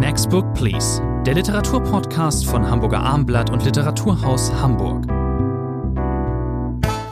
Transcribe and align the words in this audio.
Next 0.00 0.30
Book 0.30 0.54
Please, 0.54 1.02
der 1.26 1.34
Literaturpodcast 1.34 2.46
von 2.46 2.66
Hamburger 2.66 3.00
Armblatt 3.00 3.50
und 3.50 3.66
Literaturhaus 3.66 4.50
Hamburg. 4.50 5.04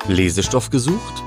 Lesestoff 0.08 0.70
gesucht? 0.70 1.22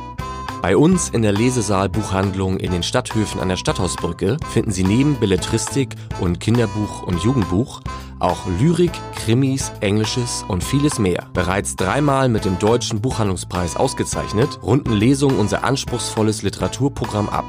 Bei 0.63 0.75
uns 0.75 1.09
in 1.09 1.21
der 1.21 1.33
Lesesaal-Buchhandlung 1.33 2.57
in 2.57 2.71
den 2.71 2.81
Stadthöfen 2.81 3.39
an 3.39 3.49
der 3.49 3.57
Stadthausbrücke 3.57 4.37
finden 4.49 4.71
Sie 4.71 4.83
neben 4.83 5.19
Belletristik 5.19 5.95
und 6.19 6.39
Kinderbuch 6.39 7.03
und 7.03 7.21
Jugendbuch 7.21 7.81
auch 8.17 8.47
Lyrik, 8.59 8.93
Krimis, 9.13 9.71
Englisches 9.81 10.43
und 10.47 10.63
vieles 10.63 10.97
mehr. 10.97 11.27
Bereits 11.33 11.75
dreimal 11.75 12.27
mit 12.27 12.43
dem 12.43 12.57
Deutschen 12.57 13.01
Buchhandlungspreis 13.01 13.75
ausgezeichnet, 13.75 14.59
runden 14.63 14.93
Lesungen 14.93 15.37
unser 15.37 15.63
anspruchsvolles 15.63 16.41
Literaturprogramm 16.41 17.29
ab. 17.29 17.45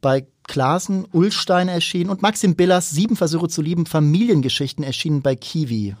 bei 0.00 0.26
Klasen, 0.52 1.06
Ullstein 1.12 1.68
erschienen 1.68 2.10
und 2.10 2.20
Maxim 2.20 2.56
Billers 2.56 2.90
Sieben 2.90 3.16
Versuche 3.16 3.48
zu 3.48 3.62
lieben, 3.62 3.86
Familiengeschichten 3.86 4.84
erschienen 4.84 5.22
bei 5.22 5.34
Kiwi. 5.34 5.96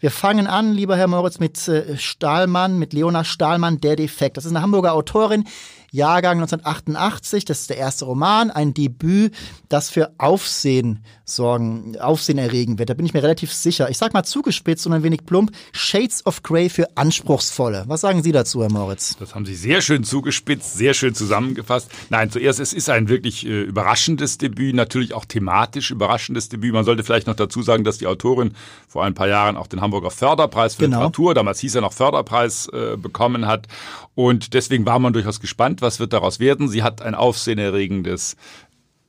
Wir 0.00 0.10
fangen 0.10 0.48
an, 0.48 0.72
lieber 0.72 0.96
Herr 0.96 1.06
Moritz, 1.06 1.38
mit 1.38 1.68
äh, 1.68 1.96
Stahlmann, 1.96 2.76
mit 2.76 2.92
Leona 2.92 3.22
Stahlmann, 3.22 3.80
Der 3.80 3.94
Defekt. 3.94 4.36
Das 4.36 4.46
ist 4.46 4.50
eine 4.50 4.62
Hamburger 4.62 4.94
Autorin, 4.94 5.44
Jahrgang 5.92 6.38
1988. 6.38 7.44
Das 7.44 7.60
ist 7.60 7.70
der 7.70 7.76
erste 7.76 8.06
Roman, 8.06 8.50
ein 8.50 8.74
Debüt, 8.74 9.32
das 9.68 9.90
für 9.90 10.10
Aufsehen 10.18 11.04
sorgen, 11.24 11.96
Aufsehen 11.98 12.38
erregen 12.38 12.78
wird. 12.78 12.90
Da 12.90 12.94
bin 12.94 13.06
ich 13.06 13.14
mir 13.14 13.22
relativ 13.22 13.52
sicher. 13.52 13.88
Ich 13.88 13.98
sag 13.98 14.12
mal 14.12 14.24
zugespitzt 14.24 14.86
und 14.86 14.92
ein 14.92 15.02
wenig 15.02 15.24
plump. 15.24 15.52
Shades 15.72 16.24
of 16.26 16.42
Grey 16.42 16.68
für 16.68 16.96
Anspruchsvolle. 16.96 17.84
Was 17.86 18.02
sagen 18.02 18.22
Sie 18.22 18.32
dazu, 18.32 18.62
Herr 18.62 18.70
Moritz? 18.70 19.16
Das 19.18 19.34
haben 19.34 19.46
Sie 19.46 19.54
sehr 19.54 19.80
schön 19.80 20.04
zugespitzt, 20.04 20.74
sehr 20.74 20.92
schön 20.94 21.14
zusammengefasst. 21.14 21.90
Nein, 22.10 22.30
zuerst, 22.30 22.60
es 22.60 22.72
ist 22.72 22.90
ein 22.90 23.08
wirklich 23.08 23.46
äh, 23.46 23.62
überraschendes 23.62 24.38
Debüt, 24.38 24.74
natürlich 24.74 25.14
auch 25.14 25.24
thematisch 25.24 25.90
überraschendes 25.90 26.48
Debüt. 26.50 26.74
Man 26.74 26.84
sollte 26.84 27.04
vielleicht 27.04 27.26
noch 27.26 27.36
dazu 27.36 27.62
sagen, 27.62 27.84
dass 27.84 27.98
die 27.98 28.06
Autorin 28.06 28.54
vor 28.86 29.04
ein 29.04 29.14
paar 29.14 29.28
Jahren 29.28 29.56
auch 29.56 29.66
den 29.66 29.80
Hamburger 29.80 30.10
Förderpreis 30.10 30.74
für 30.74 30.84
genau. 30.84 30.98
Literatur, 30.98 31.34
damals 31.34 31.60
hieß 31.60 31.74
er 31.76 31.80
noch 31.80 31.92
Förderpreis, 31.92 32.68
äh, 32.68 32.96
bekommen 32.96 33.46
hat. 33.46 33.66
Und 34.14 34.54
deswegen 34.54 34.86
war 34.86 34.98
man 34.98 35.12
durchaus 35.12 35.40
gespannt, 35.40 35.82
was 35.82 36.00
wird 36.00 36.12
daraus 36.12 36.38
werden. 36.38 36.68
Sie 36.68 36.82
hat 36.82 37.02
ein 37.02 37.14
aufsehenerregendes 37.14 38.36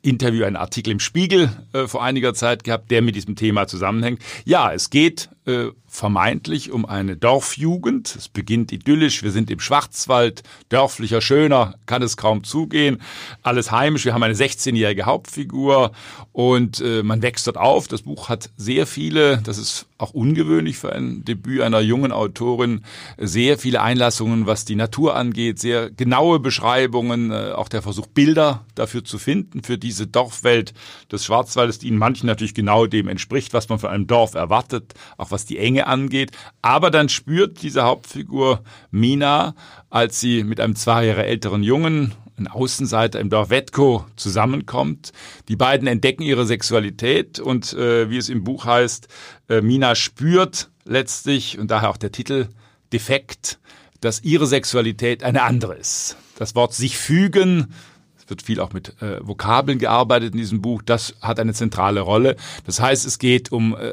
Interview, 0.06 0.46
einen 0.46 0.56
Artikel 0.56 0.92
im 0.92 1.00
Spiegel 1.00 1.50
äh, 1.74 1.88
vor 1.88 2.04
einiger 2.04 2.34
Zeit 2.34 2.64
gehabt, 2.64 2.92
der 2.92 3.02
mit 3.02 3.16
diesem 3.16 3.36
Thema 3.36 3.68
zusammenhängt. 3.68 4.22
Ja, 4.46 4.72
es 4.72 4.90
geht 4.90 5.30
äh, 5.46 5.72
vermeintlich 5.88 6.72
um 6.72 6.86
eine 6.86 7.16
Dorfjugend. 7.16 8.16
Es 8.16 8.28
beginnt 8.28 8.72
idyllisch. 8.72 9.24
Wir 9.24 9.32
sind 9.32 9.50
im 9.50 9.60
Schwarzwald. 9.60 10.44
Dörflicher, 10.70 11.22
schöner 11.22 11.76
kann 11.86 12.02
es 12.02 12.18
kaum 12.18 12.44
zugehen. 12.44 13.02
Alles 13.44 13.72
heimisch. 13.72 14.06
Wir 14.06 14.14
haben 14.14 14.24
eine 14.24 14.34
16-jährige 14.34 15.06
Hauptfigur 15.06 15.92
und 16.34 16.82
äh, 16.82 17.04
man 17.04 17.22
wächst 17.22 17.48
dort 17.48 17.58
auf. 17.58 17.88
Das 17.88 18.02
Buch 18.02 18.30
hat 18.30 18.50
sehr 18.58 18.88
viele, 18.88 19.38
das 19.44 19.58
ist 19.58 19.88
auch 19.98 20.14
ungewöhnlich 20.14 20.78
für 20.78 20.92
ein 20.92 21.24
Debüt 21.24 21.62
einer 21.62 21.80
jungen 21.80 22.12
Autorin, 22.12 22.82
sehr 23.18 23.58
viele 23.58 23.82
Einlassungen, 23.82 24.46
was 24.46 24.66
die 24.66 24.76
Natur 24.76 25.16
angeht, 25.16 25.60
sehr 25.60 25.90
genaue 25.90 26.40
Beschreibungen, 26.40 27.32
äh, 27.32 27.54
auch 27.56 27.70
der 27.70 27.82
Versuch, 27.82 28.08
Bilder 28.08 28.66
dafür 28.76 29.06
zu 29.06 29.18
finden, 29.18 29.64
für 29.64 29.78
diese 29.78 30.08
Dorfwelt 30.08 30.74
des 31.12 31.24
Schwarzwaldes, 31.24 31.80
die 31.80 31.88
in 31.88 31.98
manchen 31.98 32.28
natürlich 32.28 32.54
genau 32.54 32.86
dem 32.88 33.08
entspricht, 33.08 33.54
was 33.54 33.70
man 33.70 33.80
von 33.80 33.90
einem 33.90 34.08
Dorf 34.08 34.34
erwartet, 34.34 34.94
auch 35.18 35.32
was 35.36 35.46
die 35.46 35.60
Enge 35.60 35.86
angeht. 35.86 36.32
Aber 36.62 36.90
dann 36.90 37.10
spürt 37.10 37.62
diese 37.62 37.84
Hauptfigur 37.84 38.64
Mina, 38.90 39.54
als 39.90 40.22
sie 40.22 40.46
mit 40.46 40.62
einem 40.62 40.78
zwei 40.78 41.06
Jahre 41.06 41.26
älteren 41.26 41.62
Jungen, 41.62 42.14
ein 42.38 42.48
Außenseiter 42.48 43.20
im 43.20 43.30
Dorf 43.30 43.50
Wetko, 43.50 44.06
zusammenkommt. 44.16 45.12
Die 45.50 45.58
beiden 45.58 45.88
entdecken 45.88 46.24
ihre 46.24 46.46
Sexualität 46.46 47.40
und 47.40 47.74
äh, 47.74 48.10
wie 48.10 48.18
es 48.18 48.30
im 48.30 48.46
Buch 48.46 48.66
heißt, 48.66 49.10
äh, 49.50 49.62
Mina 49.62 49.96
spürt 49.96 50.70
letztlich, 50.86 51.60
und 51.60 51.70
daher 51.70 51.90
auch 51.90 51.98
der 51.98 52.14
Titel, 52.14 52.48
defekt, 52.94 53.60
dass 54.00 54.24
ihre 54.24 54.48
Sexualität 54.48 55.24
eine 55.24 55.44
andere 55.44 55.76
ist. 55.76 56.16
Das 56.38 56.56
Wort 56.56 56.74
sich 56.74 56.98
fügen 56.98 57.74
wird 58.28 58.42
viel 58.42 58.60
auch 58.60 58.74
mit 58.74 59.02
äh, 59.02 59.20
Vokabeln 59.22 59.80
gearbeitet 59.80 60.34
in 60.34 60.40
diesem 60.40 60.62
Buch. 60.62 60.82
Das 60.82 61.16
hat 61.22 61.40
eine 61.40 61.54
zentrale 61.54 62.02
Rolle. 62.02 62.36
Das 62.66 62.80
heißt, 62.80 63.06
es 63.06 63.20
geht 63.20 63.52
um 63.52 63.76
äh, 63.76 63.92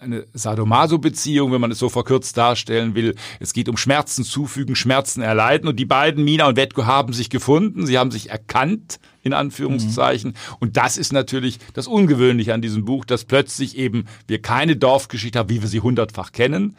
eine 0.00 0.26
Sadomaso-Beziehung, 0.32 1.52
wenn 1.52 1.60
man 1.60 1.70
es 1.70 1.78
so 1.78 1.88
verkürzt 1.88 2.36
darstellen 2.36 2.94
will. 2.94 3.14
Es 3.40 3.52
geht 3.52 3.68
um 3.68 3.76
Schmerzen 3.76 4.24
zufügen, 4.24 4.76
Schmerzen 4.76 5.22
erleiden. 5.22 5.68
Und 5.68 5.76
die 5.76 5.84
beiden, 5.84 6.24
Mina 6.24 6.46
und 6.46 6.56
Wetko, 6.56 6.86
haben 6.86 7.12
sich 7.12 7.30
gefunden. 7.30 7.86
Sie 7.86 7.98
haben 7.98 8.10
sich 8.10 8.30
erkannt, 8.30 9.00
in 9.22 9.32
Anführungszeichen. 9.32 10.30
Mhm. 10.30 10.56
Und 10.60 10.76
das 10.76 10.96
ist 10.96 11.12
natürlich 11.12 11.58
das 11.74 11.86
Ungewöhnliche 11.86 12.54
an 12.54 12.62
diesem 12.62 12.84
Buch, 12.84 13.04
dass 13.04 13.24
plötzlich 13.24 13.76
eben 13.76 14.06
wir 14.26 14.42
keine 14.42 14.76
Dorfgeschichte 14.76 15.38
haben, 15.38 15.48
wie 15.48 15.62
wir 15.62 15.68
sie 15.68 15.80
hundertfach 15.80 16.32
kennen, 16.32 16.76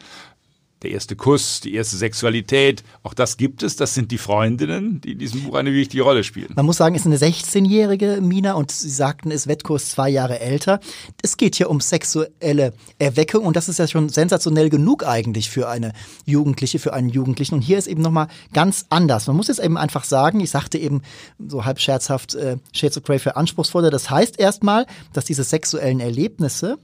der 0.84 0.92
erste 0.92 1.16
Kuss, 1.16 1.60
die 1.60 1.74
erste 1.74 1.96
Sexualität, 1.96 2.84
auch 3.02 3.14
das 3.14 3.36
gibt 3.36 3.62
es. 3.62 3.76
Das 3.76 3.94
sind 3.94 4.10
die 4.10 4.18
Freundinnen, 4.18 5.00
die 5.00 5.12
in 5.12 5.18
diesem 5.18 5.42
Buch 5.42 5.54
eine 5.54 5.72
wichtige 5.72 6.02
Rolle 6.02 6.22
spielen. 6.22 6.52
Man 6.54 6.66
muss 6.66 6.76
sagen, 6.76 6.94
es 6.94 7.02
ist 7.02 7.06
eine 7.06 7.16
16-jährige 7.16 8.20
Mina 8.20 8.52
und 8.52 8.70
Sie 8.70 8.90
sagten, 8.90 9.30
ist 9.30 9.46
Wettkurs 9.46 9.90
zwei 9.90 10.10
Jahre 10.10 10.40
älter. 10.40 10.80
Es 11.22 11.36
geht 11.36 11.56
hier 11.56 11.70
um 11.70 11.80
sexuelle 11.80 12.74
Erweckung 12.98 13.44
und 13.44 13.56
das 13.56 13.68
ist 13.68 13.78
ja 13.78 13.88
schon 13.88 14.08
sensationell 14.10 14.68
genug 14.68 15.06
eigentlich 15.06 15.50
für 15.50 15.68
eine 15.68 15.92
Jugendliche, 16.26 16.78
für 16.78 16.92
einen 16.92 17.08
Jugendlichen. 17.08 17.54
Und 17.54 17.62
hier 17.62 17.78
ist 17.78 17.86
eben 17.86 18.02
nochmal 18.02 18.28
ganz 18.52 18.86
anders. 18.90 19.26
Man 19.26 19.36
muss 19.36 19.48
jetzt 19.48 19.60
eben 19.60 19.78
einfach 19.78 20.04
sagen, 20.04 20.40
ich 20.40 20.50
sagte 20.50 20.78
eben 20.78 21.02
so 21.38 21.64
halb 21.64 21.80
scherzhaft, 21.80 22.34
äh, 22.34 22.58
Shades 22.72 22.98
of 22.98 23.04
Grey 23.04 23.18
für 23.18 23.36
anspruchsvoller. 23.36 23.90
Das 23.90 24.10
heißt 24.10 24.38
erstmal, 24.38 24.86
dass 25.14 25.24
diese 25.24 25.44
sexuellen 25.44 26.00
Erlebnisse 26.00 26.78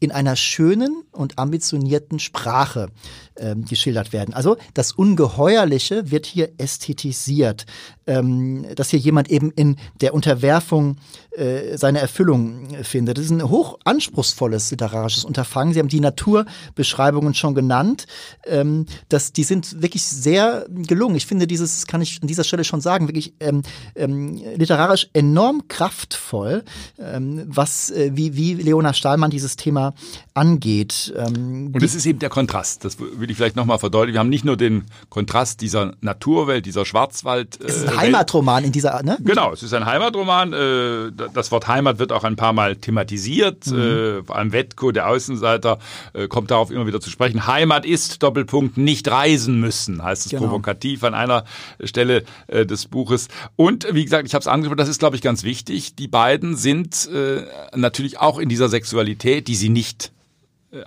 in 0.00 0.12
einer 0.12 0.34
schönen 0.34 1.04
und 1.12 1.38
ambitionierten 1.38 2.18
Sprache 2.18 2.88
ähm, 3.36 3.64
geschildert 3.64 4.12
werden. 4.12 4.34
Also 4.34 4.56
das 4.74 4.92
Ungeheuerliche 4.92 6.10
wird 6.10 6.26
hier 6.26 6.50
ästhetisiert, 6.58 7.66
ähm, 8.06 8.66
dass 8.74 8.90
hier 8.90 8.98
jemand 8.98 9.30
eben 9.30 9.50
in 9.50 9.76
der 10.00 10.14
Unterwerfung 10.14 10.96
äh, 11.36 11.76
seine 11.76 12.00
Erfüllung 12.00 12.68
findet. 12.82 13.18
Das 13.18 13.26
ist 13.26 13.30
ein 13.30 13.48
hoch 13.48 13.78
anspruchsvolles 13.84 14.70
literarisches 14.70 15.24
Unterfangen. 15.24 15.74
Sie 15.74 15.80
haben 15.80 15.88
die 15.88 16.00
Naturbeschreibungen 16.00 17.34
schon 17.34 17.54
genannt. 17.54 18.06
Ähm, 18.46 18.86
das, 19.08 19.32
die 19.32 19.44
sind 19.44 19.82
wirklich 19.82 20.04
sehr 20.04 20.66
gelungen. 20.68 21.16
Ich 21.16 21.26
finde 21.26 21.46
dieses, 21.46 21.86
kann 21.86 22.02
ich 22.02 22.20
an 22.22 22.28
dieser 22.28 22.44
Stelle 22.44 22.64
schon 22.64 22.80
sagen, 22.80 23.06
wirklich 23.06 23.34
ähm, 23.40 23.62
ähm, 23.94 24.40
literarisch 24.56 25.08
enorm 25.12 25.68
kraftvoll, 25.68 26.64
ähm, 26.98 27.44
was 27.46 27.90
äh, 27.90 28.10
wie, 28.14 28.36
wie 28.36 28.54
Leona 28.54 28.94
Stahlmann 28.94 29.30
dieses 29.30 29.56
Thema 29.56 29.89
angeht. 30.34 31.12
Ähm, 31.16 31.70
Und 31.72 31.82
es 31.82 31.94
ist 31.94 32.06
eben 32.06 32.18
der 32.18 32.28
Kontrast. 32.28 32.84
Das 32.84 32.98
will 32.98 33.30
ich 33.30 33.36
vielleicht 33.36 33.56
nochmal 33.56 33.78
verdeutlichen. 33.78 34.14
Wir 34.14 34.20
haben 34.20 34.28
nicht 34.28 34.44
nur 34.44 34.56
den 34.56 34.84
Kontrast 35.08 35.60
dieser 35.60 35.92
Naturwelt, 36.00 36.66
dieser 36.66 36.84
Schwarzwald. 36.84 37.60
Äh, 37.60 37.66
es 37.66 37.76
ist 37.78 37.88
ein 37.88 37.96
Heimatroman 37.96 38.64
in 38.64 38.72
dieser, 38.72 39.02
ne? 39.02 39.18
Genau, 39.22 39.52
es 39.52 39.62
ist 39.62 39.74
ein 39.74 39.86
Heimatroman. 39.86 40.52
Äh, 40.52 41.12
das 41.32 41.50
Wort 41.50 41.68
Heimat 41.68 41.98
wird 41.98 42.12
auch 42.12 42.24
ein 42.24 42.36
paar 42.36 42.52
Mal 42.52 42.76
thematisiert. 42.76 43.66
Mhm. 43.66 43.78
Äh, 43.78 44.22
vor 44.24 44.36
allem 44.36 44.52
Wetko, 44.52 44.92
der 44.92 45.08
Außenseiter, 45.08 45.78
äh, 46.12 46.28
kommt 46.28 46.50
darauf 46.50 46.70
immer 46.70 46.86
wieder 46.86 47.00
zu 47.00 47.10
sprechen. 47.10 47.46
Heimat 47.46 47.84
ist, 47.84 48.22
Doppelpunkt, 48.22 48.76
nicht 48.76 49.08
reisen 49.08 49.60
müssen, 49.60 50.02
heißt 50.02 50.26
es 50.26 50.30
genau. 50.30 50.44
provokativ 50.44 51.04
an 51.04 51.14
einer 51.14 51.44
Stelle 51.82 52.24
äh, 52.46 52.66
des 52.66 52.86
Buches. 52.86 53.28
Und 53.56 53.86
wie 53.92 54.04
gesagt, 54.04 54.26
ich 54.26 54.34
habe 54.34 54.40
es 54.40 54.46
angesprochen, 54.46 54.78
das 54.78 54.88
ist, 54.88 54.98
glaube 54.98 55.16
ich, 55.16 55.22
ganz 55.22 55.42
wichtig. 55.42 55.94
Die 55.96 56.08
beiden 56.08 56.56
sind 56.56 57.08
äh, 57.08 57.42
natürlich 57.74 58.18
auch 58.18 58.38
in 58.38 58.48
dieser 58.48 58.68
Sexualität, 58.68 59.48
die 59.48 59.54
sie 59.54 59.68
nicht 59.68 59.79
äh, 59.80 60.19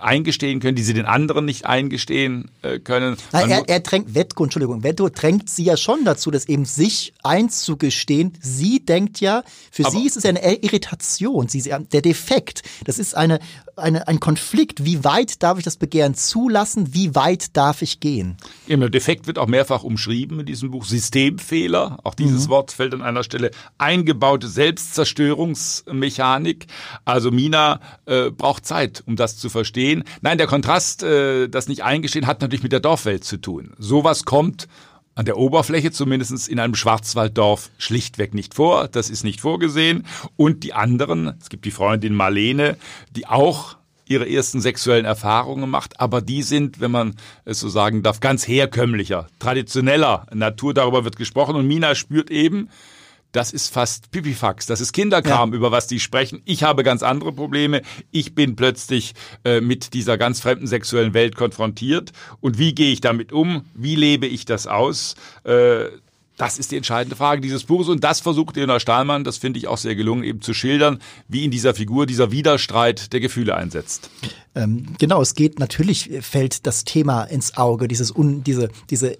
eingestehen 0.00 0.60
können, 0.60 0.76
die 0.76 0.82
sie 0.82 0.94
den 0.94 1.04
anderen 1.04 1.44
nicht 1.44 1.66
eingestehen 1.66 2.50
äh, 2.62 2.78
können. 2.78 3.18
Nein, 3.32 3.50
er, 3.50 3.68
er 3.68 3.80
drängt 3.80 4.14
Wetko, 4.14 4.44
Entschuldigung, 4.44 4.82
Wetko 4.82 5.10
drängt 5.10 5.50
sie 5.50 5.64
ja 5.64 5.76
schon 5.76 6.06
dazu, 6.06 6.30
das 6.30 6.48
eben 6.48 6.64
sich 6.64 7.12
einzugestehen. 7.22 8.32
Sie 8.40 8.82
denkt 8.82 9.20
ja, 9.20 9.44
für 9.70 9.84
sie 9.84 10.06
ist 10.06 10.16
es 10.16 10.24
eine 10.24 10.40
Irritation, 10.62 11.48
sie, 11.48 11.60
der 11.62 12.00
Defekt. 12.00 12.62
Das 12.84 12.98
ist 12.98 13.14
eine, 13.14 13.40
eine, 13.76 14.08
ein 14.08 14.20
Konflikt. 14.20 14.86
Wie 14.86 15.04
weit 15.04 15.42
darf 15.42 15.58
ich 15.58 15.64
das 15.64 15.76
Begehren 15.76 16.14
zulassen? 16.14 16.94
Wie 16.94 17.14
weit 17.14 17.54
darf 17.54 17.82
ich 17.82 18.00
gehen? 18.00 18.38
Eben, 18.66 18.80
der 18.80 18.88
Defekt 18.88 19.26
wird 19.26 19.38
auch 19.38 19.48
mehrfach 19.48 19.82
umschrieben 19.82 20.40
in 20.40 20.46
diesem 20.46 20.70
Buch. 20.70 20.86
Systemfehler, 20.86 21.98
auch 22.04 22.14
dieses 22.14 22.46
mhm. 22.46 22.50
Wort 22.50 22.72
fällt 22.72 22.94
an 22.94 23.02
einer 23.02 23.22
Stelle. 23.22 23.50
Eingebaute 23.76 24.48
Selbstzerstörungsmechanik. 24.48 26.68
Also 27.04 27.30
Mina 27.30 27.80
äh, 28.06 28.30
braucht 28.30 28.64
Zeit, 28.64 29.02
um 29.06 29.16
das 29.16 29.36
zu 29.36 29.50
verstehen 29.50 29.73
eingestehen. 29.74 30.04
Nein, 30.22 30.38
der 30.38 30.46
Kontrast, 30.46 31.02
äh, 31.02 31.48
das 31.48 31.68
nicht 31.68 31.82
eingestehen, 31.82 32.26
hat 32.26 32.40
natürlich 32.40 32.62
mit 32.62 32.72
der 32.72 32.80
Dorfwelt 32.80 33.24
zu 33.24 33.36
tun. 33.36 33.72
Sowas 33.78 34.24
kommt 34.24 34.68
an 35.16 35.26
der 35.26 35.36
Oberfläche 35.36 35.92
zumindest 35.92 36.48
in 36.48 36.58
einem 36.58 36.74
Schwarzwalddorf 36.74 37.70
schlichtweg 37.78 38.34
nicht 38.34 38.54
vor. 38.54 38.88
Das 38.88 39.10
ist 39.10 39.22
nicht 39.22 39.40
vorgesehen. 39.40 40.06
Und 40.36 40.64
die 40.64 40.72
anderen, 40.72 41.34
es 41.40 41.48
gibt 41.48 41.64
die 41.64 41.70
Freundin 41.70 42.14
Marlene, 42.14 42.76
die 43.14 43.26
auch 43.26 43.76
ihre 44.06 44.28
ersten 44.28 44.60
sexuellen 44.60 45.06
Erfahrungen 45.06 45.70
macht, 45.70 45.98
aber 45.98 46.20
die 46.20 46.42
sind, 46.42 46.78
wenn 46.78 46.90
man 46.90 47.14
es 47.46 47.60
so 47.60 47.70
sagen 47.70 48.02
darf, 48.02 48.20
ganz 48.20 48.46
herkömmlicher, 48.46 49.28
traditioneller 49.38 50.26
Natur. 50.34 50.74
Darüber 50.74 51.04
wird 51.04 51.16
gesprochen 51.16 51.56
und 51.56 51.66
Mina 51.66 51.94
spürt 51.94 52.30
eben, 52.30 52.68
das 53.34 53.52
ist 53.52 53.72
fast 53.72 54.10
Pipifax, 54.12 54.66
das 54.66 54.80
ist 54.80 54.92
Kinderkram, 54.92 55.50
ja. 55.50 55.56
über 55.56 55.72
was 55.72 55.88
die 55.88 55.98
sprechen. 55.98 56.40
Ich 56.44 56.62
habe 56.62 56.84
ganz 56.84 57.02
andere 57.02 57.32
Probleme. 57.32 57.82
Ich 58.12 58.34
bin 58.34 58.54
plötzlich 58.54 59.14
äh, 59.44 59.60
mit 59.60 59.92
dieser 59.92 60.16
ganz 60.16 60.40
fremden 60.40 60.68
sexuellen 60.68 61.14
Welt 61.14 61.34
konfrontiert. 61.34 62.12
Und 62.40 62.58
wie 62.58 62.74
gehe 62.74 62.92
ich 62.92 63.00
damit 63.00 63.32
um? 63.32 63.64
Wie 63.74 63.96
lebe 63.96 64.26
ich 64.26 64.44
das 64.44 64.68
aus? 64.68 65.16
Äh, 65.42 65.86
das 66.36 66.58
ist 66.58 66.72
die 66.72 66.76
entscheidende 66.76 67.16
Frage 67.16 67.40
dieses 67.40 67.64
Buches 67.64 67.88
und 67.88 68.02
das 68.02 68.20
versucht 68.20 68.56
Leonard 68.56 68.82
Stahlmann, 68.82 69.22
das 69.22 69.36
finde 69.38 69.58
ich 69.58 69.68
auch 69.68 69.78
sehr 69.78 69.94
gelungen, 69.94 70.24
eben 70.24 70.40
zu 70.40 70.52
schildern, 70.52 70.98
wie 71.28 71.44
in 71.44 71.50
dieser 71.50 71.74
Figur 71.74 72.06
dieser 72.06 72.32
Widerstreit 72.32 73.12
der 73.12 73.20
Gefühle 73.20 73.54
einsetzt. 73.54 74.10
Ähm, 74.56 74.86
genau, 74.98 75.22
es 75.22 75.34
geht 75.34 75.58
natürlich, 75.58 76.10
fällt 76.22 76.66
das 76.66 76.84
Thema 76.84 77.24
ins 77.24 77.56
Auge, 77.56 77.86
dieses 77.86 78.14
un, 78.14 78.42
diese, 78.42 78.68
diese 78.90 79.16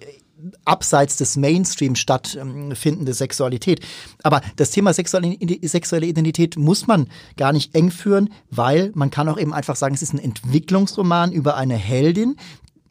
abseits 0.63 1.17
des 1.17 1.37
Mainstream 1.37 1.95
stattfindende 1.95 3.13
Sexualität. 3.13 3.79
Aber 4.23 4.41
das 4.55 4.71
Thema 4.71 4.93
sexuelle 4.93 6.05
Identität 6.05 6.57
muss 6.57 6.87
man 6.87 7.07
gar 7.37 7.53
nicht 7.53 7.75
eng 7.75 7.91
führen, 7.91 8.29
weil 8.49 8.91
man 8.95 9.09
kann 9.09 9.29
auch 9.29 9.37
eben 9.37 9.53
einfach 9.53 9.75
sagen, 9.75 9.95
es 9.95 10.01
ist 10.01 10.13
ein 10.13 10.19
Entwicklungsroman 10.19 11.31
über 11.31 11.55
eine 11.55 11.75
Heldin, 11.75 12.35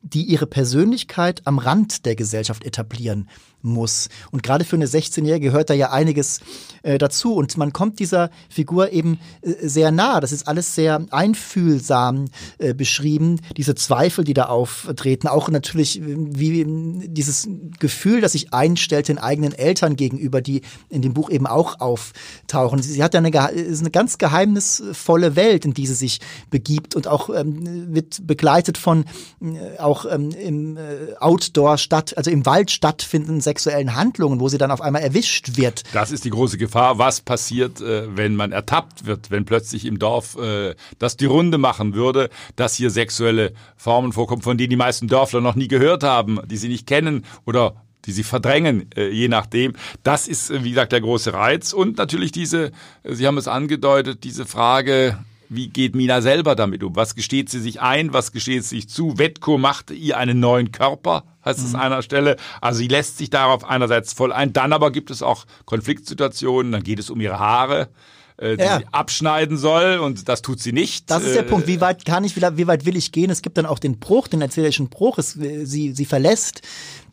die 0.02 0.24
ihre 0.24 0.46
Persönlichkeit 0.46 1.42
am 1.46 1.58
Rand 1.58 2.04
der 2.04 2.14
Gesellschaft 2.14 2.64
etablieren 2.64 3.28
muss. 3.72 4.08
Und 4.30 4.42
gerade 4.42 4.64
für 4.64 4.76
eine 4.76 4.86
16-Jährige 4.86 5.46
gehört 5.46 5.70
da 5.70 5.74
ja 5.74 5.90
einiges 5.90 6.40
äh, 6.82 6.98
dazu. 6.98 7.34
Und 7.34 7.56
man 7.56 7.72
kommt 7.72 7.98
dieser 7.98 8.30
Figur 8.48 8.92
eben 8.92 9.18
äh, 9.42 9.54
sehr 9.66 9.90
nah. 9.90 10.20
Das 10.20 10.32
ist 10.32 10.46
alles 10.46 10.74
sehr 10.74 11.04
einfühlsam 11.10 12.26
äh, 12.58 12.74
beschrieben. 12.74 13.40
Diese 13.56 13.74
Zweifel, 13.74 14.24
die 14.24 14.34
da 14.34 14.46
auftreten, 14.46 15.28
auch 15.28 15.48
natürlich 15.48 16.00
äh, 16.00 16.02
wie 16.06 16.64
dieses 17.08 17.48
Gefühl, 17.78 18.20
das 18.20 18.32
sich 18.32 18.52
einstellt 18.52 19.08
den 19.08 19.18
eigenen 19.18 19.52
Eltern 19.52 19.96
gegenüber, 19.96 20.42
die 20.42 20.62
in 20.88 21.02
dem 21.02 21.14
Buch 21.14 21.30
eben 21.30 21.46
auch 21.46 21.80
auftauchen. 21.80 22.82
Sie 22.82 23.02
hat 23.02 23.14
ja 23.14 23.18
eine, 23.18 23.30
ist 23.52 23.80
eine 23.80 23.90
ganz 23.90 24.18
geheimnisvolle 24.18 25.36
Welt, 25.36 25.64
in 25.64 25.72
die 25.72 25.86
sie 25.86 25.94
sich 25.94 26.20
begibt 26.50 26.94
und 26.96 27.08
auch 27.08 27.30
ähm, 27.30 27.94
wird 27.94 28.26
begleitet 28.26 28.76
von 28.76 29.04
äh, 29.40 29.78
auch 29.78 30.04
ähm, 30.10 30.30
im 30.30 30.76
äh, 30.76 31.14
Outdoor 31.18 31.78
statt, 31.78 32.14
also 32.16 32.30
im 32.30 32.44
Wald 32.44 32.70
stattfindenden 32.70 33.40
sexuellen 33.54 33.94
Handlungen, 33.94 34.40
wo 34.40 34.48
sie 34.48 34.58
dann 34.58 34.72
auf 34.72 34.80
einmal 34.80 35.02
erwischt 35.02 35.56
wird. 35.56 35.84
Das 35.92 36.10
ist 36.10 36.24
die 36.24 36.30
große 36.30 36.58
Gefahr. 36.58 36.98
Was 36.98 37.20
passiert, 37.20 37.80
äh, 37.80 38.16
wenn 38.16 38.34
man 38.34 38.50
ertappt 38.50 39.06
wird, 39.06 39.30
wenn 39.30 39.44
plötzlich 39.44 39.84
im 39.84 39.98
Dorf 39.98 40.36
äh, 40.36 40.74
das 40.98 41.16
die 41.16 41.26
Runde 41.26 41.58
machen 41.58 41.94
würde, 41.94 42.30
dass 42.56 42.74
hier 42.74 42.90
sexuelle 42.90 43.52
Formen 43.76 44.12
vorkommen, 44.12 44.42
von 44.42 44.58
denen 44.58 44.70
die 44.70 44.76
meisten 44.76 45.06
Dörfler 45.06 45.40
noch 45.40 45.54
nie 45.54 45.68
gehört 45.68 46.02
haben, 46.02 46.40
die 46.46 46.56
sie 46.56 46.68
nicht 46.68 46.86
kennen 46.86 47.24
oder 47.44 47.76
die 48.06 48.12
sie 48.12 48.24
verdrängen, 48.24 48.90
äh, 48.96 49.08
je 49.08 49.28
nachdem. 49.28 49.74
Das 50.02 50.26
ist, 50.26 50.52
wie 50.64 50.70
gesagt, 50.70 50.92
der 50.92 51.00
große 51.00 51.32
Reiz. 51.32 51.72
Und 51.72 51.96
natürlich 51.96 52.32
diese, 52.32 52.72
Sie 53.04 53.26
haben 53.26 53.38
es 53.38 53.48
angedeutet, 53.48 54.24
diese 54.24 54.46
Frage, 54.46 55.16
wie 55.48 55.68
geht 55.68 55.94
Mina 55.94 56.20
selber 56.20 56.56
damit 56.56 56.82
um? 56.82 56.96
Was 56.96 57.14
gesteht 57.14 57.48
sie 57.50 57.60
sich 57.60 57.80
ein? 57.80 58.12
Was 58.12 58.32
gesteht 58.32 58.64
sie 58.64 58.76
sich 58.76 58.88
zu? 58.88 59.16
Wetko 59.18 59.58
macht 59.58 59.90
ihr 59.90 60.16
einen 60.16 60.40
neuen 60.40 60.72
Körper, 60.72 61.24
heißt 61.44 61.58
es 61.58 61.70
mhm. 61.70 61.76
an 61.76 61.80
einer 61.80 62.02
Stelle. 62.02 62.36
Also 62.60 62.78
sie 62.78 62.88
lässt 62.88 63.18
sich 63.18 63.30
darauf 63.30 63.64
einerseits 63.64 64.12
voll 64.12 64.32
ein. 64.32 64.52
Dann 64.52 64.72
aber 64.72 64.90
gibt 64.90 65.10
es 65.10 65.22
auch 65.22 65.44
Konfliktsituationen. 65.64 66.72
Dann 66.72 66.82
geht 66.82 66.98
es 66.98 67.10
um 67.10 67.20
ihre 67.20 67.38
Haare 67.38 67.88
äh, 68.36 68.56
die 68.56 68.64
ja. 68.64 68.78
sie 68.78 68.84
abschneiden 68.90 69.56
soll 69.56 69.98
und 69.98 70.28
das 70.28 70.42
tut 70.42 70.58
sie 70.60 70.72
nicht. 70.72 71.08
Das 71.08 71.22
ist 71.22 71.36
der 71.36 71.44
äh, 71.44 71.48
Punkt. 71.48 71.68
Wie 71.68 71.80
weit 71.80 72.04
kann 72.04 72.24
ich, 72.24 72.34
wie 72.36 72.66
weit 72.66 72.84
will 72.84 72.96
ich 72.96 73.12
gehen? 73.12 73.30
Es 73.30 73.42
gibt 73.42 73.56
dann 73.58 73.66
auch 73.66 73.78
den 73.78 74.00
Bruch, 74.00 74.26
den 74.26 74.42
erzählerischen 74.42 74.88
Bruch. 74.88 75.18
Es, 75.18 75.32
sie, 75.32 75.92
sie 75.92 76.04
verlässt 76.04 76.62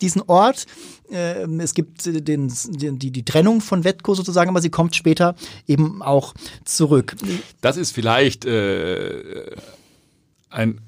diesen 0.02 0.24
Ort. 0.24 0.66
Ähm, 1.12 1.60
es 1.60 1.76
gibt 1.76 2.06
den, 2.08 2.52
die, 2.70 3.12
die 3.12 3.26
Trennung 3.26 3.62
von 3.62 3.84
Wetko 3.84 4.16
sozusagen, 4.16 4.50
aber 4.50 4.62
sie 4.62 4.72
kommt 4.72 4.96
später 4.96 5.36
eben 5.68 6.02
auch 6.02 6.34
zurück. 6.66 7.16
Das 7.62 7.78
ist 7.78 7.92
vielleicht 7.92 8.46
äh, 8.46 9.46
ein 10.50 10.82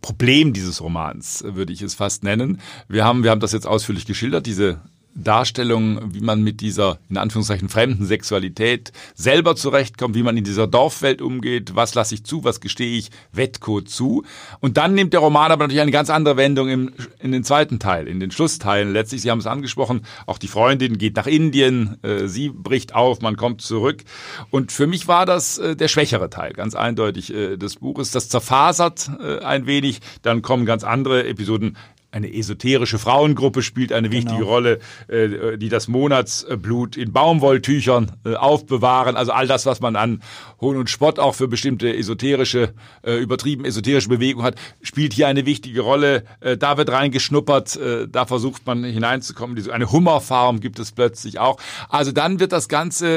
Problem 0.00 0.52
dieses 0.52 0.80
Romans, 0.80 1.44
würde 1.46 1.72
ich 1.72 1.82
es 1.82 1.94
fast 1.94 2.24
nennen. 2.24 2.60
Wir 2.88 3.04
haben, 3.04 3.24
wir 3.24 3.30
haben 3.30 3.40
das 3.40 3.52
jetzt 3.52 3.66
ausführlich 3.66 4.06
geschildert, 4.06 4.46
diese 4.46 4.80
Darstellung, 5.22 6.14
wie 6.14 6.20
man 6.20 6.42
mit 6.42 6.60
dieser, 6.60 6.98
in 7.08 7.16
Anführungszeichen, 7.16 7.68
fremden 7.68 8.06
Sexualität 8.06 8.92
selber 9.14 9.56
zurechtkommt, 9.56 10.14
wie 10.14 10.22
man 10.22 10.36
in 10.36 10.44
dieser 10.44 10.66
Dorfwelt 10.66 11.20
umgeht, 11.20 11.74
was 11.74 11.94
lasse 11.94 12.14
ich 12.14 12.24
zu, 12.24 12.44
was 12.44 12.60
gestehe 12.60 12.96
ich 12.96 13.10
Wettko 13.32 13.80
zu. 13.80 14.24
Und 14.60 14.76
dann 14.76 14.94
nimmt 14.94 15.12
der 15.12 15.20
Roman 15.20 15.50
aber 15.50 15.64
natürlich 15.64 15.82
eine 15.82 15.90
ganz 15.90 16.10
andere 16.10 16.36
Wendung 16.36 16.68
im, 16.68 16.92
in 17.20 17.32
den 17.32 17.44
zweiten 17.44 17.78
Teil, 17.78 18.06
in 18.06 18.20
den 18.20 18.30
Schlussteilen. 18.30 18.92
Letztlich, 18.92 19.22
Sie 19.22 19.30
haben 19.30 19.40
es 19.40 19.46
angesprochen, 19.46 20.02
auch 20.26 20.38
die 20.38 20.48
Freundin 20.48 20.98
geht 20.98 21.16
nach 21.16 21.26
Indien, 21.26 21.98
äh, 22.02 22.28
sie 22.28 22.50
bricht 22.50 22.94
auf, 22.94 23.20
man 23.20 23.36
kommt 23.36 23.60
zurück. 23.60 24.04
Und 24.50 24.72
für 24.72 24.86
mich 24.86 25.08
war 25.08 25.26
das 25.26 25.58
äh, 25.58 25.76
der 25.76 25.88
schwächere 25.88 26.30
Teil, 26.30 26.52
ganz 26.52 26.74
eindeutig 26.74 27.32
äh, 27.34 27.56
des 27.56 27.76
Buches. 27.76 28.10
Das 28.10 28.28
zerfasert 28.28 29.10
äh, 29.20 29.38
ein 29.40 29.66
wenig, 29.66 30.00
dann 30.22 30.42
kommen 30.42 30.66
ganz 30.66 30.84
andere 30.84 31.26
Episoden 31.26 31.76
eine 32.10 32.32
esoterische 32.32 32.98
Frauengruppe 32.98 33.62
spielt 33.62 33.92
eine 33.92 34.10
wichtige 34.10 34.38
genau. 34.38 34.48
Rolle, 34.48 34.78
äh, 35.08 35.58
die 35.58 35.68
das 35.68 35.88
Monatsblut 35.88 36.96
in 36.96 37.12
Baumwolltüchern 37.12 38.12
äh, 38.24 38.34
aufbewahren. 38.34 39.14
Also 39.16 39.32
all 39.32 39.46
das, 39.46 39.66
was 39.66 39.80
man 39.80 39.94
an 39.94 40.22
Hohn 40.60 40.76
und 40.76 40.88
Spott 40.88 41.18
auch 41.18 41.34
für 41.34 41.48
bestimmte 41.48 41.94
esoterische, 41.94 42.72
äh, 43.02 43.16
übertrieben 43.16 43.66
esoterische 43.66 44.08
Bewegungen 44.08 44.46
hat, 44.46 44.54
spielt 44.80 45.12
hier 45.12 45.28
eine 45.28 45.44
wichtige 45.44 45.82
Rolle. 45.82 46.24
Da 46.58 46.76
wird 46.76 46.90
reingeschnuppert, 46.90 47.78
da 48.10 48.26
versucht 48.26 48.66
man 48.66 48.84
hineinzukommen. 48.84 49.70
Eine 49.70 49.92
Hummerfarm 49.92 50.60
gibt 50.60 50.78
es 50.78 50.92
plötzlich 50.92 51.38
auch. 51.38 51.58
Also 51.88 52.12
dann 52.12 52.40
wird 52.40 52.52
das 52.52 52.68
Ganze, 52.68 53.08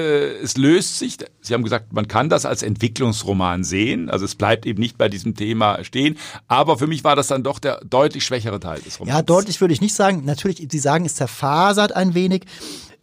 es 0.41 0.57
löst 0.57 0.99
sich. 0.99 1.17
Sie 1.41 1.53
haben 1.53 1.63
gesagt, 1.63 1.93
man 1.93 2.07
kann 2.07 2.29
das 2.29 2.45
als 2.45 2.63
Entwicklungsroman 2.63 3.63
sehen. 3.63 4.09
Also 4.09 4.25
es 4.25 4.35
bleibt 4.35 4.65
eben 4.65 4.79
nicht 4.79 4.97
bei 4.97 5.09
diesem 5.09 5.35
Thema 5.35 5.83
stehen. 5.83 6.17
Aber 6.47 6.77
für 6.77 6.87
mich 6.87 7.03
war 7.03 7.15
das 7.15 7.27
dann 7.27 7.43
doch 7.43 7.59
der 7.59 7.79
deutlich 7.85 8.25
schwächere 8.25 8.59
Teil 8.59 8.80
des 8.85 8.99
Romans. 8.99 9.15
Ja, 9.15 9.21
deutlich 9.21 9.61
würde 9.61 9.73
ich 9.73 9.81
nicht 9.81 9.95
sagen. 9.95 10.23
Natürlich, 10.25 10.67
Sie 10.69 10.79
sagen, 10.79 11.05
es 11.05 11.15
zerfasert 11.15 11.93
ein 11.93 12.13
wenig. 12.13 12.45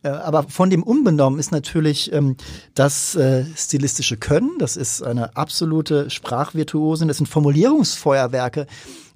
Äh, 0.02 0.08
aber 0.08 0.44
von 0.44 0.70
dem 0.70 0.82
unbenommen 0.82 1.40
ist 1.40 1.50
natürlich 1.50 2.12
ähm, 2.12 2.36
das 2.74 3.14
äh, 3.16 3.44
stilistische 3.56 4.16
Können. 4.16 4.52
Das 4.58 4.76
ist 4.76 5.02
eine 5.02 5.36
absolute 5.36 6.10
Sprachvirtuosin. 6.10 7.08
Das 7.08 7.16
sind 7.16 7.26
Formulierungsfeuerwerke 7.26 8.66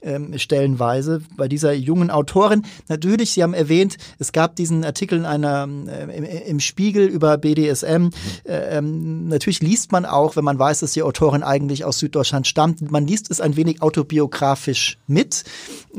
ähm, 0.02 0.38
stellenweise 0.38 1.23
bei 1.37 1.49
dieser 1.49 1.73
jungen 1.73 2.11
Autorin. 2.11 2.62
Natürlich, 2.88 3.32
Sie 3.32 3.42
haben 3.42 3.54
erwähnt, 3.54 3.97
es 4.18 4.32
gab 4.32 4.56
diesen 4.56 4.85
Artikel 4.85 5.18
in 5.18 5.25
einer, 5.25 5.68
äh, 5.88 6.16
im, 6.16 6.25
im, 6.25 6.61
Spiegel 6.61 7.06
über 7.06 7.38
BDSM. 7.38 8.11
Äh, 8.44 8.78
ähm, 8.78 9.28
natürlich 9.28 9.61
liest 9.61 9.92
man 9.92 10.04
auch, 10.04 10.37
wenn 10.37 10.44
man 10.44 10.59
weiß, 10.59 10.80
dass 10.80 10.92
die 10.92 11.02
Autorin 11.02 11.42
eigentlich 11.42 11.85
aus 11.85 11.99
Süddeutschland 11.99 12.47
stammt, 12.47 12.90
man 12.90 13.06
liest 13.06 13.30
es 13.30 13.40
ein 13.40 13.56
wenig 13.56 13.82
autobiografisch 13.82 14.99
mit. 15.06 15.44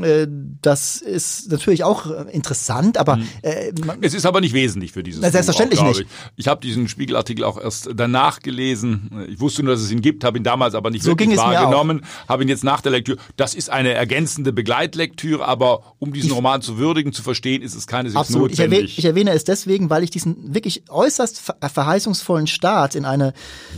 Äh, 0.02 0.28
das 0.62 0.98
ist 0.98 1.52
natürlich 1.52 1.84
auch 1.84 2.06
interessant, 2.28 2.98
aber 2.98 3.18
mhm. 3.18 3.28
äh, 3.42 3.72
es 4.02 4.14
ist 4.14 4.26
aber 4.26 4.42
nicht 4.42 4.54
wesentlich 4.54 4.92
für 4.92 5.04
dieses. 5.04 5.22
Na, 5.22 5.32
selbstverständlich 5.32 5.80
auch, 5.80 5.88
nicht. 5.88 6.02
Ich, 6.02 6.08
ich 6.38 6.48
habe 6.48 6.62
diesen 6.62 6.88
Spiegelartikel 6.88 7.44
auch 7.44 7.60
erst 7.60 7.90
danach 7.96 8.40
gelesen. 8.40 9.28
Ich 9.30 9.40
wusste 9.40 9.64
nur, 9.64 9.74
dass 9.74 9.84
es 9.84 9.92
ihn 9.92 10.02
gibt, 10.02 10.24
habe 10.24 10.38
ihn 10.38 10.44
damals 10.44 10.76
aber 10.76 10.90
nicht 10.90 11.04
so 11.04 11.12
wirklich 11.12 11.38
wahrgenommen, 11.38 12.06
habe 12.28 12.44
ihn 12.44 12.50
jetzt 12.50 12.64
nach 12.64 12.82
der 12.82 12.92
Lektüre. 12.92 13.18
Das 13.38 13.54
ist 13.56 13.70
eine 13.70 13.93
eine 13.94 14.00
ergänzende 14.00 14.52
Begleitlektüre, 14.52 15.46
aber 15.46 15.96
um 16.00 16.14
diesen 16.14 16.32
Roman 16.32 16.62
zu 16.62 16.78
würdigen, 16.78 17.14
zu 17.14 17.22
verstehen, 17.22 17.62
ist 17.62 17.76
es 17.76 17.88
keineswegs 17.88 18.20
Absolut. 18.20 18.52
Ich 18.52 18.60
erwähne, 18.60 18.76
notwendig. 18.76 18.98
ich 18.98 19.06
erwähne 19.06 19.32
es 19.32 19.44
deswegen, 19.44 19.90
weil 19.90 20.04
ich 20.04 20.10
diesen 20.10 20.54
wirklich 20.54 20.84
äußerst 20.90 21.40
ver 21.40 21.56
verheißungsvollen 21.62 22.48
Start 22.48 22.96
in 22.96 23.06
eine 23.06 23.34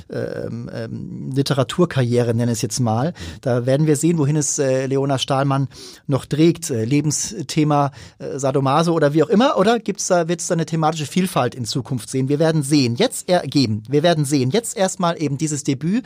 ähm, 0.09 0.69
ähm, 0.73 1.31
Literaturkarriere, 1.33 2.33
nenne 2.33 2.51
ich 2.51 2.57
es 2.57 2.61
jetzt 2.61 2.79
mal, 2.79 3.13
da 3.41 3.65
werden 3.65 3.87
wir 3.87 3.95
sehen, 3.95 4.17
wohin 4.17 4.35
es 4.35 4.59
äh, 4.59 4.87
Leona 4.87 5.17
Stahlmann 5.17 5.67
noch 6.07 6.25
trägt. 6.25 6.69
Äh, 6.69 6.85
Lebensthema 6.85 7.91
äh, 8.19 8.39
Sadomaso 8.39 8.93
oder 8.93 9.13
wie 9.13 9.23
auch 9.23 9.29
immer, 9.29 9.57
oder 9.57 9.79
gibt's 9.79 10.07
da, 10.07 10.27
wird 10.27 10.41
es 10.41 10.47
da 10.47 10.53
eine 10.53 10.65
thematische 10.65 11.05
Vielfalt 11.05 11.55
in 11.55 11.65
Zukunft 11.65 12.09
sehen? 12.09 12.29
Wir 12.29 12.39
werden 12.39 12.63
sehen. 12.63 12.95
Jetzt 12.95 13.29
ergeben. 13.29 13.83
Wir 13.89 14.03
werden 14.03 14.25
sehen. 14.25 14.51
Jetzt 14.51 14.77
erstmal 14.77 15.21
eben 15.21 15.37
dieses 15.37 15.63
Debüt. 15.63 16.05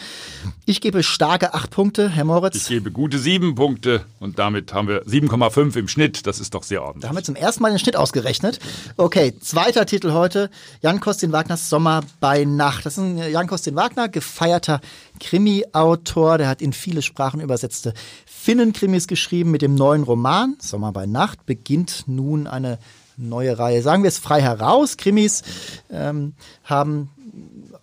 Ich 0.66 0.82
gebe 0.82 1.04
starke 1.04 1.54
acht 1.54 1.70
Punkte, 1.70 2.10
Herr 2.10 2.26
Moritz. 2.26 2.56
Ich 2.56 2.68
gebe 2.68 2.92
gute 2.92 3.20
sieben 3.20 3.56
Punkte 3.56 3.99
und 4.20 4.40
damit 4.40 4.74
haben 4.74 4.88
wir 4.88 5.04
7,5 5.06 5.78
im 5.78 5.88
Schnitt. 5.88 6.28
Das 6.28 6.40
ist 6.40 6.54
doch 6.54 6.64
sehr 6.64 6.82
ordentlich. 6.82 7.02
Da 7.04 7.10
haben 7.10 7.16
wir 7.16 7.24
zum 7.24 7.36
ersten 7.36 7.62
Mal 7.64 7.70
den 7.70 7.80
Schnitt 7.80 7.96
ausgerechnet. 7.96 8.60
Okay, 8.98 9.34
zweiter 9.40 9.86
Titel 9.86 10.12
heute. 10.12 10.50
Jan 10.82 11.00
Kostin 11.00 11.32
Wagners 11.32 11.70
Sommer 11.70 12.02
bei 12.20 12.46
Nacht. 12.46 12.86
Das 12.86 12.98
ist 12.98 13.04
ein 13.04 13.18
Jan 13.18 13.48
Kostin 13.48 13.76
Wagner, 13.76 14.10
gefeierter 14.10 14.82
Krimi-Autor. 15.20 16.38
Der 16.38 16.48
hat 16.48 16.62
in 16.62 16.74
viele 16.74 17.02
Sprachen 17.02 17.42
übersetzte 17.42 17.94
Finnen-Krimis 18.26 19.08
geschrieben. 19.08 19.52
Mit 19.52 19.62
dem 19.62 19.76
neuen 19.76 20.04
Roman 20.04 20.56
Sommer 20.60 20.92
bei 20.92 21.06
Nacht 21.06 21.46
beginnt 21.46 22.04
nun 22.08 22.48
eine 22.48 22.80
neue 23.18 23.60
Reihe. 23.60 23.82
Sagen 23.82 24.04
wir 24.04 24.08
es 24.08 24.18
frei 24.20 24.42
heraus. 24.42 24.98
Krimis 24.98 25.44
ähm, 25.92 26.34
haben 26.64 27.10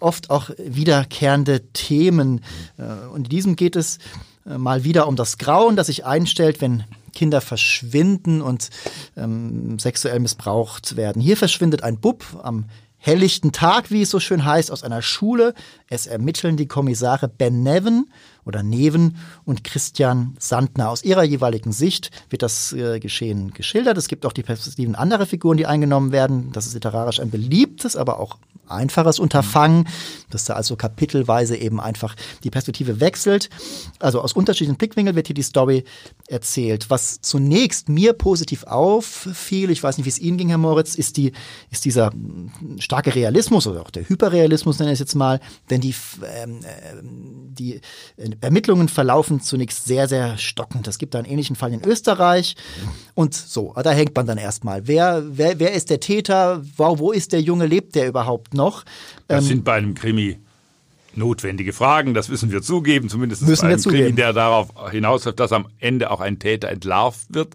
oft 0.00 0.30
auch 0.30 0.50
wiederkehrende 0.58 1.60
Themen. 1.72 2.42
Äh, 2.78 3.06
Und 3.12 3.24
in 3.24 3.30
diesem 3.30 3.56
geht 3.56 3.76
es 3.76 3.96
äh, 3.96 4.00
mal 4.46 4.84
wieder 4.84 5.08
um 5.08 5.16
das 5.16 5.38
Grauen, 5.38 5.76
das 5.76 5.88
sich 5.88 6.04
einstellt, 6.04 6.60
wenn 6.60 6.84
Kinder 7.12 7.40
verschwinden 7.40 8.42
und 8.42 8.70
ähm, 9.16 9.78
sexuell 9.78 10.20
missbraucht 10.20 10.96
werden. 10.96 11.20
Hier 11.20 11.36
verschwindet 11.36 11.82
ein 11.82 11.98
Bub 11.98 12.24
am 12.42 12.66
helllichten 12.98 13.52
Tag, 13.52 13.90
wie 13.90 14.02
es 14.02 14.10
so 14.10 14.20
schön 14.20 14.44
heißt, 14.44 14.70
aus 14.70 14.82
einer 14.82 15.00
Schule. 15.00 15.54
Es 15.88 16.06
ermitteln 16.06 16.56
die 16.56 16.66
Kommissare 16.66 17.28
Ben 17.28 17.62
Neven 17.62 18.10
oder 18.44 18.62
Neven 18.62 19.16
und 19.44 19.64
Christian 19.64 20.36
Sandner. 20.38 20.90
Aus 20.90 21.04
ihrer 21.04 21.22
jeweiligen 21.22 21.72
Sicht 21.72 22.10
wird 22.30 22.42
das 22.42 22.72
äh, 22.72 22.98
Geschehen 22.98 23.52
geschildert. 23.52 23.96
Es 23.96 24.08
gibt 24.08 24.26
auch 24.26 24.32
die 24.32 24.42
Perspektiven 24.42 24.94
anderer 24.94 25.26
Figuren, 25.26 25.56
die 25.56 25.66
eingenommen 25.66 26.12
werden. 26.12 26.50
Das 26.52 26.66
ist 26.66 26.74
literarisch 26.74 27.20
ein 27.20 27.30
beliebtes, 27.30 27.96
aber 27.96 28.18
auch 28.18 28.38
einfaches 28.68 29.18
Unterfangen, 29.18 29.88
dass 30.30 30.44
da 30.44 30.54
also 30.54 30.76
kapitelweise 30.76 31.56
eben 31.56 31.80
einfach 31.80 32.14
die 32.44 32.50
Perspektive 32.50 33.00
wechselt. 33.00 33.48
Also 33.98 34.20
aus 34.20 34.32
unterschiedlichen 34.32 34.76
Blickwinkeln 34.76 35.16
wird 35.16 35.28
hier 35.28 35.34
die 35.34 35.42
Story 35.42 35.84
erzählt. 36.28 36.90
Was 36.90 37.20
zunächst 37.20 37.88
mir 37.88 38.12
positiv 38.12 38.64
auffiel, 38.64 39.70
ich 39.70 39.82
weiß 39.82 39.96
nicht, 39.96 40.04
wie 40.04 40.10
es 40.10 40.18
Ihnen 40.18 40.38
ging, 40.38 40.48
Herr 40.48 40.58
Moritz, 40.58 40.94
ist, 40.94 41.16
die, 41.16 41.32
ist 41.70 41.84
dieser 41.84 42.12
starke 42.78 43.14
Realismus 43.14 43.66
oder 43.66 43.82
auch 43.82 43.90
der 43.90 44.08
Hyperrealismus, 44.08 44.78
nenne 44.78 44.90
ich 44.90 44.96
es 44.96 45.00
jetzt 45.00 45.14
mal, 45.14 45.40
denn 45.70 45.80
die, 45.80 45.94
ähm, 46.42 46.60
äh, 46.62 47.02
die 47.02 47.80
Ermittlungen 48.40 48.88
verlaufen 48.88 49.40
zunächst 49.40 49.84
sehr, 49.84 50.08
sehr 50.08 50.36
stockend. 50.38 50.88
Es 50.88 50.98
gibt 50.98 51.14
da 51.14 51.18
einen 51.18 51.28
ähnlichen 51.28 51.56
Fall 51.56 51.72
in 51.72 51.84
Österreich 51.84 52.56
und 53.14 53.34
so, 53.34 53.74
da 53.74 53.90
hängt 53.90 54.14
man 54.16 54.26
dann 54.26 54.38
erstmal. 54.38 54.86
Wer, 54.86 55.22
wer, 55.28 55.58
wer 55.58 55.72
ist 55.72 55.90
der 55.90 56.00
Täter? 56.00 56.62
Wo, 56.76 56.98
wo 56.98 57.12
ist 57.12 57.32
der 57.32 57.40
Junge? 57.40 57.66
Lebt 57.66 57.94
der 57.94 58.08
überhaupt 58.08 58.54
noch? 58.54 58.84
Das 59.28 59.44
Ähm, 59.44 59.48
sind 59.48 59.64
bei 59.64 59.74
einem 59.74 59.94
Krimi 59.94 60.38
notwendige 61.16 61.72
Fragen, 61.72 62.14
das 62.14 62.28
müssen 62.28 62.50
wir 62.52 62.62
zugeben, 62.62 63.08
zumindest 63.08 63.42
Müssen 63.42 63.62
bei 63.62 63.68
wir 63.68 63.74
einem 63.74 63.82
Krimi, 63.82 63.96
zugeben. 63.98 64.16
der 64.16 64.32
darauf 64.32 64.68
hinausläuft, 64.90 65.40
dass 65.40 65.52
am 65.52 65.66
Ende 65.78 66.10
auch 66.10 66.20
ein 66.20 66.38
Täter 66.38 66.68
entlarvt 66.68 67.26
wird. 67.30 67.54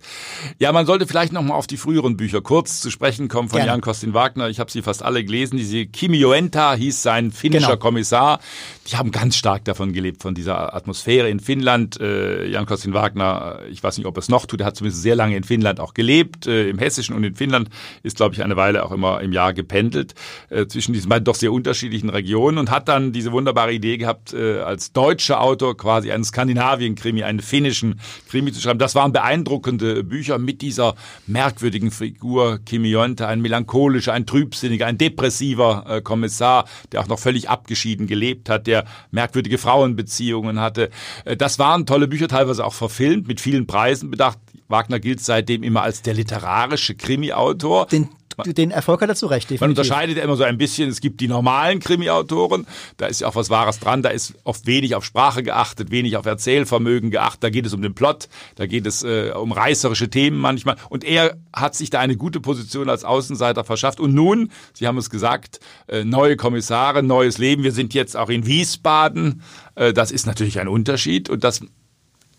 Ja, 0.60 0.72
man 0.72 0.86
sollte 0.86 1.08
vielleicht 1.08 1.34
noch 1.34 1.42
mal 1.42 1.56
auf 1.56 1.68
die 1.68 1.78
früheren 1.78 2.18
Bücher 2.18 2.42
kurz 2.42 2.80
zu 2.82 2.90
sprechen 2.92 3.28
kommen 3.28 3.50
von 3.50 3.58
Gerne. 3.58 3.72
Jan 3.72 3.82
Kostin 3.82 4.14
Wagner. 4.14 4.50
Ich 4.50 4.60
habe 4.60 4.72
sie 4.72 4.82
fast 4.82 5.04
alle 5.04 5.24
gelesen. 5.24 5.58
Diese 5.58 5.86
Kimi 5.86 6.18
Joenta 6.18 6.74
hieß 6.74 7.02
sein 7.04 7.32
finnischer 7.32 7.68
Genau. 7.68 7.78
Kommissar. 7.80 8.40
Die 8.88 8.96
haben 8.98 9.12
ganz 9.12 9.36
stark 9.36 9.64
davon 9.66 9.94
gelebt, 9.94 10.22
von 10.24 10.34
dieser 10.36 10.74
Atmosphäre 10.76 11.30
in 11.30 11.40
Finnland. 11.40 12.00
Äh, 12.02 12.48
Jan 12.48 12.66
Kostin 12.66 12.94
Wagner, 12.94 13.60
äh, 13.64 13.70
ich 13.70 13.84
weiß 13.84 13.98
nicht, 13.98 14.08
ob 14.08 14.18
er 14.18 14.20
es 14.20 14.30
noch 14.30 14.46
tut, 14.46 14.60
er 14.62 14.66
hat 14.68 14.76
zumindest 14.76 15.02
sehr 15.04 15.16
lange 15.16 15.36
in 15.38 15.44
Finnland 15.44 15.80
auch 15.80 15.94
gelebt, 15.94 16.48
äh, 16.48 16.70
im 16.70 16.80
Hessischen 16.80 17.16
und 17.16 17.24
in 17.24 17.36
Finnland, 17.36 17.70
ist, 18.04 18.18
glaube 18.18 18.34
ich, 18.36 18.44
eine 18.44 18.56
Weile 18.58 18.84
auch 18.84 18.92
immer 18.92 19.22
im 19.22 19.32
Jahr 19.32 19.54
gependelt 19.54 20.16
äh, 20.50 20.66
zwischen 20.68 20.94
diesen 20.94 21.10
beiden 21.10 21.24
doch 21.26 21.36
sehr 21.36 21.52
unterschiedlichen 21.54 22.10
Regionen 22.10 22.58
und 22.58 22.72
hat 22.72 22.88
dann 22.88 23.12
diese 23.14 23.32
wunderbare 23.32 23.51
Idee 23.72 23.98
gehabt, 23.98 24.34
äh, 24.34 24.60
als 24.60 24.94
deutscher 24.94 25.42
Autor 25.42 25.78
quasi 25.78 26.12
einen 26.12 26.24
Skandinavien-Krimi, 26.24 27.24
einen 27.24 27.40
finnischen 27.40 28.00
Krimi 28.30 28.52
zu 28.52 28.62
schreiben. 28.62 28.80
Das 28.80 28.96
waren 28.96 29.12
beeindruckende 29.12 30.04
Bücher 30.04 30.38
mit 30.38 30.62
dieser 30.62 30.96
merkwürdigen 31.28 31.92
Figur 31.92 32.60
Kimi 32.66 32.90
Jonte, 32.90 33.28
ein 33.28 33.42
melancholischer, 33.42 34.14
ein 34.14 34.26
trübsinniger, 34.26 34.86
ein 34.88 34.98
depressiver 34.98 35.86
äh, 35.88 36.02
Kommissar, 36.02 36.66
der 36.92 37.02
auch 37.02 37.08
noch 37.08 37.20
völlig 37.20 37.50
abgeschieden 37.50 38.08
gelebt 38.08 38.50
hat, 38.50 38.68
der 38.68 38.86
merkwürdige 39.12 39.58
Frauenbeziehungen 39.58 40.60
hatte. 40.60 40.90
Äh, 41.26 41.38
das 41.38 41.60
waren 41.60 41.86
tolle 41.86 42.08
Bücher, 42.08 42.28
teilweise 42.28 42.66
auch 42.66 42.74
verfilmt, 42.74 43.28
mit 43.28 43.42
vielen 43.42 43.68
Preisen 43.68 44.12
bedacht. 44.12 44.38
Wagner 44.72 45.00
gilt 45.00 45.22
seitdem 45.22 45.64
immer 45.64 45.84
als 45.84 46.02
der 46.02 46.14
literarische 46.14 46.96
Krimi-Autor. 46.96 47.88
den, 47.88 48.10
den 48.46 48.72
Erfolg 48.72 49.02
hat 49.02 49.10
er 49.10 49.16
zu 49.16 49.28
Recht, 49.28 49.50
Man 49.50 49.56
definitiv. 49.58 49.78
unterscheidet 49.80 50.18
ja 50.18 50.24
immer 50.24 50.36
so 50.38 50.44
ein 50.44 50.58
bisschen, 50.58 50.90
es 50.90 51.02
gibt 51.02 51.20
die 51.22 51.28
normalen 51.28 51.80
Krimi-Autoren, 51.80 52.66
da 52.98 53.06
ist 53.08 53.22
ja 53.22 53.28
auch 53.28 53.36
was 53.36 53.50
Wahres 53.50 53.80
dran, 53.80 54.02
da 54.02 54.10
ist 54.10 54.34
oft 54.46 54.66
wenig 54.66 54.96
auf 54.96 55.04
Sprache 55.06 55.44
geachtet, 55.44 55.92
wenig 55.92 56.18
auf 56.18 56.26
Erzählvermögen 56.26 57.12
geachtet, 57.12 57.44
da 57.44 57.50
geht 57.50 57.66
es 57.66 57.74
um 57.74 57.82
den 57.82 57.94
Plot, 57.94 58.30
da 58.56 58.66
geht 58.66 58.88
es 58.88 59.04
äh, 59.04 59.32
um 59.36 59.52
reißerische 59.52 60.10
Themen 60.10 60.40
manchmal. 60.40 60.78
Und 60.90 61.04
er 61.04 61.38
hat 61.54 61.76
sich 61.76 61.90
da 61.90 62.00
eine 62.00 62.16
gute 62.16 62.40
Position 62.40 62.90
als 62.90 63.04
Außenseiter 63.04 63.64
verschafft. 63.64 64.00
Und 64.00 64.14
nun, 64.14 64.50
Sie 64.74 64.88
haben 64.88 64.98
es 64.98 65.10
gesagt, 65.10 65.60
äh, 65.88 66.04
neue 66.06 66.38
Kommissare, 66.38 67.04
neues 67.04 67.38
Leben, 67.38 67.64
wir 67.64 67.74
sind 67.74 67.94
jetzt 67.94 68.16
auch 68.18 68.30
in 68.30 68.46
Wiesbaden, 68.48 69.42
äh, 69.76 69.94
das 69.94 70.12
ist 70.12 70.26
natürlich 70.26 70.60
ein 70.60 70.68
Unterschied. 70.70 71.30
Und 71.30 71.44
das 71.44 71.62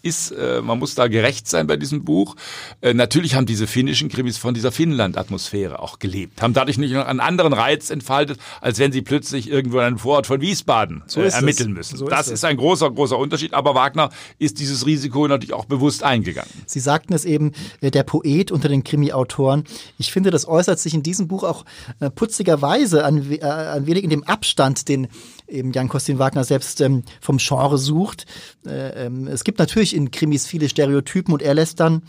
ist, 0.02 0.32
äh, 0.32 0.61
man 0.62 0.78
muss 0.78 0.94
da 0.94 1.09
gerecht 1.09 1.49
sein 1.49 1.66
bei 1.66 1.76
diesem 1.76 2.04
Buch. 2.04 2.37
Äh, 2.80 2.94
natürlich 2.94 3.35
haben 3.35 3.47
diese 3.47 3.66
finnischen 3.66 4.09
Krimis 4.09 4.38
von 4.38 4.54
dieser 4.54 4.73
Finnland-Atmosphäre 4.73 5.78
auch 5.78 5.99
gelebt, 5.99 6.42
haben 6.42 6.54
dadurch 6.54 6.78
nicht 6.78 6.92
noch 6.92 7.06
einen 7.06 7.21
anderen 7.21 7.52
Reiz 7.52 7.90
entfaltet, 7.90 8.38
als 8.61 8.78
wenn 8.78 8.92
sie 8.92 9.02
plötzlich 9.02 9.49
irgendwo 9.49 9.78
in 9.78 9.85
einem 9.85 9.99
Vorort 9.99 10.26
von 10.26 10.40
Wiesbaden 10.40 11.02
So 11.06 11.21
äh, 11.21 11.26
ist 11.26 11.35
es. 11.35 11.40
ermitteln 11.40 11.73
müssen. 11.73 11.97
So 11.97 12.06
ist 12.06 12.11
das 12.11 12.26
es. 12.26 12.32
ist 12.35 12.44
ein 12.44 12.56
großer, 12.56 12.90
großer 12.90 13.16
Unterschied, 13.18 13.54
aber 13.54 13.75
Wagner 13.75 14.11
ist 14.38 14.59
dieses 14.59 14.87
Risiko 14.87 15.26
natürlich 15.28 15.52
auch 15.52 15.66
bewusst 15.66 16.02
eingegangen. 16.02 16.50
Sie 16.66 16.80
sagten 16.80 17.12
es 17.14 17.25
eben, 17.25 17.52
äh, 17.80 17.90
der 17.90 18.02
Poet 18.02 18.50
unter 18.50 18.68
den 18.68 18.85
Krimi-Autoren. 18.85 19.64
Ich 19.99 20.12
finde, 20.12 20.30
das 20.30 20.47
äußert 20.49 20.78
sich 20.78 20.94
in 20.94 21.02
diesem 21.02 21.28
Buch 21.28 21.44
auch 21.44 21.64
äh, 22.00 22.11
putzigerweise 22.11 23.04
ein, 23.04 23.38
ein 23.42 23.87
wenig 23.87 24.04
in 24.04 24.11
dem 24.11 24.25
Abstand, 24.25 24.88
den 24.88 25.09
eben 25.52 25.73
Jan 25.73 25.88
Kostin 25.88 26.18
Wagner 26.18 26.44
selbst 26.44 26.80
ähm, 26.80 27.02
vom 27.21 27.38
Genre 27.38 27.78
sucht. 27.78 28.26
Äh, 28.66 29.06
ähm, 29.06 29.26
es 29.26 29.44
gibt 29.44 29.59
natürlich 29.59 29.94
in 29.94 30.11
Krimis 30.11 30.47
viele 30.47 30.68
Stereotypen 30.68 31.32
und 31.32 31.42
er 31.42 31.54
lässt 31.54 31.80
dann 31.80 32.02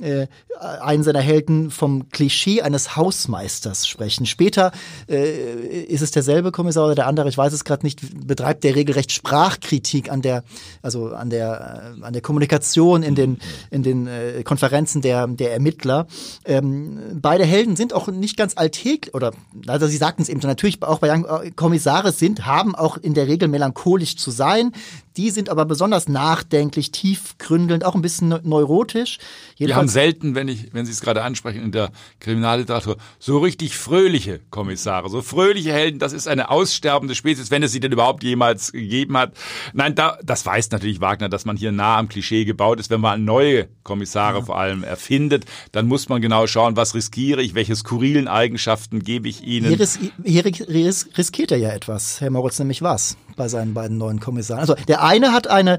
äh, 0.00 0.26
einen 0.60 1.02
seiner 1.02 1.20
Helden 1.20 1.70
vom 1.70 2.08
Klischee 2.10 2.62
eines 2.62 2.96
Hausmeisters 2.96 3.88
sprechen. 3.88 4.26
Später 4.26 4.72
äh, 5.08 5.82
ist 5.84 6.02
es 6.02 6.10
derselbe 6.10 6.52
Kommissar 6.52 6.84
oder 6.84 6.94
der 6.94 7.06
andere, 7.06 7.28
ich 7.28 7.38
weiß 7.38 7.52
es 7.52 7.64
gerade 7.64 7.84
nicht, 7.84 8.26
betreibt 8.26 8.64
der 8.64 8.74
regelrecht 8.74 9.12
Sprachkritik 9.12 10.10
an 10.10 10.22
der, 10.22 10.44
also 10.82 11.08
an 11.08 11.30
der, 11.30 11.94
äh, 11.98 12.04
an 12.04 12.12
der 12.12 12.22
Kommunikation 12.22 13.02
in 13.02 13.14
den, 13.14 13.38
in 13.70 13.82
den 13.82 14.06
äh, 14.06 14.42
Konferenzen 14.44 15.02
der, 15.02 15.26
der 15.26 15.52
Ermittler. 15.52 16.06
Ähm, 16.44 16.98
beide 17.14 17.44
Helden 17.44 17.76
sind 17.76 17.94
auch 17.94 18.08
nicht 18.08 18.36
ganz 18.36 18.56
alltäglich, 18.56 19.14
oder 19.14 19.32
also 19.66 19.86
Sie 19.86 19.96
sagten 19.96 20.22
es 20.22 20.28
eben, 20.28 20.40
natürlich 20.40 20.82
auch 20.82 20.98
bei 20.98 21.08
äh, 21.08 21.50
Kommissare 21.52 22.12
sind, 22.12 22.46
haben 22.46 22.74
auch 22.74 22.96
in 22.96 23.14
der 23.14 23.28
Regel 23.28 23.48
melancholisch 23.48 24.16
zu 24.16 24.30
sein. 24.30 24.72
Die 25.20 25.28
sind 25.28 25.50
aber 25.50 25.66
besonders 25.66 26.08
nachdenklich, 26.08 26.92
tiefgründelnd, 26.92 27.84
auch 27.84 27.94
ein 27.94 28.00
bisschen 28.00 28.28
neu- 28.28 28.40
neurotisch. 28.42 29.18
Wir 29.58 29.66
haben 29.66 29.88
Jedenfalls 29.88 29.92
selten, 29.92 30.34
wenn 30.34 30.48
ich, 30.48 30.72
wenn 30.72 30.86
Sie 30.86 30.92
es 30.92 31.02
gerade 31.02 31.22
ansprechen, 31.22 31.62
in 31.62 31.72
der 31.72 31.90
Kriminalliteratur, 32.20 32.96
so 33.18 33.36
richtig 33.36 33.76
fröhliche 33.76 34.40
Kommissare, 34.48 35.10
so 35.10 35.20
fröhliche 35.20 35.74
Helden, 35.74 35.98
das 35.98 36.14
ist 36.14 36.26
eine 36.26 36.50
aussterbende 36.50 37.14
Spezies, 37.14 37.50
wenn 37.50 37.62
es 37.62 37.72
sie 37.72 37.80
denn 37.80 37.92
überhaupt 37.92 38.22
jemals 38.22 38.72
gegeben 38.72 39.14
hat. 39.18 39.34
Nein, 39.74 39.94
da, 39.94 40.16
das 40.24 40.46
weiß 40.46 40.70
natürlich 40.70 41.02
Wagner, 41.02 41.28
dass 41.28 41.44
man 41.44 41.58
hier 41.58 41.70
nah 41.70 41.98
am 41.98 42.08
Klischee 42.08 42.46
gebaut 42.46 42.80
ist. 42.80 42.88
Wenn 42.88 43.02
man 43.02 43.22
neue 43.22 43.68
Kommissare 43.82 44.42
vor 44.42 44.58
allem 44.58 44.84
erfindet, 44.84 45.44
dann 45.72 45.86
muss 45.86 46.08
man 46.08 46.22
genau 46.22 46.46
schauen, 46.46 46.76
was 46.76 46.94
riskiere 46.94 47.42
ich, 47.42 47.54
welche 47.54 47.76
skurrilen 47.76 48.26
Eigenschaften 48.26 49.00
gebe 49.00 49.28
ich 49.28 49.42
ihnen. 49.44 49.68
Hier, 49.68 49.80
ris 49.80 49.98
hier 50.24 50.46
ris 50.46 51.10
riskiert 51.18 51.52
er 51.52 51.58
ja 51.58 51.72
etwas, 51.72 52.22
Herr 52.22 52.30
Moritz, 52.30 52.58
nämlich 52.58 52.80
was 52.80 53.18
bei 53.40 53.48
seinen 53.48 53.72
beiden 53.72 53.96
neuen 53.96 54.20
Kommissaren. 54.20 54.60
Also 54.60 54.74
der 54.86 55.02
eine 55.02 55.32
hat 55.32 55.46
eine, 55.46 55.78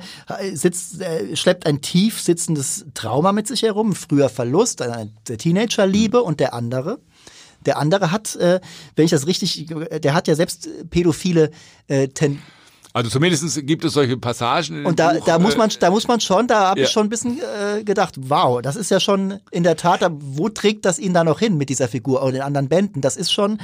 sitzt, 0.51 0.99
äh, 0.99 1.35
schleppt 1.35 1.67
ein 1.67 1.79
tief 1.79 2.19
sitzendes 2.19 2.87
Trauma 2.95 3.33
mit 3.33 3.47
sich 3.47 3.61
herum, 3.61 3.93
früher 3.93 4.29
Verlust, 4.29 4.81
eine 4.81 5.11
der 5.27 5.37
Teenagerliebe 5.37 6.23
und 6.23 6.39
der 6.39 6.55
andere. 6.55 6.97
Der 7.67 7.77
andere 7.77 8.11
hat, 8.11 8.35
äh, 8.37 8.59
wenn 8.95 9.05
ich 9.05 9.11
das 9.11 9.27
richtig, 9.27 9.71
der 10.01 10.15
hat 10.15 10.27
ja 10.27 10.33
selbst 10.33 10.69
pädophile 10.89 11.51
äh, 11.87 12.07
ten, 12.07 12.41
Also 12.93 13.11
zumindest 13.11 13.67
gibt 13.67 13.85
es 13.85 13.93
solche 13.93 14.17
Passagen. 14.17 14.83
Und 14.83 14.97
da, 14.97 15.13
Buch, 15.13 15.25
da 15.25 15.37
muss 15.37 15.55
man, 15.55 15.69
äh, 15.69 15.73
da 15.79 15.91
muss 15.91 16.07
man 16.07 16.19
schon, 16.19 16.47
da 16.47 16.69
habe 16.69 16.79
ja. 16.79 16.87
ich 16.87 16.91
schon 16.91 17.05
ein 17.05 17.09
bisschen 17.09 17.39
äh, 17.39 17.83
gedacht, 17.83 18.15
wow, 18.17 18.59
das 18.59 18.75
ist 18.75 18.89
ja 18.89 18.99
schon 18.99 19.39
in 19.51 19.61
der 19.61 19.75
Tat, 19.75 20.01
wo 20.09 20.49
trägt 20.49 20.85
das 20.85 20.97
ihn 20.97 21.13
da 21.13 21.23
noch 21.23 21.37
hin 21.37 21.57
mit 21.57 21.69
dieser 21.69 21.87
Figur 21.87 22.23
und 22.23 22.33
den 22.33 22.41
anderen 22.41 22.69
Bänden? 22.69 23.01
Das 23.01 23.17
ist 23.17 23.31
schon. 23.31 23.59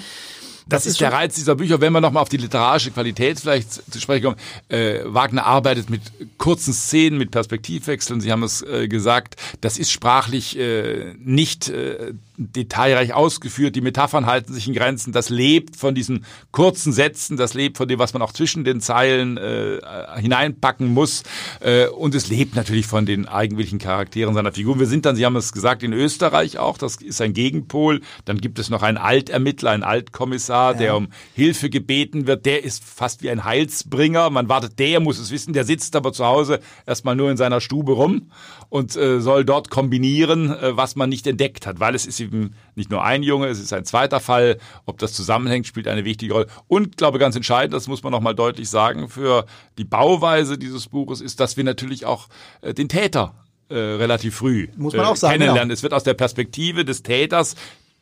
Das, 0.69 0.85
ist 0.85 0.99
der 0.99 1.13
Reiz 1.13 1.35
dieser 1.35 1.55
Bücher, 1.55 1.81
wenn 1.81 1.93
wir 1.93 2.01
nochmal 2.01 2.21
auf 2.21 2.29
die 2.29 2.37
literarische 2.37 2.91
Qualität 2.91 3.39
vielleicht 3.39 3.91
zu 3.91 3.99
sprechen 3.99 4.23
kommen. 4.23 4.37
Äh, 4.69 4.99
Wagner 5.05 5.45
arbeitet 5.45 5.89
mit 5.89 6.01
kurzen 6.37 6.73
Szenen, 6.73 7.17
mit 7.17 7.31
Perspektivwechseln. 7.31 8.21
Sie 8.21 8.31
haben 8.31 8.43
es 8.43 8.61
äh, 8.61 8.87
gesagt, 8.87 9.35
das 9.61 9.77
ist 9.77 9.91
sprachlich 9.91 10.57
äh, 10.57 11.13
nicht 11.19 11.69
äh, 11.69 12.13
detailreich 12.37 13.13
ausgeführt. 13.13 13.75
Die 13.75 13.81
Metaphern 13.81 14.25
halten 14.25 14.53
sich 14.53 14.67
in 14.67 14.73
Grenzen. 14.73 15.11
Das 15.11 15.29
lebt 15.29 15.75
von 15.75 15.95
diesen 15.95 16.25
kurzen 16.51 16.93
Sätzen, 16.93 17.37
das 17.37 17.53
lebt 17.53 17.77
von 17.77 17.87
dem, 17.87 17.97
was 17.97 18.13
man 18.13 18.21
auch 18.21 18.31
zwischen 18.31 18.63
den 18.63 18.79
Zeilen 18.81 19.37
äh, 19.37 19.79
hineinpacken 20.17 20.87
muss. 20.93 21.23
Äh, 21.59 21.87
und 21.87 22.13
es 22.13 22.29
lebt 22.29 22.55
natürlich 22.55 22.85
von 22.87 23.05
den 23.05 23.27
eigentlichen 23.27 23.79
Charakteren 23.79 24.33
seiner 24.33 24.51
Figur. 24.51 24.79
Wir 24.79 24.85
sind 24.85 25.05
dann, 25.05 25.15
Sie 25.15 25.25
haben 25.25 25.35
es 25.35 25.51
gesagt, 25.51 25.81
in 25.81 25.93
Österreich 25.93 26.59
auch. 26.59 26.77
Das 26.77 26.97
ist 26.97 27.21
ein 27.21 27.33
Gegenpol. 27.33 28.01
Dann 28.25 28.39
gibt 28.39 28.59
es 28.59 28.69
noch 28.69 28.83
einen 28.83 28.97
Altermittler, 28.97 29.71
einen 29.71 29.83
Altkommissar, 29.83 30.56
der 30.73 30.95
um 30.95 31.09
Hilfe 31.33 31.69
gebeten 31.69 32.27
wird. 32.27 32.45
Der 32.45 32.63
ist 32.63 32.83
fast 32.83 33.23
wie 33.23 33.29
ein 33.29 33.43
Heilsbringer. 33.43 34.29
Man 34.29 34.49
wartet, 34.49 34.79
der 34.79 34.99
muss 34.99 35.19
es 35.19 35.31
wissen. 35.31 35.53
Der 35.53 35.63
sitzt 35.63 35.95
aber 35.95 36.13
zu 36.13 36.25
Hause 36.25 36.59
erstmal 36.85 37.15
nur 37.15 37.31
in 37.31 37.37
seiner 37.37 37.61
Stube 37.61 37.93
rum 37.93 38.31
und 38.69 38.95
äh, 38.95 39.21
soll 39.21 39.45
dort 39.45 39.69
kombinieren, 39.69 40.49
äh, 40.49 40.75
was 40.75 40.95
man 40.95 41.09
nicht 41.09 41.27
entdeckt 41.27 41.65
hat, 41.67 41.79
weil 41.79 41.95
es 41.95 42.05
ist 42.05 42.19
eben 42.19 42.53
nicht 42.75 42.91
nur 42.91 43.03
ein 43.03 43.23
Junge, 43.23 43.47
es 43.47 43.59
ist 43.59 43.73
ein 43.73 43.85
zweiter 43.85 44.19
Fall. 44.19 44.57
Ob 44.85 44.97
das 44.97 45.13
zusammenhängt, 45.13 45.67
spielt 45.67 45.87
eine 45.87 46.05
wichtige 46.05 46.33
Rolle. 46.33 46.47
Und 46.67 46.97
glaube 46.97 47.19
ganz 47.19 47.35
entscheidend, 47.35 47.73
das 47.73 47.87
muss 47.87 48.03
man 48.03 48.11
noch 48.11 48.21
mal 48.21 48.33
deutlich 48.33 48.69
sagen, 48.69 49.09
für 49.09 49.45
die 49.77 49.85
Bauweise 49.85 50.57
dieses 50.57 50.87
Buches 50.87 51.21
ist, 51.21 51.39
dass 51.39 51.57
wir 51.57 51.63
natürlich 51.63 52.05
auch 52.05 52.27
äh, 52.61 52.73
den 52.73 52.89
Täter 52.89 53.35
äh, 53.69 53.75
relativ 53.75 54.35
früh 54.35 54.67
Muss 54.77 54.95
man 54.95 55.05
auch 55.05 55.15
sagen, 55.15 55.33
kennenlernen. 55.33 55.63
genau. 55.63 55.73
Es 55.73 55.83
wird 55.83 55.93
aus 55.93 56.03
der 56.03 56.13
Perspektive 56.13 56.85
des 56.85 57.03
Täters 57.03 57.55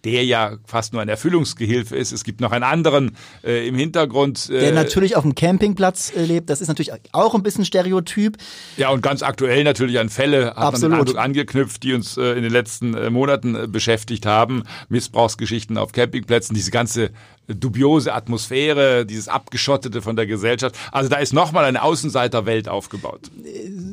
der 0.06 0.24
ja 0.24 0.58
fast 0.66 0.94
nur 0.94 1.02
ein 1.02 1.10
Erfüllungsgehilfe 1.10 1.98
ist. 1.98 2.12
Es 2.12 2.24
gibt 2.24 2.40
noch 2.40 2.52
einen 2.52 2.64
anderen 2.64 3.18
äh, 3.44 3.68
im 3.68 3.76
Hintergrund. 3.76 4.50
Äh, 4.52 4.60
Der 4.60 4.72
natürlich 4.72 5.16
auf 5.16 5.24
dem 5.24 5.34
Campingplatz 5.34 6.14
äh, 6.16 6.24
lebt, 6.24 6.50
das 6.50 6.62
ist 6.62 6.68
natürlich 6.68 6.92
auch 7.12 7.34
ein 7.34 7.42
bisschen 7.42 7.66
Stereotyp. 7.66 8.38
Ja, 8.78 8.90
und 8.90 9.02
ganz 9.02 9.24
aktuell 9.24 9.64
natürlich 9.64 10.00
an 10.00 10.10
Fälle 10.10 10.48
hat 10.48 10.58
Absolut. 10.58 10.98
man 10.98 11.06
den 11.06 11.18
angeknüpft, 11.18 11.82
die 11.82 11.94
uns 11.94 12.18
äh, 12.18 12.34
in 12.34 12.44
den 12.44 12.52
letzten 12.52 12.94
äh, 12.94 13.10
Monaten 13.10 13.56
äh, 13.56 13.68
beschäftigt 13.68 14.28
haben. 14.28 14.64
Missbrauchsgeschichten 14.90 15.78
auf 15.78 15.92
Campingplätzen, 15.92 16.54
diese 16.54 16.70
ganze 16.70 17.10
dubiose 17.48 18.14
Atmosphäre, 18.14 19.06
dieses 19.06 19.28
Abgeschottete 19.28 20.02
von 20.02 20.16
der 20.16 20.26
Gesellschaft. 20.26 20.76
Also 20.92 21.10
da 21.10 21.18
ist 21.18 21.34
nochmal 21.34 21.66
eine 21.66 21.84
Außenseiterwelt 21.84 22.68
aufgebaut. 22.68 23.32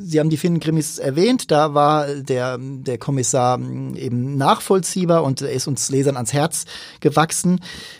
Sie 0.05 0.19
haben 0.19 0.29
die 0.29 0.37
Finnenkrimis 0.37 0.97
erwähnt, 0.97 1.51
da 1.51 1.73
war 1.73 2.07
der, 2.07 2.57
der 2.59 2.97
Kommissar 2.97 3.59
eben 3.59 4.37
nachvollziehbar 4.37 5.23
und 5.23 5.41
er 5.41 5.51
ist 5.51 5.67
uns 5.67 5.89
Lesern 5.89 6.15
ans 6.15 6.33
Herz 6.33 6.65
gewachsen. 6.99 7.59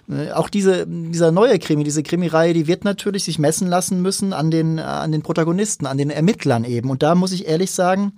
Äh, 0.10 0.32
Auch 0.32 0.50
diese, 0.50 0.86
dieser 0.88 1.32
neue 1.32 1.60
Krimi, 1.60 1.84
diese 1.84 2.04
Krimireihe, 2.04 2.54
die 2.54 2.68
wird 2.68 2.84
natürlich 2.84 3.24
sich 3.24 3.40
messen 3.40 3.68
lassen 3.68 4.02
müssen 4.02 4.34
an 4.34 4.52
den, 4.52 4.80
an 4.80 5.12
den 5.12 5.22
Protagonisten, 5.22 5.86
an 5.86 5.98
den 5.98 6.10
Ermittlern 6.10 6.64
eben. 6.64 6.90
Und 6.90 7.04
da 7.04 7.16
muss 7.16 7.32
ich 7.32 7.48
ehrlich 7.48 7.72
sagen, 7.72 8.14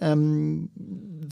ähm, 0.00 0.70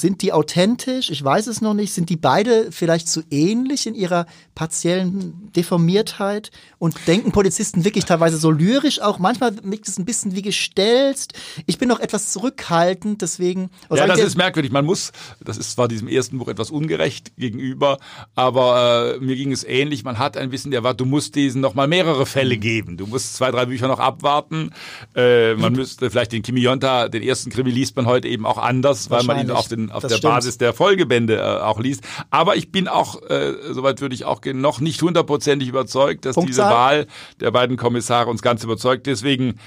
sind 0.00 0.22
die 0.22 0.32
authentisch? 0.32 1.10
Ich 1.10 1.22
weiß 1.22 1.46
es 1.46 1.60
noch 1.60 1.74
nicht. 1.74 1.92
Sind 1.92 2.08
die 2.10 2.16
beide 2.16 2.72
vielleicht 2.72 3.08
zu 3.08 3.22
ähnlich 3.30 3.86
in 3.86 3.94
ihrer 3.94 4.26
partiellen 4.54 5.50
Deformiertheit? 5.54 6.50
Und 6.78 6.96
denken 7.06 7.32
Polizisten 7.32 7.84
wirklich 7.84 8.04
teilweise 8.04 8.36
so 8.36 8.50
lyrisch 8.50 9.00
auch? 9.00 9.18
Manchmal 9.18 9.54
wirkt 9.62 9.88
es 9.88 9.98
ein 9.98 10.04
bisschen 10.04 10.34
wie 10.34 10.42
gestelzt. 10.42 11.34
Ich 11.66 11.78
bin 11.78 11.88
noch 11.88 12.00
etwas 12.00 12.32
zurückhaltend, 12.32 13.22
deswegen. 13.22 13.70
Ja, 13.90 14.06
das 14.06 14.20
ist 14.20 14.36
merkwürdig. 14.36 14.72
Man 14.72 14.84
muss, 14.84 15.12
das 15.40 15.58
ist 15.58 15.72
zwar 15.72 15.88
diesem 15.88 16.08
ersten 16.08 16.38
Buch 16.38 16.48
etwas 16.48 16.70
ungerecht 16.70 17.36
gegenüber, 17.36 17.98
aber 18.34 19.16
äh, 19.16 19.24
mir 19.24 19.36
ging 19.36 19.52
es 19.52 19.64
ähnlich. 19.64 20.04
Man 20.04 20.18
hat 20.18 20.36
ein 20.36 20.50
bisschen 20.50 20.70
der 20.70 20.78
Erwartung, 20.78 21.08
du 21.08 21.10
musst 21.16 21.34
diesen 21.34 21.60
noch 21.60 21.74
mal 21.74 21.88
mehrere 21.88 22.26
Fälle 22.26 22.56
geben. 22.58 22.96
Du 22.96 23.06
musst 23.06 23.36
zwei, 23.36 23.50
drei 23.50 23.66
Bücher 23.66 23.88
noch 23.88 24.00
abwarten. 24.00 24.70
Äh, 25.14 25.54
man 25.54 25.72
müsste 25.72 26.10
vielleicht 26.10 26.32
den 26.32 26.42
Kimi 26.42 26.60
Jonta, 26.60 27.08
den 27.08 27.22
ersten 27.22 27.50
Krimi 27.50 27.70
liest 27.70 27.96
man 27.96 28.06
heute 28.06 28.28
eben 28.28 28.44
auch 28.44 28.58
anders, 28.58 29.10
weil 29.10 29.22
man 29.24 29.40
ihn 29.40 29.50
auf, 29.50 29.68
den, 29.68 29.90
auf 29.90 30.02
Das 30.02 30.10
der 30.10 30.18
stimmt. 30.18 30.34
Basis 30.34 30.58
der 30.58 30.72
Folgebände 30.74 31.36
äh, 31.36 31.40
auch 31.40 31.80
liest. 31.80 32.02
Aber 32.30 32.56
ich 32.56 32.70
bin 32.70 32.88
auch, 32.88 33.22
äh, 33.22 33.54
soweit 33.70 34.00
würde 34.00 34.14
ich 34.14 34.24
auch 34.24 34.41
noch 34.46 34.80
nicht 34.80 35.02
hundertprozentig 35.02 35.68
überzeugt, 35.68 36.24
dass 36.24 36.36
diese 36.36 36.62
Punktzahl? 36.62 36.72
Wahl 36.72 37.06
der 37.40 37.50
beiden 37.50 37.76
Kommissare 37.76 38.30
uns 38.30 38.42
ganz 38.42 38.64
überzeugt. 38.64 39.06
Deswegen 39.06 39.58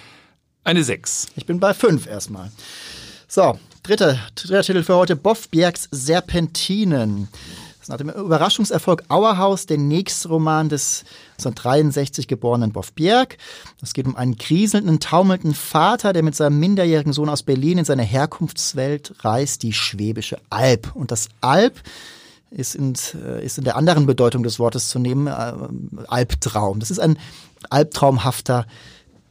eine 0.63 0.83
Sechs. 0.83 1.27
Ich 1.35 1.45
bin 1.45 1.59
bei 1.59 1.73
fünf 1.73 2.07
erstmal. 2.07 2.51
So, 3.27 3.59
dritter, 3.83 4.19
dritter 4.35 4.63
Titel 4.63 4.83
für 4.83 4.95
heute: 4.95 5.15
Boff 5.15 5.49
Bjergs 5.49 5.87
Serpentinen. 5.91 7.27
Das 7.77 7.81
ist 7.81 7.89
nach 7.89 7.97
dem 7.97 8.09
Überraschungserfolg 8.09 9.03
Auerhaus 9.09 9.67
der 9.67 9.77
nächste 9.77 10.29
Roman 10.29 10.69
des 10.69 11.03
1963 11.33 12.27
geborenen 12.27 12.71
Boff 12.71 12.93
Bjerg. 12.93 13.37
Es 13.81 13.93
geht 13.93 14.07
um 14.07 14.15
einen 14.15 14.37
kriselnden, 14.37 14.99
taumelnden 14.99 15.53
Vater, 15.53 16.11
der 16.11 16.23
mit 16.23 16.35
seinem 16.35 16.59
minderjährigen 16.59 17.13
Sohn 17.13 17.29
aus 17.29 17.43
Berlin 17.43 17.77
in 17.77 17.85
seine 17.85 18.01
Herkunftswelt 18.01 19.13
reist, 19.19 19.61
die 19.61 19.73
Schwäbische 19.73 20.39
Alb. 20.49 20.95
Und 20.95 21.11
das 21.11 21.29
Alb 21.41 21.79
ist 22.51 22.75
in, 22.75 22.93
äh, 23.15 23.43
ist 23.43 23.57
in 23.57 23.63
der 23.63 23.75
anderen 23.75 24.05
Bedeutung 24.05 24.43
des 24.43 24.59
Wortes 24.59 24.89
zu 24.89 24.99
nehmen, 24.99 25.27
äh, 25.27 25.53
Albtraum. 26.07 26.79
Das 26.79 26.91
ist 26.91 26.99
ein 26.99 27.17
albtraumhafter 27.69 28.65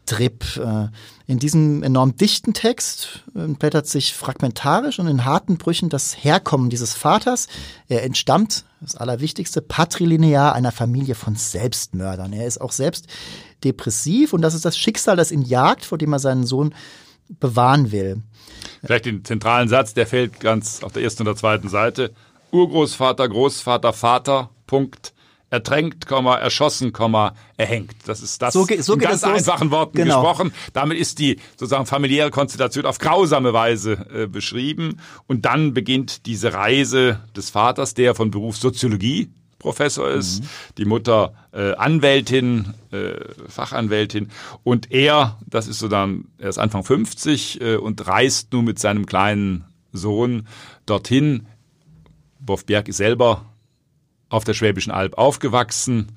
Trip. 0.07 0.45
Äh, 0.57 0.89
In 1.27 1.39
diesem 1.39 1.83
enorm 1.83 2.17
dichten 2.17 2.53
Text 2.53 3.25
blättert 3.33 3.87
sich 3.87 4.13
fragmentarisch 4.13 4.99
und 4.99 5.07
in 5.07 5.25
harten 5.25 5.57
Brüchen 5.57 5.89
das 5.89 6.23
Herkommen 6.23 6.69
dieses 6.69 6.93
Vaters. 6.93 7.49
Er 7.89 8.03
entstammt, 8.03 8.67
das 8.83 8.97
Allerwichtigste, 8.97 9.63
patrilinear 9.63 10.55
einer 10.55 10.73
Familie 10.73 11.15
von 11.15 11.37
Selbstmördern. 11.37 12.35
Er 12.35 12.47
ist 12.47 12.61
auch 12.61 12.73
selbst 12.73 13.07
depressiv 13.63 14.35
und 14.35 14.43
das 14.43 14.53
ist 14.55 14.67
das 14.67 14.77
Schicksal, 14.77 15.17
das 15.17 15.33
ihn 15.33 15.41
jagt, 15.41 15.87
vor 15.87 15.97
dem 15.97 16.13
er 16.13 16.19
seinen 16.19 16.45
Sohn 16.45 16.75
bewahren 17.41 17.91
will. 17.91 18.23
Vielleicht 18.83 19.07
den 19.07 19.25
zentralen 19.25 19.71
Satz, 19.71 19.95
der 19.95 20.07
fällt 20.07 20.41
ganz 20.41 20.83
auf 20.83 20.93
der 20.93 21.03
ersten 21.03 21.23
oder 21.23 21.37
zweiten 21.37 21.71
Seite. 21.71 22.13
Urgroßvater, 22.55 23.29
Großvater, 23.29 23.93
Vater, 23.93 24.51
Punkt. 24.67 25.13
Ertränkt, 25.51 26.11
erschossen, 26.11 26.93
erhängt. 27.57 27.95
Das 28.07 28.23
ist 28.23 28.43
das 28.43 28.55
So 28.55 28.65
ge- 28.65 28.81
so 28.81 28.95
in 28.95 28.99
ganz 28.99 29.23
einfachen 29.23 29.71
Worten 29.71 29.97
Genau. 29.99 30.21
gesprochen. 30.21 30.53
Damit 30.73 30.99
ist 30.99 31.21
die 31.21 31.37
sozusagen 31.57 31.87
familiäre 31.87 32.31
Konstellation 32.31 32.87
auf 32.87 32.99
grausame 32.99 33.53
Weise 33.53 33.93
äh, 34.13 34.27
beschrieben. 34.27 34.99
Und 35.29 35.45
dann 35.45 35.73
beginnt 35.73 36.27
diese 36.27 36.55
Reise 36.55 37.21
des 37.37 37.51
Vaters, 37.51 37.95
der 37.95 38.17
von 38.17 38.33
Beruf 38.33 38.57
Soziologie 38.57 39.31
Professor 39.61 40.11
ist, 40.11 40.43
Mhm. 40.43 40.47
die 40.79 40.85
Mutter 40.87 41.35
äh, 41.53 41.75
Anwältin, 41.75 42.75
äh, 42.91 43.13
Fachanwältin 43.49 44.31
und 44.65 44.91
er, 44.91 45.39
das 45.47 45.69
ist 45.69 45.79
so 45.79 45.87
dann, 45.89 46.25
er 46.39 46.49
ist 46.49 46.59
Anfang 46.59 46.83
50 46.83 47.61
äh, 47.61 47.77
und 47.77 48.07
reist 48.09 48.53
nun 48.53 48.65
mit 48.65 48.79
seinem 48.81 49.07
kleinen 49.07 49.65
Sohn 49.93 50.49
dorthin. 50.85 51.47
Bofberg 52.45 52.89
ist 52.89 52.99
selber 52.99 53.47
auf 54.29 54.45
der 54.45 54.55
Schwäbischen 54.55 54.93
Alb 54.93 55.17
aufgewachsen. 55.17 56.13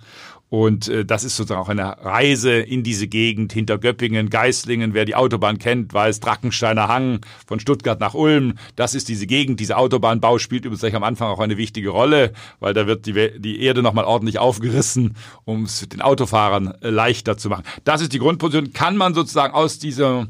Und 0.49 0.87
äh, 0.87 1.03
das 1.03 1.25
ist 1.25 1.35
sozusagen 1.35 1.61
auch 1.61 1.69
eine 1.69 1.97
Reise 2.03 2.53
in 2.53 2.81
diese 2.81 3.07
Gegend 3.07 3.51
hinter 3.51 3.77
Göppingen, 3.77 4.29
Geislingen. 4.29 4.93
Wer 4.93 5.03
die 5.03 5.15
Autobahn 5.15 5.59
kennt, 5.59 5.93
weiß 5.93 6.21
Drackensteiner 6.21 6.87
Hang 6.87 7.19
von 7.45 7.59
Stuttgart 7.59 7.99
nach 7.99 8.13
Ulm. 8.13 8.53
Das 8.77 8.95
ist 8.95 9.09
diese 9.09 9.27
Gegend. 9.27 9.59
Dieser 9.59 9.77
Autobahnbau 9.77 10.37
spielt 10.37 10.63
übrigens 10.63 10.95
am 10.95 11.03
Anfang 11.03 11.27
auch 11.27 11.39
eine 11.39 11.57
wichtige 11.57 11.89
Rolle, 11.89 12.31
weil 12.59 12.73
da 12.73 12.87
wird 12.87 13.05
die 13.05 13.61
Erde 13.61 13.83
nochmal 13.83 14.05
ordentlich 14.05 14.39
aufgerissen, 14.39 15.17
um 15.43 15.63
es 15.63 15.87
den 15.89 16.01
Autofahrern 16.01 16.73
äh, 16.81 16.89
leichter 16.89 17.37
zu 17.37 17.49
machen. 17.49 17.63
Das 17.83 18.01
ist 18.01 18.13
die 18.13 18.19
Grundposition. 18.19 18.71
Kann 18.71 18.95
man 18.95 19.13
sozusagen 19.13 19.53
aus 19.53 19.79
dieser 19.79 20.27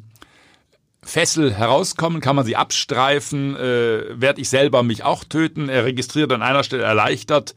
Fessel 1.08 1.54
herauskommen, 1.54 2.22
kann 2.22 2.36
man 2.36 2.46
sie 2.46 2.56
abstreifen, 2.56 3.56
äh, 3.56 4.20
werde 4.20 4.42
ich 4.42 4.50
selber 4.50 4.84
mich 4.84 5.04
auch 5.04 5.24
töten. 5.24 5.70
Er 5.70 5.86
registriert 5.86 6.32
an 6.32 6.42
einer 6.42 6.64
Stelle 6.64 6.84
erleichtert, 6.84 7.56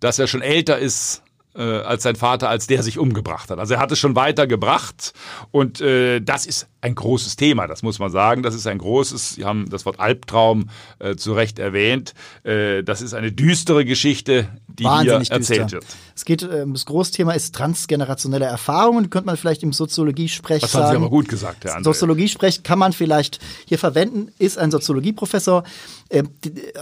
dass 0.00 0.18
er 0.18 0.26
schon 0.26 0.42
älter 0.42 0.78
ist 0.78 1.22
äh, 1.54 1.62
als 1.62 2.02
sein 2.02 2.16
Vater, 2.16 2.48
als 2.48 2.66
der 2.66 2.82
sich 2.82 2.98
umgebracht 2.98 3.50
hat. 3.50 3.58
Also 3.58 3.74
er 3.74 3.80
hat 3.80 3.90
es 3.90 3.98
schon 3.98 4.16
weitergebracht 4.16 5.14
und 5.50 5.80
äh, 5.80 6.20
das 6.20 6.46
ist 6.46 6.68
ein 6.82 6.94
großes 6.94 7.36
Thema, 7.36 7.66
das 7.66 7.82
muss 7.82 7.98
man 7.98 8.10
sagen. 8.10 8.42
Das 8.42 8.54
ist 8.54 8.66
ein 8.66 8.78
großes, 8.78 9.34
Sie 9.34 9.44
haben 9.44 9.68
das 9.68 9.84
Wort 9.84 10.00
Albtraum 10.00 10.70
äh, 10.98 11.16
zu 11.16 11.34
Recht 11.34 11.58
erwähnt. 11.58 12.14
Äh, 12.42 12.82
das 12.82 13.02
ist 13.02 13.14
eine 13.14 13.32
düstere 13.32 13.84
Geschichte, 13.84 14.48
die 14.68 14.84
Wahnsinnig 14.84 15.28
hier 15.28 15.36
erzählt 15.36 15.62
düster. 15.64 15.72
wird. 15.72 15.86
Es 16.14 16.24
geht, 16.24 16.42
ähm, 16.42 16.72
das 16.72 16.86
Großthema 16.86 17.32
ist 17.32 17.54
transgenerationelle 17.54 18.46
Erfahrungen, 18.46 19.10
könnte 19.10 19.26
man 19.26 19.36
vielleicht 19.36 19.62
im 19.62 19.72
Soziologie-Sprech 19.72 20.62
Das 20.62 20.72
sagen. 20.72 20.84
haben 20.84 20.90
Sie 20.92 20.96
aber 20.96 21.10
gut 21.10 21.28
gesagt, 21.28 21.64
Herr 21.64 21.76
André. 21.76 21.84
Soziologie-Sprech 21.84 22.62
kann 22.62 22.78
man 22.78 22.92
vielleicht 22.92 23.40
hier 23.66 23.78
verwenden, 23.78 24.28
ist 24.38 24.58
ein 24.58 24.70
Soziologieprofessor 24.70 25.64
äh, 26.08 26.22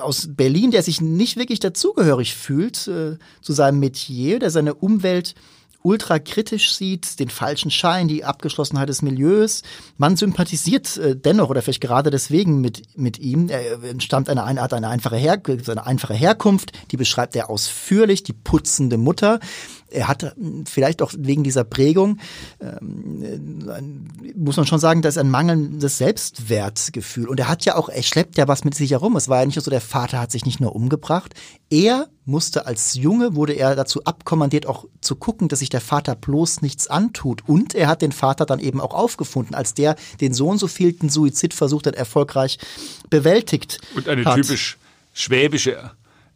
aus 0.01 0.29
Berlin, 0.31 0.71
der 0.71 0.83
sich 0.83 1.01
nicht 1.01 1.37
wirklich 1.37 1.61
dazugehörig 1.61 2.35
fühlt 2.35 2.87
äh, 2.89 3.17
zu 3.41 3.53
seinem 3.53 3.81
Metier, 3.81 4.39
der 4.39 4.51
seine 4.51 4.75
Umwelt 4.75 5.35
ultra 5.83 6.19
kritisch 6.19 6.75
sieht, 6.75 7.21
den 7.21 7.29
falschen 7.29 7.71
Schein, 7.71 8.09
die 8.09 8.25
Abgeschlossenheit 8.25 8.89
des 8.89 9.03
Milieus. 9.03 9.63
Man 9.97 10.17
sympathisiert 10.17 10.97
äh, 10.97 11.17
dennoch 11.17 11.51
oder 11.51 11.63
vielleicht 11.63 11.81
gerade 11.81 12.11
deswegen 12.11 12.61
mit, 12.61 12.83
mit 12.97 13.19
ihm. 13.19 13.49
Er 13.49 13.83
entstammt 13.85 14.29
einer, 14.29 14.45
eine 14.45 14.63
Art 14.63 14.73
eine 14.73 14.89
einfache, 14.89 15.17
Her 15.17 15.41
eine 15.47 15.87
einfache 15.87 16.15
Herkunft, 16.15 16.73
die 16.91 16.97
beschreibt 16.97 17.37
er 17.37 17.49
ausführlich, 17.49 18.23
die 18.23 18.33
putzende 18.33 18.99
Mutter 18.99 19.41
er 19.91 20.09
hat 20.09 20.35
vielleicht 20.67 21.03
auch 21.03 21.13
wegen 21.17 21.43
dieser 21.45 21.65
Prägung, 21.65 22.19
ähm, 22.61 24.09
muss 24.37 24.57
man 24.57 24.67
schon 24.67 24.79
sagen, 24.79 25.03
das 25.03 25.17
ist 25.17 25.21
ein 25.21 25.31
mangelndes 25.31 25.99
Selbstwertgefühl. 25.99 27.29
Und 27.29 27.41
er 27.41 27.49
hat 27.49 27.65
ja 27.65 27.77
auch, 27.77 27.89
er 27.89 28.03
schleppt 28.03 28.37
ja 28.39 28.49
was 28.49 28.65
mit 28.65 28.75
sich 28.75 28.91
herum. 28.91 29.17
Es 29.17 29.29
war 29.29 29.41
ja 29.41 29.47
nicht 29.47 29.57
nur 29.57 29.63
so, 29.63 29.71
der 29.71 29.81
Vater 29.81 30.21
hat 30.21 30.31
sich 30.31 30.45
nicht 30.45 30.61
nur 30.61 30.75
umgebracht. 30.75 31.35
Er 31.71 32.09
musste 32.25 32.67
als 32.67 32.95
Junge, 32.95 33.35
wurde 33.35 33.55
er 33.55 33.75
dazu 33.75 34.05
abkommandiert, 34.05 34.67
auch 34.67 34.85
zu 35.01 35.17
gucken, 35.17 35.49
dass 35.49 35.61
sich 35.61 35.71
der 35.71 35.81
Vater 35.81 36.15
bloß 36.15 36.63
nichts 36.63 36.89
antut. 36.89 37.49
Und 37.49 37.75
er 37.75 37.89
hat 37.89 38.03
den 38.03 38.13
Vater 38.13 38.47
dann 38.47 38.61
eben 38.61 38.81
auch 38.81 38.95
aufgefunden, 38.95 39.55
als 39.55 39.75
der 39.75 39.97
den 40.21 40.35
Sohn 40.35 40.59
so 40.59 40.69
vielten 40.69 41.09
Suizidversuch 41.09 41.83
dann 41.83 41.95
erfolgreich 41.95 42.59
bewältigt 43.11 43.81
Und 43.95 44.09
eine 44.09 44.25
hat. 44.25 44.37
typisch 44.37 44.79
schwäbische 45.15 45.91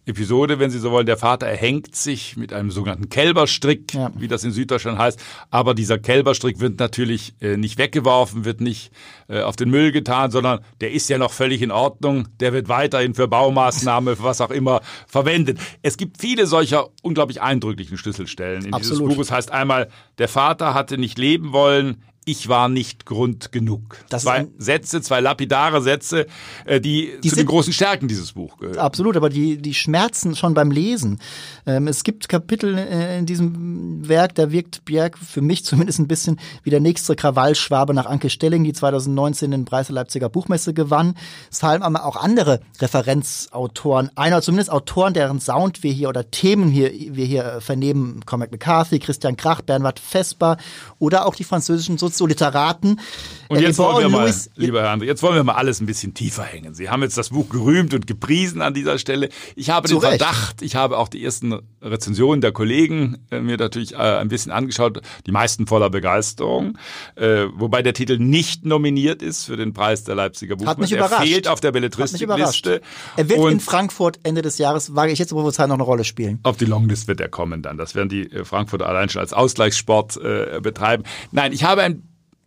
Episode, 0.05 0.59
wenn 0.59 0.71
Sie 0.71 0.79
so 0.81 0.91
wollen. 0.91 1.07
Der 1.07 1.17
Vater 1.17 1.47
erhängt 1.47 1.95
sich 1.95 2.37
mit 2.37 2.53
einem 2.53 2.71
sogenannten 2.71 3.09
Kälberstrick, 3.09 3.95
Ja. 3.95 4.11
wie 4.17 4.27
das 4.29 4.43
in 4.43 4.51
Süddeutschland 4.51 4.99
heißt. 4.99 5.21
Aber 5.51 5.75
dieser 5.75 5.99
Kälberstrick 5.99 6.59
wird 6.59 6.81
natürlich 6.81 7.35
äh, 7.41 7.57
nicht 7.57 7.79
weggeworfen, 7.79 8.45
wird 8.45 8.61
nicht 8.61 8.91
äh, 9.29 9.43
auf 9.43 9.55
den 9.57 9.71
Müll 9.71 9.93
getan, 9.93 10.31
sondern 10.33 10.61
der 10.81 10.91
ist 10.93 11.09
ja 11.09 11.19
noch 11.19 11.33
völlig 11.33 11.63
in 11.63 11.71
Ordnung. 11.71 12.27
Der 12.41 12.53
wird 12.53 12.69
weiterhin 12.69 13.15
für 13.15 13.29
Baumaßnahmen, 13.29 14.17
für 14.17 14.25
was 14.25 14.41
auch 14.41 14.51
immer 14.51 14.81
verwendet. 15.07 15.59
Es 15.83 15.97
gibt 15.97 16.21
viele 16.21 16.47
solcher 16.47 16.89
unglaublich 17.03 17.41
eindrücklichen 17.41 17.97
Schlüsselstellen 17.97 18.65
in 18.65 18.73
dieses 18.73 18.91
Absolut. 18.93 19.15
Buches. 19.15 19.31
Heißt 19.31 19.53
einmal, 19.53 19.89
der 20.19 20.29
Vater 20.29 20.75
hatte 20.75 20.99
nicht 20.99 21.17
leben 21.19 21.53
wollen. 21.53 22.03
Ich 22.25 22.49
war 22.49 22.69
nicht 22.69 23.05
Grund 23.05 23.51
genug. 23.51 23.99
Das 24.09 24.23
zwei 24.23 24.47
Sätze, 24.57 25.03
zwei 25.03 25.21
lapidare 25.21 25.83
Sätze, 25.83 26.27
äh, 26.67 26.81
die, 26.81 27.19
Die 27.21 27.29
zu 27.29 27.35
den 27.35 27.47
großen 27.47 27.73
Stärken 27.73 28.07
dieses 28.07 28.33
Buch 28.33 28.59
gehören. 28.59 28.79
Absolut, 28.79 29.17
aber 29.17 29.29
die, 29.29 29.57
die 29.57 29.75
Schmerzen 29.75 30.37
schon 30.37 30.55
beim 30.55 30.71
Lesen. 30.71 31.19
Ähm, 31.67 31.89
es 31.89 32.05
gibt 32.05 32.29
Kapitel 32.29 32.79
äh, 32.79 33.19
in 33.19 33.27
diesem 33.27 34.09
Werk, 34.09 34.37
da 34.37 34.53
wirkt 34.53 34.85
Bjerg 34.85 35.19
für 35.19 35.41
mich 35.41 35.65
zumindest 35.73 35.99
ein 35.99 36.07
bisschen 36.07 36.39
wie 36.63 36.71
der 36.71 36.79
nächste 36.79 37.17
Krawallschwabe 37.17 37.93
nach 37.93 38.07
Anke 38.07 38.31
Stelling, 38.31 38.63
die 38.63 38.73
2019 38.73 39.51
den 39.51 39.65
Preis 39.65 39.89
der 39.89 39.95
Leipziger 39.95 40.29
Buchmesse 40.29 40.75
gewann. 40.75 41.15
Es 41.51 41.59
fallen 41.59 41.83
aber 41.83 42.05
auch 42.05 42.15
andere 42.15 42.61
Referenzautoren, 42.81 44.11
einer 44.15 44.43
zumindest 44.43 44.71
Autoren, 44.71 45.13
deren 45.13 45.41
Sound 45.41 45.83
wir 45.83 45.93
hier 45.93 46.09
oder 46.09 46.31
Themen 46.31 46.71
hier, 46.71 46.93
wir 46.93 47.27
hier 47.27 47.45
äh, 47.45 47.61
vernehmen, 47.61 48.25
Cormac 48.27 48.53
McCarthy, 48.53 49.01
Christian 49.01 49.37
Krach, 49.37 49.63
Bernhard 49.63 49.99
Vesper 49.99 50.57
oder 51.01 51.27
auch 51.27 51.35
die 51.35 51.45
französischen 51.45 51.99
Sozioliteraten. 52.13 53.01
Und 53.49 53.59
Äh, 53.59 53.63
jetzt 53.63 53.79
wollen 53.79 53.99
wir 53.99 54.09
mal, 54.09 54.33
lieber 54.57 54.83
Herr 54.83 54.95
André, 54.95 55.05
jetzt 55.05 55.23
wollen 55.23 55.35
wir 55.35 55.45
mal 55.45 55.55
alles 55.55 55.81
ein 55.81 55.87
bisschen 55.87 56.15
tiefer 56.15 56.43
hängen. 56.43 56.75
Sie 56.75 56.89
haben 56.89 57.03
jetzt 57.03 57.19
das 57.19 57.31
Buch 57.31 57.49
gerühmt 57.51 57.93
und 57.93 58.07
gepriesen 58.07 58.63
an 58.63 58.73
dieser 58.73 58.99
Stelle. 58.99 59.29
Ich 59.57 59.71
habe 59.71 59.89
den 59.89 59.99
Recht. 59.99 60.23
Verdacht, 60.23 60.63
ich 60.63 60.75
habe 60.75 60.97
auch 60.97 61.09
die 61.09 61.23
ersten 61.23 61.61
Rezensionen 61.83 62.41
der 62.41 62.53
Kollegen 62.53 63.19
äh, 63.31 63.41
mir 63.41 63.57
natürlich 63.57 63.95
äh, 63.95 63.97
ein 63.97 64.29
bisschen 64.29 64.53
angeschaut, 64.53 65.03
die 65.27 65.33
meisten 65.33 65.67
voller 65.67 65.91
Begeisterung, 65.91 66.79
äh, 67.17 67.47
wobei 67.55 67.83
der 67.83 67.93
Titel 67.93 68.19
nicht 68.19 68.65
nominiert 68.65 69.23
ist 69.23 69.45
für 69.45 69.57
den 69.57 69.73
Preis 69.75 70.05
der 70.05 70.15
Leipziger 70.15 70.57
Buchmesse. 70.57 70.71
Hat 70.71 70.79
mich 70.79 70.93
er 70.93 71.09
fehlt 71.09 71.49
auf 71.49 71.61
der. 71.61 71.73
Belletristikliste. 71.73 72.83
Er 73.17 73.29
wird 73.31 73.39
Und 73.39 73.53
in 73.53 73.61
Frankfurt 73.61 74.21
Ende 74.25 74.43
des 74.43 74.59
Jahres, 74.59 74.95
wage 74.95 75.11
ich 75.11 75.19
jetzt 75.19 75.31
Probezeit 75.31 75.69
noch 75.69 75.75
eine 75.75 75.83
Rolle 75.83 76.05
spielen. 76.05 76.39
Auf 76.43 76.59
die 76.59 76.67
Longlist 76.67 77.09
wird 77.09 77.19
er 77.19 77.31
kommen 77.31 77.63
dann. 77.63 77.79
Das 77.79 77.95
werden 77.95 78.11
die 78.11 78.29
Frankfurter 78.45 78.87
allein 78.87 79.09
schon 79.09 79.21
als 79.21 79.33
Ausgleichssport 79.33 80.21
betreiben. 80.63 81.05
Nein, 81.31 81.53
ich 81.53 81.65
habe 81.65 81.83
ein 81.83 82.02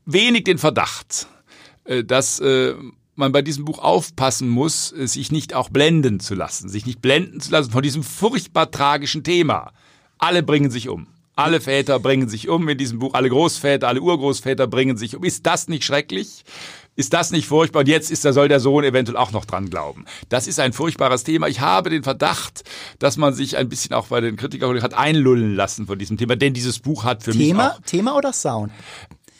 wenig 0.05 0.43
den 0.43 0.57
Verdacht, 0.57 1.27
äh, 1.85 2.03
dass 2.03 2.39
äh, 2.39 2.73
man 3.15 3.31
bei 3.31 3.41
diesem 3.41 3.65
Buch 3.65 3.79
aufpassen 3.79 4.49
muss, 4.49 4.91
äh, 4.91 5.07
sich 5.07 5.31
nicht 5.31 5.53
auch 5.53 5.69
blenden 5.69 6.19
zu 6.19 6.35
lassen, 6.35 6.69
sich 6.69 6.85
nicht 6.85 7.01
blenden 7.01 7.39
zu 7.39 7.51
lassen 7.51 7.71
von 7.71 7.81
diesem 7.81 8.03
furchtbar 8.03 8.71
tragischen 8.71 9.23
Thema. 9.23 9.71
Alle 10.17 10.43
bringen 10.43 10.71
sich 10.71 10.89
um. 10.89 11.07
Alle 11.37 11.59
Väter 11.59 11.99
bringen 11.99 12.29
sich 12.29 12.47
um 12.47 12.69
in 12.69 12.77
diesem 12.77 12.99
Buch, 12.99 13.13
alle 13.13 13.27
Großväter, 13.27 13.89
alle 13.89 14.01
Urgroßväter 14.01 14.67
bringen 14.67 14.95
sich 14.95 15.17
um. 15.17 15.23
Ist 15.25 15.45
das 15.45 15.67
nicht 15.67 15.83
schrecklich? 15.83 16.45
Ist 16.95 17.11
das 17.11 17.31
nicht 17.31 17.47
furchtbar? 17.47 17.81
Und 17.81 17.89
jetzt 17.89 18.09
ist, 18.09 18.23
da 18.23 18.31
soll 18.31 18.47
der 18.47 18.61
Sohn 18.61 18.85
eventuell 18.85 19.17
auch 19.17 19.31
noch 19.31 19.43
dran 19.43 19.69
glauben. 19.69 20.05
Das 20.29 20.47
ist 20.47 20.61
ein 20.61 20.71
furchtbares 20.71 21.25
Thema. 21.25 21.49
Ich 21.49 21.59
habe 21.59 21.89
den 21.89 22.03
Verdacht, 22.03 22.63
dass 22.99 23.17
man 23.17 23.33
sich 23.33 23.57
ein 23.57 23.67
bisschen 23.67 23.93
auch 23.93 24.07
bei 24.07 24.21
den 24.21 24.37
Kritikern 24.37 24.81
hat 24.81 24.93
einlullen 24.93 25.55
lassen 25.55 25.87
von 25.87 25.99
diesem 25.99 26.17
Thema, 26.17 26.37
denn 26.37 26.53
dieses 26.53 26.79
Buch 26.79 27.03
hat 27.03 27.21
für 27.21 27.33
mich 27.33 27.47
Thema, 27.47 27.77
Thema 27.85 28.15
oder 28.15 28.31
Sound? 28.31 28.71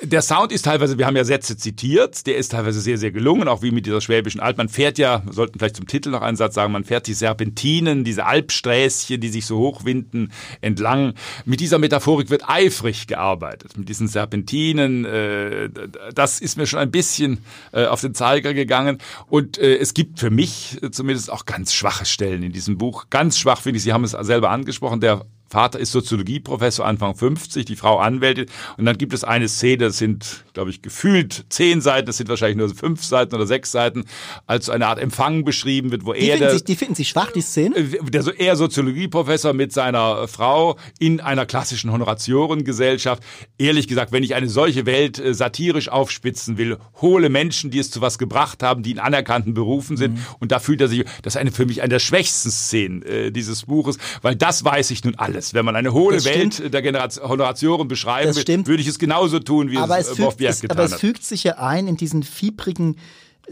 Der 0.02 0.22
Sound 0.22 0.52
ist 0.52 0.66
teilweise, 0.66 0.98
wir 0.98 1.06
haben 1.06 1.16
ja 1.16 1.24
Sätze 1.24 1.56
zitiert, 1.56 2.28
der 2.28 2.36
ist 2.36 2.52
teilweise 2.52 2.82
sehr, 2.82 2.98
sehr 2.98 3.12
gelungen, 3.12 3.48
auch 3.48 3.62
wie 3.62 3.72
mit 3.72 3.86
dieser 3.86 4.02
schwäbischen 4.02 4.42
Alp. 4.42 4.58
Man 4.58 4.68
fährt 4.68 4.98
ja, 4.98 5.26
wir 5.26 5.32
sollten 5.32 5.58
vielleicht 5.58 5.78
zum 5.78 5.88
Titel 5.88 6.10
noch 6.10 6.22
einen 6.22 6.36
Satz 6.36 6.56
sagen, 6.56 6.74
man 6.74 6.84
fährt 6.84 7.08
die 7.08 7.14
Serpentinen, 7.14 8.04
diese 8.04 8.26
Alpsträßchen, 8.26 9.22
die 9.22 9.30
sich 9.30 9.46
so 9.46 9.58
hochwinden, 9.58 10.34
entlang. 10.60 11.14
Mit 11.46 11.62
dieser 11.62 11.80
Metaphorik 11.80 12.30
wird 12.30 12.48
eifrig 12.48 13.08
gearbeitet. 13.08 13.78
Mit 13.78 13.88
diesen 13.88 14.10
Serpentinen, 14.10 15.06
äh, 15.06 15.70
das 16.14 16.42
ist 16.42 16.58
mir 16.58 16.68
schon 16.68 16.80
ein 16.80 16.92
bisschen 16.92 17.38
äh, 17.72 17.86
auf 17.86 18.02
den 18.02 18.14
Zeiger 18.14 18.54
gegangen. 18.54 18.98
Und 19.28 19.58
äh, 19.58 19.78
es 19.78 19.94
gibt 19.94 20.20
für 20.20 20.30
mich 20.30 20.78
äh, 20.84 20.92
zumindest 20.92 21.32
auch 21.32 21.46
ganz 21.46 21.74
schwache 21.74 22.06
Stellen 22.06 22.44
in 22.44 22.52
diesem 22.52 22.78
Buch. 22.78 23.06
Ganz 23.10 23.40
schwach 23.40 23.62
finde 23.62 23.78
ich, 23.78 23.84
Sie 23.84 23.94
haben 23.94 24.04
es 24.04 24.12
selber 24.12 24.50
angesprochen, 24.50 25.00
der 25.00 25.26
Vater 25.56 25.80
ist 25.80 25.94
Soziologieprofessor 25.94 26.86
Anfang 26.86 27.16
50, 27.16 27.64
die 27.64 27.78
Frau 27.78 27.98
Anwältin. 27.98 28.48
Und 28.76 28.84
dann 28.84 28.98
gibt 28.98 29.14
es 29.14 29.24
eine 29.24 29.48
Szene, 29.48 29.86
das 29.86 29.98
sind, 29.98 30.44
glaube 30.52 30.70
ich, 30.70 30.82
gefühlt 30.82 31.46
zehn 31.48 31.80
Seiten, 31.80 32.08
das 32.08 32.18
sind 32.18 32.28
wahrscheinlich 32.28 32.58
nur 32.58 32.76
fünf 32.76 33.02
Seiten 33.06 33.34
oder 33.34 33.48
sechs 33.48 33.72
Seiten, 33.72 34.04
als 34.48 34.66
so 34.66 34.74
eine 34.74 34.86
Art 34.88 35.00
Empfang 35.00 35.46
beschrieben 35.46 35.92
wird, 35.92 36.06
wo 36.06 36.12
Die, 36.12 36.28
er 36.28 36.36
finden, 36.36 36.40
der, 36.50 36.58
Sie, 36.58 36.64
die 36.66 36.76
finden 36.76 36.96
Sie 36.96 37.06
schwach, 37.06 37.32
die 37.32 37.40
Szene? 37.40 37.86
der 37.86 38.22
so 38.22 38.32
eher 38.32 38.58
Soziologieprofessor 38.58 39.54
mit 39.54 39.72
seiner 39.72 40.28
Frau 40.28 40.76
in 41.00 41.22
einer 41.22 41.46
klassischen 41.46 41.90
Honoratiorengesellschaft. 41.90 43.24
Ehrlich 43.58 43.88
gesagt, 43.88 44.12
wenn 44.12 44.24
ich 44.24 44.36
eine 44.36 44.50
solche 44.50 44.86
Welt 44.86 45.20
äh, 45.20 45.34
satirisch 45.34 45.88
aufspitzen 45.88 46.58
will, 46.58 46.80
hohle 47.00 47.30
Menschen, 47.30 47.72
die 47.72 47.80
es 47.80 47.92
zu 47.92 48.02
was 48.02 48.18
gebracht 48.18 48.62
haben, 48.62 48.84
die 48.84 48.92
in 48.92 49.00
anerkannten 49.00 49.54
Berufen 49.54 49.96
sind. 49.96 50.20
Und 50.40 50.52
da 50.52 50.60
fühlt 50.60 50.82
er 50.82 50.90
sich, 50.90 51.06
das 51.22 51.36
ist 51.36 51.38
eine, 51.40 51.54
für 51.54 51.66
mich 51.66 51.82
eine 51.82 51.92
der 51.92 52.00
schwächsten 52.00 52.52
Szenen 52.52 53.04
äh, 53.04 53.32
dieses 53.32 53.68
Buches, 53.68 53.98
weil 54.22 54.36
das 54.36 54.66
weiß 54.66 54.92
ich 54.92 55.02
nun 55.06 55.16
alles. 55.16 55.45
Wenn 55.54 55.66
man 55.66 55.76
eine 55.76 55.94
hohle 55.94 56.24
Welt 56.26 56.74
der 56.74 56.82
Generation 56.82 57.28
Honoratioren 57.28 57.88
beschreiben 57.88 58.28
Das 58.28 58.48
will, 58.48 58.66
würde 58.66 58.82
ich 58.82 58.88
es 58.88 59.00
genauso 59.00 59.40
tun, 59.40 59.72
wie 59.72 59.78
aber 59.78 60.00
es, 60.00 60.10
es, 60.10 60.20
äh, 60.20 60.22
Bob 60.22 60.32
fügt, 60.32 60.38
Bjerg 60.38 60.54
es, 60.54 60.62
getan 60.62 60.78
aber 60.78 60.86
es 60.86 60.94
hat. 60.94 61.00
fügt 61.00 61.24
sich 61.24 61.44
ja 61.44 61.58
ein 61.58 61.88
in 61.88 61.98
diesen 61.98 62.24
fiebrigen 62.24 62.98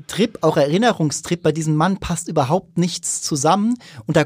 Trip, 0.07 0.39
auch 0.41 0.57
Erinnerungstrip. 0.57 1.43
Bei 1.43 1.51
diesem 1.51 1.75
Mann 1.75 1.97
passt 1.97 2.27
überhaupt 2.27 2.77
nichts 2.77 3.21
zusammen. 3.21 3.75
Und 4.07 4.17
da, 4.17 4.25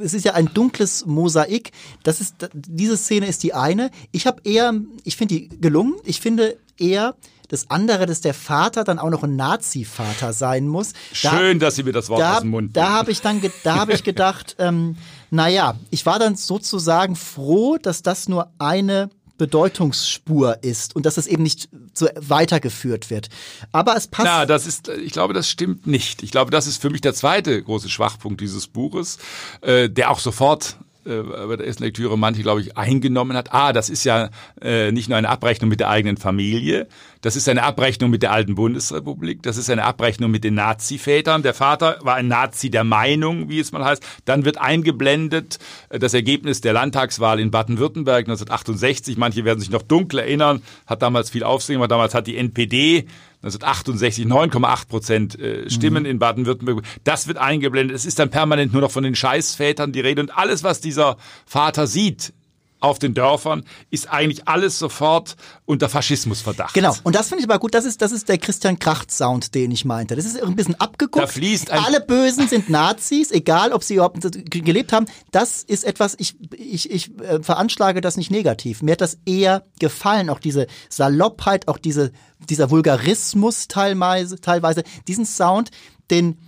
es 0.00 0.14
ist 0.14 0.24
ja 0.24 0.34
ein 0.34 0.50
dunkles 0.52 1.06
Mosaik. 1.06 1.70
Das 2.02 2.20
ist, 2.20 2.34
diese 2.52 2.96
Szene 2.96 3.26
ist 3.26 3.42
die 3.42 3.54
eine. 3.54 3.90
Ich 4.10 4.26
habe 4.26 4.42
eher, 4.44 4.74
ich 5.04 5.16
finde 5.16 5.34
die 5.36 5.48
gelungen. 5.60 5.94
Ich 6.04 6.20
finde 6.20 6.56
eher, 6.78 7.14
das 7.48 7.70
andere, 7.70 8.06
dass 8.06 8.20
der 8.20 8.34
Vater 8.34 8.84
dann 8.84 8.98
auch 8.98 9.10
noch 9.10 9.22
ein 9.22 9.36
Nazi-Vater 9.36 10.32
sein 10.32 10.66
muss. 10.68 10.92
Da- 11.22 11.30
Schön, 11.38 11.58
dass 11.58 11.76
Sie 11.76 11.82
mir 11.82 11.92
das 11.92 12.08
Wort 12.08 12.20
da, 12.20 12.34
aus 12.36 12.40
dem 12.40 12.50
Mund 12.50 12.76
Da 12.76 12.82
nehmen. 12.84 12.94
habe 12.94 13.10
ich 13.12 13.20
dann, 13.20 13.40
da 13.62 13.76
habe 13.76 13.92
ich 13.92 14.02
gedacht, 14.04 14.56
ähm, 14.58 14.96
naja, 15.30 15.76
ich 15.90 16.06
war 16.06 16.18
dann 16.18 16.36
sozusagen 16.36 17.16
froh, 17.16 17.76
dass 17.80 18.02
das 18.02 18.28
nur 18.28 18.50
eine 18.58 19.10
Bedeutungsspur 19.68 20.58
ist 20.62 20.94
und 20.94 21.06
dass 21.06 21.16
es 21.16 21.26
eben 21.26 21.42
nicht 21.42 21.68
so 21.92 22.06
weitergeführt 22.16 23.10
wird. 23.10 23.28
Aber 23.72 23.96
es 23.96 24.06
passt. 24.06 24.26
Na, 24.26 24.46
das 24.46 24.66
ist, 24.66 24.88
ich 24.88 25.12
glaube, 25.12 25.34
das 25.34 25.48
stimmt 25.48 25.86
nicht. 25.86 26.22
Ich 26.22 26.30
glaube, 26.30 26.50
das 26.50 26.66
ist 26.66 26.80
für 26.80 26.90
mich 26.90 27.00
der 27.00 27.14
zweite 27.14 27.62
große 27.62 27.88
Schwachpunkt 27.88 28.40
dieses 28.40 28.66
Buches, 28.68 29.18
äh, 29.60 29.88
der 29.90 30.10
auch 30.10 30.20
sofort 30.20 30.76
äh, 31.06 31.22
bei 31.22 31.56
der 31.56 31.66
ersten 31.66 31.82
Lektüre 31.84 32.18
manche, 32.18 32.42
glaube 32.42 32.60
ich, 32.60 32.76
eingenommen 32.76 33.36
hat. 33.36 33.52
Ah, 33.52 33.72
das 33.72 33.90
ist 33.90 34.04
ja 34.04 34.30
äh, 34.60 34.92
nicht 34.92 35.08
nur 35.08 35.18
eine 35.18 35.28
Abrechnung 35.28 35.68
mit 35.68 35.80
der 35.80 35.90
eigenen 35.90 36.16
Familie, 36.16 36.86
das 37.20 37.36
ist 37.36 37.48
eine 37.48 37.62
Abrechnung 37.62 38.10
mit 38.10 38.22
der 38.22 38.32
alten 38.32 38.54
Bundesrepublik, 38.54 39.42
das 39.42 39.56
ist 39.56 39.70
eine 39.70 39.84
Abrechnung 39.84 40.30
mit 40.30 40.44
den 40.44 40.54
Nazi-Vätern. 40.54 41.42
Der 41.42 41.54
Vater 41.54 41.98
war 42.02 42.16
ein 42.16 42.28
Nazi 42.28 42.68
der 42.68 42.84
Meinung, 42.84 43.48
wie 43.48 43.60
es 43.60 43.72
mal 43.72 43.84
heißt. 43.84 44.02
Dann 44.26 44.44
wird 44.44 44.60
eingeblendet 44.60 45.58
äh, 45.88 45.98
das 45.98 46.14
Ergebnis 46.14 46.60
der 46.60 46.72
Landtagswahl 46.72 47.40
in 47.40 47.50
Baden-Württemberg 47.50 48.26
1968. 48.26 49.16
Manche 49.16 49.44
werden 49.44 49.60
sich 49.60 49.70
noch 49.70 49.82
dunkel 49.82 50.20
erinnern, 50.20 50.62
hat 50.86 51.02
damals 51.02 51.30
viel 51.30 51.44
Aufsehen 51.44 51.76
gemacht. 51.76 51.90
Damals 51.90 52.14
hat 52.14 52.26
die 52.26 52.36
NPD 52.36 53.06
1968 53.44 54.26
9,8 54.26 54.88
Prozent 54.88 55.38
äh, 55.38 55.68
Stimmen 55.68 56.06
in 56.06 56.18
Baden-Württemberg. 56.18 56.82
Das 57.04 57.28
wird 57.28 57.38
eingeblendet. 57.38 57.94
Es 57.94 58.06
ist 58.06 58.18
dann 58.18 58.30
permanent 58.30 58.72
nur 58.72 58.80
noch 58.80 58.90
von 58.90 59.04
den 59.04 59.14
Scheißvätern 59.14 59.92
die 59.92 60.00
Rede. 60.00 60.22
Und 60.22 60.36
alles, 60.36 60.64
was 60.64 60.80
dieser 60.80 61.16
Vater 61.44 61.86
sieht, 61.86 62.32
auf 62.84 62.98
den 62.98 63.14
Dörfern, 63.14 63.64
ist 63.90 64.10
eigentlich 64.10 64.46
alles 64.46 64.78
sofort 64.78 65.36
unter 65.64 65.88
Faschismusverdacht. 65.88 66.74
Genau. 66.74 66.94
Und 67.02 67.16
das 67.16 67.28
finde 67.28 67.42
ich 67.42 67.50
aber 67.50 67.58
gut. 67.58 67.74
Das 67.74 67.84
ist, 67.84 68.02
das 68.02 68.12
ist 68.12 68.28
der 68.28 68.38
Christian 68.38 68.78
Kracht-Sound, 68.78 69.54
den 69.54 69.70
ich 69.70 69.84
meinte. 69.84 70.14
Das 70.16 70.24
ist 70.24 70.40
ein 70.40 70.54
bisschen 70.54 70.78
abgeguckt. 70.80 71.24
Da 71.24 71.26
fließt 71.26 71.70
ein 71.70 71.84
Alle 71.84 72.00
Bösen 72.00 72.46
sind 72.48 72.68
Nazis, 72.68 73.30
egal 73.30 73.72
ob 73.72 73.82
sie 73.82 73.94
überhaupt 73.94 74.20
gelebt 74.50 74.92
haben. 74.92 75.06
Das 75.32 75.62
ist 75.62 75.84
etwas, 75.84 76.14
ich, 76.18 76.36
ich, 76.56 76.90
ich 76.90 77.18
äh, 77.20 77.42
veranschlage 77.42 78.00
das 78.00 78.16
nicht 78.16 78.30
negativ. 78.30 78.82
Mir 78.82 78.92
hat 78.92 79.00
das 79.00 79.18
eher 79.24 79.64
gefallen. 79.78 80.28
Auch 80.30 80.38
diese 80.38 80.66
Saloppheit, 80.88 81.68
auch 81.68 81.78
diese, 81.78 82.12
dieser 82.48 82.70
Vulgarismus 82.70 83.68
teilweise, 83.68 84.40
teilweise. 84.40 84.84
Diesen 85.08 85.26
Sound, 85.26 85.70
den 86.10 86.38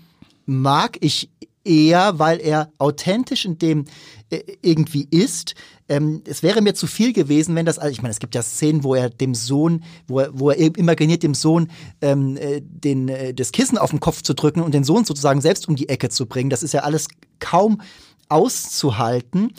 mag 0.45 0.99
ich 1.01 1.31
eher, 1.67 2.19
weil 2.19 2.41
er 2.41 2.71
authentisch 2.79 3.45
in 3.45 3.59
dem 3.59 3.85
äh, 4.31 4.41
irgendwie 4.63 5.07
ist. 5.11 5.55
Ähm, 5.89 6.23
es 6.27 6.43
wäre 6.43 6.63
mir 6.63 6.75
zu 6.75 6.87
viel 6.87 7.13
gewesen, 7.13 7.55
wenn 7.55 7.67
das, 7.67 7.79
also 7.79 7.93
ich 7.93 8.03
meine, 8.03 8.13
es 8.13 8.19
gibt 8.19 8.35
ja 8.35 8.43
Szenen, 8.43 8.83
wo 8.85 8.95
er 8.95 9.11
dem 9.11 9.35
Sohn, 9.35 9.85
wo 10.09 10.21
er, 10.21 10.31
wo 10.33 10.51
er 10.51 10.77
imaginiert, 10.77 11.23
dem 11.23 11.35
Sohn 11.35 11.69
ähm, 12.01 12.37
äh, 12.37 12.61
den, 12.63 13.09
äh, 13.09 13.35
das 13.35 13.53
Kissen 13.53 13.79
auf 13.79 13.91
den 13.91 14.01
Kopf 14.01 14.23
zu 14.23 14.35
drücken 14.35 14.63
und 14.63 14.75
den 14.75 14.85
Sohn 14.85 15.05
sozusagen 15.05 15.41
selbst 15.41 15.69
um 15.69 15.77
die 15.77 15.89
Ecke 15.89 16.09
zu 16.09 16.27
bringen. 16.27 16.51
Das 16.51 16.63
ist 16.63 16.73
ja 16.73 16.81
alles 16.81 17.09
kaum 17.39 17.81
auszuhalten. 18.29 19.53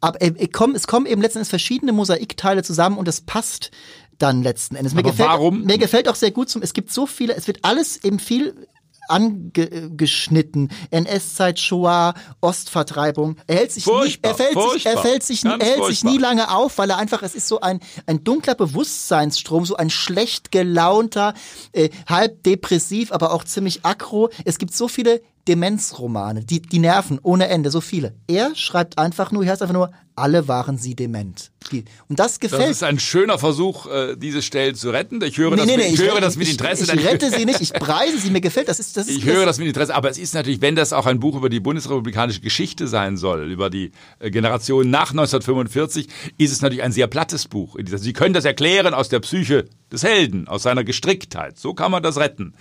Aber 0.00 0.20
äh, 0.20 0.48
komm, 0.48 0.74
es 0.74 0.86
kommen 0.86 1.06
eben 1.06 1.22
letztendlich 1.22 1.50
verschiedene 1.50 1.92
Mosaikteile 1.92 2.62
zusammen 2.62 2.98
und 2.98 3.08
es 3.08 3.20
passt 3.20 3.70
dann 4.18 4.42
letzten 4.42 4.76
Endes. 4.76 4.94
Mir 4.94 5.02
gefällt, 5.02 5.28
warum? 5.28 5.64
Mir 5.64 5.78
gefällt 5.78 6.08
auch 6.08 6.14
sehr 6.14 6.30
gut 6.30 6.48
zum, 6.48 6.62
es 6.62 6.72
gibt 6.72 6.92
so 6.92 7.06
viele, 7.06 7.34
es 7.34 7.46
wird 7.46 7.60
alles 7.62 8.02
eben 8.04 8.18
viel 8.18 8.68
angeschnitten. 9.12 10.70
NS-Zeit, 10.90 11.60
Shoah, 11.60 12.14
Ostvertreibung. 12.40 13.36
Er 13.46 13.56
hält 13.56 13.72
sich 13.72 13.84
Furchtbar, 13.84 14.32
nie, 14.32 14.32
er 14.32 14.34
fällt 14.34 14.52
sich, 14.72 14.86
er 14.86 14.92
furchtbar, 14.92 15.02
fällt 15.02 15.22
sich, 15.22 15.44
er 15.44 15.50
hält 15.52 15.60
sich 15.60 15.78
furchtbar. 15.78 16.10
nie 16.10 16.18
lange 16.18 16.50
auf, 16.50 16.78
weil 16.78 16.90
er 16.90 16.98
einfach, 16.98 17.22
es 17.22 17.34
ist 17.34 17.48
so 17.48 17.60
ein, 17.60 17.80
ein 18.06 18.24
dunkler 18.24 18.54
Bewusstseinsstrom, 18.54 19.66
so 19.66 19.76
ein 19.76 19.90
schlecht 19.90 20.50
gelaunter, 20.50 21.34
äh, 21.72 21.90
halb 22.08 22.42
depressiv, 22.42 23.12
aber 23.12 23.32
auch 23.32 23.44
ziemlich 23.44 23.84
aggro. 23.84 24.30
Es 24.44 24.58
gibt 24.58 24.74
so 24.74 24.88
viele 24.88 25.20
Demenzromane, 25.48 26.44
die, 26.44 26.62
die 26.62 26.78
nerven 26.78 27.18
ohne 27.22 27.48
Ende, 27.48 27.70
so 27.70 27.80
viele. 27.80 28.14
Er 28.28 28.54
schreibt 28.54 28.98
einfach 28.98 29.32
nur, 29.32 29.42
hier 29.42 29.52
heißt 29.52 29.62
einfach 29.62 29.74
nur, 29.74 29.90
alle 30.14 30.46
waren 30.46 30.78
sie 30.78 30.94
dement. 30.94 31.50
Die, 31.70 31.84
und 32.08 32.18
das 32.18 32.38
Das 32.38 32.40
gefällt 32.40 32.70
ist 32.70 32.82
ein 32.82 32.98
schöner 32.98 33.38
Versuch, 33.38 33.86
äh, 33.86 34.16
diese 34.16 34.42
Stellen 34.42 34.74
zu 34.74 34.90
retten. 34.90 35.22
Ich 35.22 35.38
höre, 35.38 35.56
das, 35.56 35.66
Nee, 35.66 35.76
nee, 35.76 35.76
mit, 35.76 35.86
nee, 35.86 35.94
ich 35.94 36.00
höre 36.00 36.20
das 36.20 36.34
ich, 36.34 36.38
mit 36.38 36.48
Interesse. 36.48 36.84
Ich, 36.84 36.92
ich 36.92 37.06
rette 37.06 37.30
sie 37.30 37.44
nicht, 37.44 37.60
ich 37.60 37.72
preise 37.72 38.18
sie, 38.18 38.30
mir 38.30 38.40
gefällt 38.40 38.68
das. 38.68 38.78
Ist, 38.78 38.96
das 38.96 39.08
ist, 39.08 39.16
Ich 39.16 39.24
höre 39.24 39.46
das 39.46 39.58
mit 39.58 39.68
Interesse, 39.68 39.94
aber 39.94 40.10
es 40.10 40.18
ist 40.18 40.34
natürlich, 40.34 40.60
wenn 40.60 40.76
das 40.76 40.92
auch 40.92 41.06
ein 41.06 41.18
Buch 41.18 41.36
über 41.36 41.48
die 41.48 41.60
bundesrepublikanische 41.60 42.40
Geschichte 42.40 42.86
sein 42.86 43.16
soll, 43.16 43.50
über 43.50 43.70
die 43.70 43.92
äh, 44.18 44.30
Generation 44.30 44.90
nach 44.90 45.10
1945, 45.10 46.08
ist 46.38 46.52
es 46.52 46.60
natürlich 46.60 46.82
ein 46.82 46.92
sehr 46.92 47.06
plattes 47.06 47.48
Buch. 47.48 47.76
Sie 47.84 48.12
können 48.12 48.34
das 48.34 48.44
erklären 48.44 48.94
aus 48.94 49.08
der 49.08 49.20
Psyche 49.20 49.64
des 49.92 50.02
Helden, 50.02 50.48
aus 50.48 50.62
seiner 50.62 50.84
Gestricktheit. 50.84 51.58
So 51.58 51.74
kann 51.74 51.90
man 51.90 52.02
das 52.02 52.16
retten. 52.16 52.54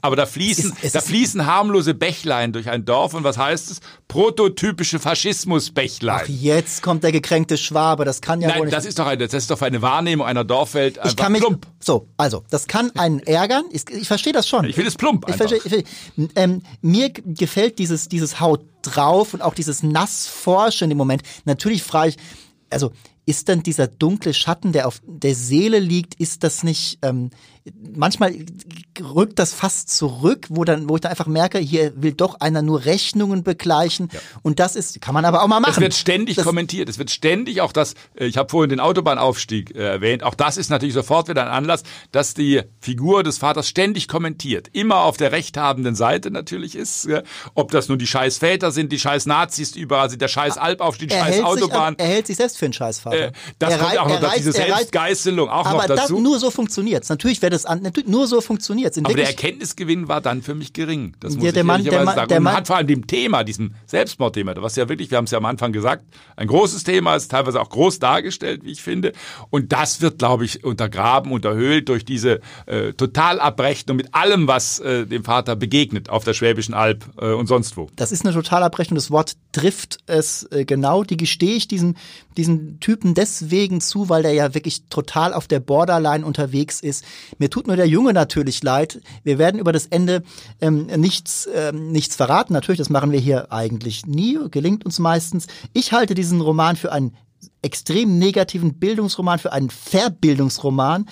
Aber 0.00 0.16
da 0.16 0.26
fließen, 0.26 0.72
Es 0.78 0.84
es 0.88 0.92
da 0.92 1.00
fließen 1.00 1.46
harmlose 1.46 1.94
Bächlein 1.94 2.52
durch 2.52 2.68
ein 2.68 2.84
Dorf 2.84 3.14
und 3.14 3.24
was 3.24 3.38
heißt 3.38 3.70
es? 3.70 3.80
Prototypische 4.08 4.98
Faschismusbächlein. 4.98 6.20
Ach, 6.24 6.28
jetzt 6.28 6.82
kommt 6.82 7.04
der 7.04 7.12
gekränkte 7.12 7.56
Schwabe, 7.56 8.04
das 8.04 8.20
kann 8.20 8.40
ja 8.40 8.48
wohl 8.48 8.54
Nein, 8.54 8.64
nicht. 8.64 8.74
das 8.74 8.84
ist 8.84 8.98
doch 8.98 9.06
eine, 9.06 9.26
das 9.26 9.34
ist 9.34 9.50
doch 9.50 9.60
eine 9.62 9.82
Wahrnehmung 9.82 10.26
einer 10.26 10.44
Dorfwelt 10.44 10.98
einfach 10.98 11.10
ich 11.10 11.16
kann 11.16 11.32
mich, 11.32 11.40
plump. 11.40 11.66
so, 11.80 12.08
also, 12.16 12.44
das 12.50 12.66
kann 12.66 12.90
einen 12.96 13.20
ärgern. 13.20 13.64
Ich, 13.70 13.88
ich 13.90 14.08
verstehe 14.08 14.32
das 14.32 14.48
schon. 14.48 14.64
Ich 14.64 14.74
finde 14.74 14.88
es 14.88 14.96
plump 14.96 15.26
Ich 15.28 15.36
verstehe, 15.36 15.58
ich 15.58 15.70
verstehe. 15.70 15.84
Ähm, 16.34 16.62
mir 16.82 17.10
gefällt 17.10 17.78
dieses, 17.78 18.08
dieses 18.08 18.40
Haut 18.40 18.64
drauf 18.82 19.34
und 19.34 19.42
auch 19.42 19.54
dieses 19.54 19.82
Nassforschen 19.82 20.88
dem 20.88 20.98
Moment. 20.98 21.22
Natürlich 21.44 21.82
frage 21.82 22.10
ich, 22.10 22.16
also, 22.70 22.92
ist 23.28 23.48
denn 23.48 23.62
dieser 23.62 23.86
dunkle 23.86 24.32
Schatten, 24.32 24.72
der 24.72 24.88
auf 24.88 25.02
der 25.06 25.34
Seele 25.34 25.80
liegt, 25.80 26.14
ist 26.14 26.44
das 26.44 26.62
nicht, 26.62 26.98
ähm, 27.02 27.28
manchmal 27.94 28.34
rückt 29.00 29.38
das 29.38 29.52
fast 29.52 29.90
zurück, 29.96 30.46
wo 30.48 30.64
dann, 30.64 30.88
wo 30.88 30.96
ich 30.96 31.00
dann 31.02 31.10
einfach 31.10 31.26
merke, 31.26 31.58
hier 31.58 31.92
will 31.96 32.12
doch 32.12 32.40
einer 32.40 32.62
nur 32.62 32.84
Rechnungen 32.84 33.42
begleichen. 33.44 34.08
Und 34.42 34.58
das 34.58 34.74
ist, 34.76 35.00
kann 35.00 35.14
man 35.14 35.24
aber 35.24 35.42
auch 35.42 35.46
mal 35.46 35.60
machen. 35.60 35.72
Es 35.74 35.80
wird 35.80 35.94
ständig 35.94 36.36
Das- 36.36 36.44
kommentiert. 36.44 36.88
Es 36.88 36.98
wird 36.98 37.10
ständig 37.10 37.60
auch 37.60 37.72
das, 37.72 37.94
äh, 38.18 38.26
ich 38.26 38.36
habe 38.36 38.48
vorhin 38.48 38.70
den 38.70 38.80
Autobahnaufstieg 38.80 39.74
äh, 39.74 39.78
erwähnt, 39.84 40.22
auch 40.24 40.34
das 40.34 40.56
ist 40.56 40.70
natürlich 40.70 40.94
sofort 40.94 41.28
wieder 41.28 41.42
ein 41.42 41.48
Anlass, 41.48 41.82
dass 42.12 42.34
die 42.34 42.62
Figur 42.80 43.22
des 43.22 43.38
Vaters 43.38 43.68
ständig 43.68 44.08
kommentiert. 44.08 44.68
Immer 44.72 44.96
auf 45.00 45.16
der 45.16 45.30
rechthabenden 45.32 45.94
Seite 45.94 46.30
natürlich 46.30 46.74
ist. 46.74 47.04
Ja. 47.06 47.22
Ob 47.54 47.70
das 47.70 47.88
nun 47.88 47.98
die 47.98 48.06
scheiß 48.06 48.38
Väter 48.38 48.72
sind, 48.72 48.90
die 48.92 48.98
scheiß 48.98 49.26
Nazis 49.26 49.76
überall 49.76 50.10
sind, 50.10 50.22
der 50.22 50.28
scheiß 50.28 50.58
Alpaufstieg, 50.58 51.10
die 51.10 51.14
er 51.14 51.24
scheiß 51.26 51.42
Autobahn. 51.44 51.94
sich, 51.98 52.04
er 52.06 52.12
hält 52.14 52.26
sich 52.26 52.36
selbst 52.36 52.58
für 52.58 52.64
einen 52.66 52.72
Scheißvater. 52.72 53.16
Äh, 53.28 53.32
das 53.58 53.72
Er 53.74 53.78
kommt 53.78 53.98
auch 53.98 54.08
noch 54.08 54.14
dazu, 54.20 54.26
reizt- 54.26 54.38
diese 54.38 54.52
Selbstgeißelung 54.52 55.48
auch 55.48 55.66
aber 55.66 55.78
noch 55.78 55.86
dazu. 55.86 56.14
Das, 56.14 56.22
nur 56.22 56.38
so 56.38 56.50
funktioniert's. 56.50 57.08
Natürlich 57.08 57.40
wäre 57.42 57.50
das 57.50 57.57
an, 57.66 57.82
natürlich, 57.82 58.08
nur 58.08 58.26
so 58.26 58.40
funktioniert's. 58.40 58.96
In 58.96 59.04
Aber 59.06 59.14
der 59.14 59.26
Erkenntnisgewinn 59.28 60.08
war 60.08 60.20
dann 60.20 60.42
für 60.42 60.54
mich 60.54 60.72
gering. 60.72 61.14
Das 61.20 61.34
muss 61.34 61.42
Ja, 61.44 61.48
ich 61.48 61.54
der 61.54 61.64
Mann- 61.64 61.80
ehrlicherweise 61.80 61.98
der 62.00 62.04
Mann- 62.04 62.14
sagen. 62.16 62.28
der 62.28 62.40
Mann- 62.40 62.56
hat 62.56 62.66
vor 62.66 62.76
allem 62.76 62.86
dem 62.86 63.06
Thema, 63.06 63.44
diesem 63.44 63.74
Selbstmordthema, 63.86 64.54
was 64.56 64.76
ja 64.76 64.88
wirklich, 64.88 65.10
wir 65.10 65.18
haben 65.18 65.24
es 65.24 65.30
ja 65.30 65.38
am 65.38 65.44
Anfang 65.44 65.72
gesagt, 65.72 66.04
ein 66.36 66.46
großes 66.48 66.84
Thema 66.84 67.14
ist, 67.16 67.30
teilweise 67.30 67.60
auch 67.60 67.70
groß 67.70 67.98
dargestellt, 67.98 68.64
wie 68.64 68.70
ich 68.72 68.82
finde. 68.82 69.12
Und 69.50 69.72
das 69.72 70.00
wird, 70.00 70.18
glaube 70.18 70.44
ich, 70.44 70.64
untergraben, 70.64 71.32
unterhöhlt 71.32 71.88
durch 71.88 72.04
diese 72.04 72.40
äh, 72.66 72.92
Totalabrechnung 72.92 73.96
mit 73.96 74.14
allem, 74.14 74.46
was 74.48 74.78
äh, 74.78 75.06
dem 75.06 75.24
Vater 75.24 75.56
begegnet 75.56 76.08
auf 76.10 76.24
der 76.24 76.34
Schwäbischen 76.34 76.74
Alb 76.74 77.04
äh, 77.20 77.32
und 77.32 77.46
sonst 77.46 77.76
wo. 77.76 77.88
Das 77.96 78.12
ist 78.12 78.24
eine 78.24 78.32
Totalabrechnung. 78.34 78.96
Das 78.96 79.10
Wort 79.10 79.36
trifft 79.52 79.98
es 80.06 80.44
äh, 80.50 80.64
genau. 80.64 81.04
Die 81.04 81.16
gestehe 81.16 81.56
ich 81.56 81.68
diesem, 81.68 81.96
diesem 82.36 82.80
Typen 82.80 83.14
deswegen 83.14 83.80
zu, 83.80 84.08
weil 84.08 84.22
der 84.22 84.32
ja 84.32 84.54
wirklich 84.54 84.84
total 84.88 85.34
auf 85.34 85.46
der 85.48 85.60
Borderline 85.60 86.24
unterwegs 86.24 86.80
ist. 86.80 87.04
Mir 87.38 87.47
tut 87.50 87.66
nur 87.66 87.76
der 87.76 87.88
Junge 87.88 88.12
natürlich 88.12 88.62
leid. 88.62 89.00
Wir 89.24 89.38
werden 89.38 89.60
über 89.60 89.72
das 89.72 89.86
Ende 89.86 90.22
ähm, 90.60 90.86
nichts, 90.86 91.48
ähm, 91.54 91.92
nichts 91.92 92.16
verraten. 92.16 92.52
Natürlich, 92.52 92.78
das 92.78 92.90
machen 92.90 93.12
wir 93.12 93.20
hier 93.20 93.52
eigentlich 93.52 94.06
nie. 94.06 94.38
Gelingt 94.50 94.84
uns 94.84 94.98
meistens. 94.98 95.46
Ich 95.72 95.92
halte 95.92 96.14
diesen 96.14 96.40
Roman 96.40 96.76
für 96.76 96.92
einen 96.92 97.14
extrem 97.62 98.18
negativen 98.18 98.74
Bildungsroman, 98.74 99.38
für 99.38 99.52
einen 99.52 99.70
Verbildungsroman. 99.70 101.06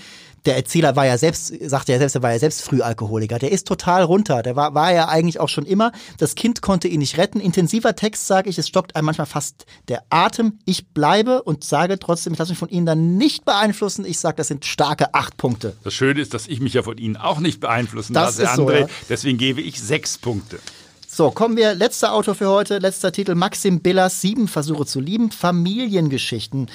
Der 0.46 0.56
Erzähler 0.56 0.96
war 0.96 1.04
ja 1.04 1.18
selbst, 1.18 1.52
sagte 1.68 1.92
ja 1.92 1.98
selbst, 1.98 2.14
er 2.14 2.22
war 2.22 2.32
ja 2.32 2.38
selbst 2.38 2.62
Frühalkoholiker. 2.62 3.38
Der 3.38 3.50
ist 3.52 3.66
total 3.66 4.04
runter. 4.04 4.42
Der 4.42 4.56
war, 4.56 4.74
war 4.74 4.92
ja 4.92 5.09
eigentlich 5.09 5.40
auch 5.40 5.48
schon 5.48 5.66
immer. 5.66 5.92
Das 6.18 6.37
Kind 6.37 6.62
konnte 6.62 6.87
ihn 6.88 7.00
nicht 7.00 7.18
retten. 7.18 7.40
Intensiver 7.40 7.96
Text, 7.96 8.26
sage 8.28 8.48
ich, 8.48 8.56
es 8.56 8.68
stockt 8.68 8.94
einem 8.94 9.06
manchmal 9.06 9.26
fast 9.26 9.66
der 9.88 10.04
Atem. 10.09 10.59
Ich 10.64 10.88
bleibe 10.88 11.42
und 11.42 11.64
sage 11.64 11.98
trotzdem, 11.98 12.32
ich 12.32 12.38
lasse 12.38 12.52
mich 12.52 12.59
von 12.59 12.68
Ihnen 12.68 12.87
dann 12.87 13.16
nicht 13.18 13.44
beeinflussen. 13.44 14.04
Ich 14.04 14.20
sage, 14.20 14.37
das 14.37 14.48
sind 14.48 14.64
starke 14.64 15.12
acht 15.14 15.37
Punkte. 15.37 15.76
Das 15.82 15.92
Schöne 15.94 16.20
ist, 16.20 16.32
dass 16.32 16.46
ich 16.46 16.61
mich 16.61 16.74
ja 16.74 16.82
von 16.82 16.96
Ihnen 16.96 17.16
auch 17.16 17.40
nicht 17.40 17.61
beeinflussen 17.61 18.14
Das 18.14 18.38
lasse, 18.38 18.42
ist 18.44 18.54
so, 18.56 18.68
André. 18.68 18.80
ja. 18.80 18.87
Deswegen 19.09 19.38
gebe 19.38 19.61
ich 19.61 19.80
sechs 19.82 20.16
Punkte. 20.16 20.61
So, 21.09 21.30
kommen 21.30 21.56
wir, 21.56 21.74
letzter 21.74 22.12
Autor 22.12 22.35
für 22.35 22.50
heute, 22.50 22.78
letzter 22.78 23.11
Titel, 23.11 23.35
Maxim 23.35 23.80
Billers, 23.80 24.20
Sieben 24.20 24.48
Versuche 24.48 24.87
zu 24.87 25.00
lieben, 25.00 25.30
Familiengeschichten. 25.30 26.68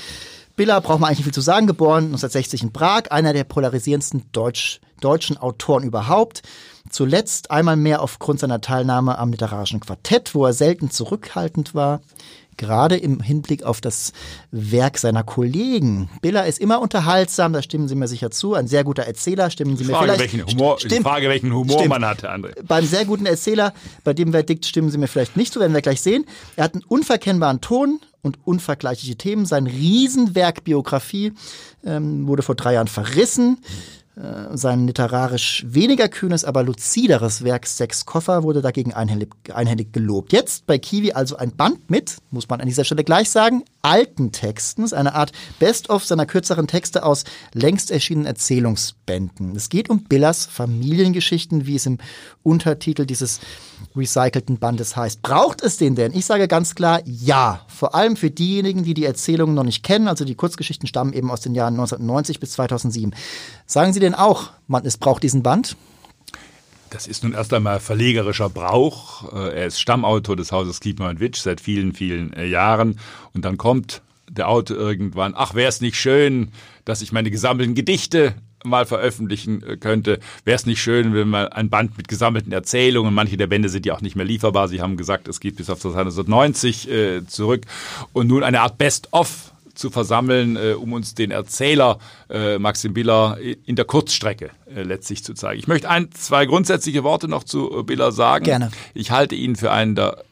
Biller, 0.62 0.80
braucht 0.80 1.00
man 1.00 1.08
eigentlich 1.08 1.17
nicht 1.17 1.26
viel 1.26 1.34
zu 1.34 1.41
sagen, 1.41 1.65
geboren 1.65 2.04
1960 2.04 2.62
in 2.62 2.71
Prag, 2.71 3.10
einer 3.10 3.34
der 3.34 3.45
polarisierendsten 3.45 4.26
Deutsch, 4.32 4.80
deutschen 5.00 5.36
Autoren 5.38 5.84
überhaupt. 5.84 6.43
Zuletzt 6.88 7.50
einmal 7.50 7.78
mehr 7.78 8.04
aufgrund 8.04 8.39
seiner 8.39 8.62
Teilnahme 8.62 9.17
am 9.17 9.32
literarischen 9.32 9.80
Quartett, 9.80 10.36
wo 10.36 10.45
er 10.45 10.54
selten 10.54 10.91
zurückhaltend 10.91 11.74
war. 11.74 12.02
Gerade 12.58 12.97
im 12.97 13.21
Hinblick 13.21 13.63
auf 13.63 13.82
das 13.82 14.13
Werk 14.52 15.00
seiner 15.00 15.24
Kollegen. 15.24 16.12
Biller 16.21 16.45
ist 16.45 16.60
immer 16.60 16.80
unterhaltsam, 16.80 17.54
da 17.54 17.63
stimmen 17.63 17.88
Sie 17.88 17.95
mir 17.95 18.08
sicher 18.08 18.30
zu. 18.30 18.54
Ein 18.54 18.67
sehr 18.67 18.84
guter 18.84 19.02
Erzähler, 19.02 19.50
stimmen 19.50 19.78
Sie 19.78 19.86
mir 19.86 19.93
frage, 19.93 20.13
vielleicht. 20.13 20.34
welchen 20.34 20.45
Humor, 20.45 20.80
Stimmt. 20.80 21.02
frage, 21.02 21.28
welchen 21.28 21.52
Humor 21.52 21.80
Stimmt. 21.80 21.89
man 21.89 22.06
hatte, 22.06 22.32
André. 22.32 22.54
Beim 22.67 22.86
sehr 22.86 23.06
guten 23.06 23.26
Erzähler, 23.26 23.74
bei 24.04 24.13
dem 24.13 24.32
Verdikt 24.32 24.67
stimmen 24.67 24.91
Sie 24.91 25.00
mir 25.00 25.08
vielleicht 25.08 25.38
nicht 25.38 25.54
zu, 25.54 25.60
werden 25.60 25.74
wir 25.74 25.82
gleich 25.82 26.02
sehen. 26.02 26.26
Er 26.56 26.65
hat 26.65 26.76
einen 26.76 26.84
unverkennbaren 26.84 27.62
Ton 27.62 28.00
und 28.21 28.39
unvergleichliche 28.45 29.15
Themen. 29.15 29.45
Sein 29.45 29.67
Riesenwerk 29.67 30.63
Biografie 30.63 31.34
ähm, 31.84 32.27
wurde 32.27 32.43
vor 32.43 32.55
drei 32.55 32.73
Jahren 32.73 32.88
verrissen. 32.88 33.57
Äh, 34.15 34.57
Sein 34.57 34.88
literarisch 34.88 35.65
weniger 35.67 36.10
kühnes, 36.10 36.43
aber 36.43 36.63
luzideres 36.63 37.43
Werk 37.43 37.65
Sechs 37.65 38.05
Koffer 38.05 38.43
wurde 38.43 38.62
dagegen 38.62 38.93
einhellig, 38.93 39.29
einhellig 39.53 39.93
gelobt. 39.93 40.34
Jetzt 40.34 40.65
bei 40.65 40.77
Kiwi 40.77 41.13
also 41.13 41.38
ein 41.38 41.55
Band 41.55 41.89
mit, 41.89 42.17
muss 42.29 42.49
man 42.49 42.60
an 42.60 42.67
dieser 42.67 42.84
Stelle 42.84 43.05
gleich 43.05 43.29
sagen, 43.29 43.63
alten 43.81 44.31
Texten. 44.31 44.84
Ist 44.84 44.93
eine 44.93 45.15
Art 45.15 45.31
Best-of 45.60 46.03
seiner 46.03 46.25
kürzeren 46.25 46.67
Texte 46.67 47.03
aus 47.03 47.23
längst 47.53 47.89
erschienenen 47.89 48.27
Erzählungsbänden. 48.27 49.55
Es 49.55 49.69
geht 49.69 49.89
um 49.89 50.03
Billers 50.03 50.45
Familiengeschichten, 50.45 51.65
wie 51.65 51.75
es 51.75 51.86
im 51.86 51.97
Untertitel 52.43 53.05
dieses 53.05 53.39
recycelten 53.96 54.58
Bandes 54.58 54.96
heißt. 54.96 55.22
Braucht 55.22 55.62
es 55.62 55.78
den 55.78 55.96
denn? 55.96 56.13
Ich 56.13 56.26
sage 56.26 56.48
ganz 56.48 56.76
klar 56.76 57.02
ja. 57.06 57.65
Vor 57.67 57.96
allem 57.96 58.15
für 58.15 58.30
diejenigen, 58.30 58.84
die 58.84 58.94
die 58.94 59.06
Erzählungen 59.06 59.56
noch 59.56 59.63
nicht 59.63 59.84
kennen. 59.84 60.08
Also 60.08 60.26
die 60.26 60.36
Kurzgeschichten 60.36 60.88
stammen 60.88 61.13
eben 61.13 61.32
aus 61.32 61.41
den 61.41 61.56
Jahren 61.56 61.74
1990 61.74 62.39
bis 62.39 62.52
2007. 62.52 63.13
Sagen 63.65 63.94
Sie 63.94 64.00
denn 64.00 64.15
auch, 64.15 64.52
man, 64.67 64.86
es 64.86 64.98
braucht 64.98 65.24
diesen 65.24 65.44
Band? 65.44 65.76
Das 66.89 67.08
ist 67.08 67.24
nun 67.24 67.34
erst 67.34 67.54
einmal 67.54 67.80
verlegerischer 67.80 68.50
Brauch. 68.50 69.32
Äh, 69.34 69.60
Er 69.60 69.67
ist 69.67 69.80
Stammautor 69.80 70.36
des 70.36 70.52
Hauses 70.52 70.82
Kiepenheuer 70.82 71.12
und 71.12 71.20
Witsch 71.22 71.41
seit 71.41 71.62
vielen, 71.62 71.94
vielen 71.94 72.34
äh, 72.34 72.46
Jahren. 72.46 73.00
Und 73.34 73.46
dann 73.46 73.58
kommt 73.58 74.02
der 74.30 74.50
Autor 74.50 74.78
irgendwann, 74.78 75.34
ach, 75.36 75.56
wäre 75.56 75.70
es 75.70 75.82
nicht 75.82 75.96
schön, 75.96 76.52
dass 76.86 77.02
ich 77.02 77.12
meine 77.12 77.32
gesammelten 77.32 77.76
Gedichte 77.76 78.36
mal 78.63 78.86
veröffentlichen 78.86 79.63
äh, 79.63 79.78
könnte. 79.78 80.19
Wäre 80.45 80.56
es 80.56 80.65
nicht 80.65 80.82
schön, 80.82 81.13
wenn 81.13 81.30
man 81.30 81.47
ein 81.47 81.69
Band 81.69 81.97
mit 81.97 82.08
gesammelten 82.08 82.52
Erzählungen, 82.52 83.13
manche 83.13 83.38
der 83.38 83.47
Bände 83.47 83.69
sind 83.69 83.86
ja 83.86 83.95
auch 83.95 84.02
nicht 84.02 84.15
mehr 84.15 84.26
lieferbar. 84.26 84.67
Sie 84.67 84.82
haben 84.82 84.97
gesagt, 84.97 85.28
es 85.28 85.39
geht 85.39 85.58
bis 85.58 85.69
auf 85.69 85.80
das 85.80 85.95
1990 85.95 86.89
äh, 86.89 87.26
zurück 87.26 87.63
und 88.13 88.28
nun 88.28 88.43
eine 88.43 88.62
Art 88.62 88.78
Best-of 88.78 89.52
zu 89.74 89.89
versammeln, 89.89 90.56
äh, 90.58 90.74
um 90.74 90.93
uns 90.93 91.15
den 91.15 91.32
Erzähler 91.32 92.00
äh, 92.30 92.60
Maxim 92.60 92.93
Biller 92.93 93.38
in 93.65 93.76
der 93.76 93.86
Kurzstrecke 93.86 94.52
äh, 94.74 94.84
letztlich 94.84 95.24
zu 95.24 95.34
zeigen. 95.34 95.60
Ich 95.60 95.67
möchte 95.67 95.89
ein, 95.89 96.12
zwei 96.12 96.45
grundsätzliche 96.45 97.04
Worte 97.04 97.28
noch 97.28 97.43
zu 97.43 97.84
Biller 97.84 98.12
sagen. 98.12 98.45
Gerne. 98.45 98.71
Ich 98.93 99.12
halte 99.12 99.36
ihn 99.36 99.56
für 99.56 99.71
einen 99.71 99.95
der 99.95 100.24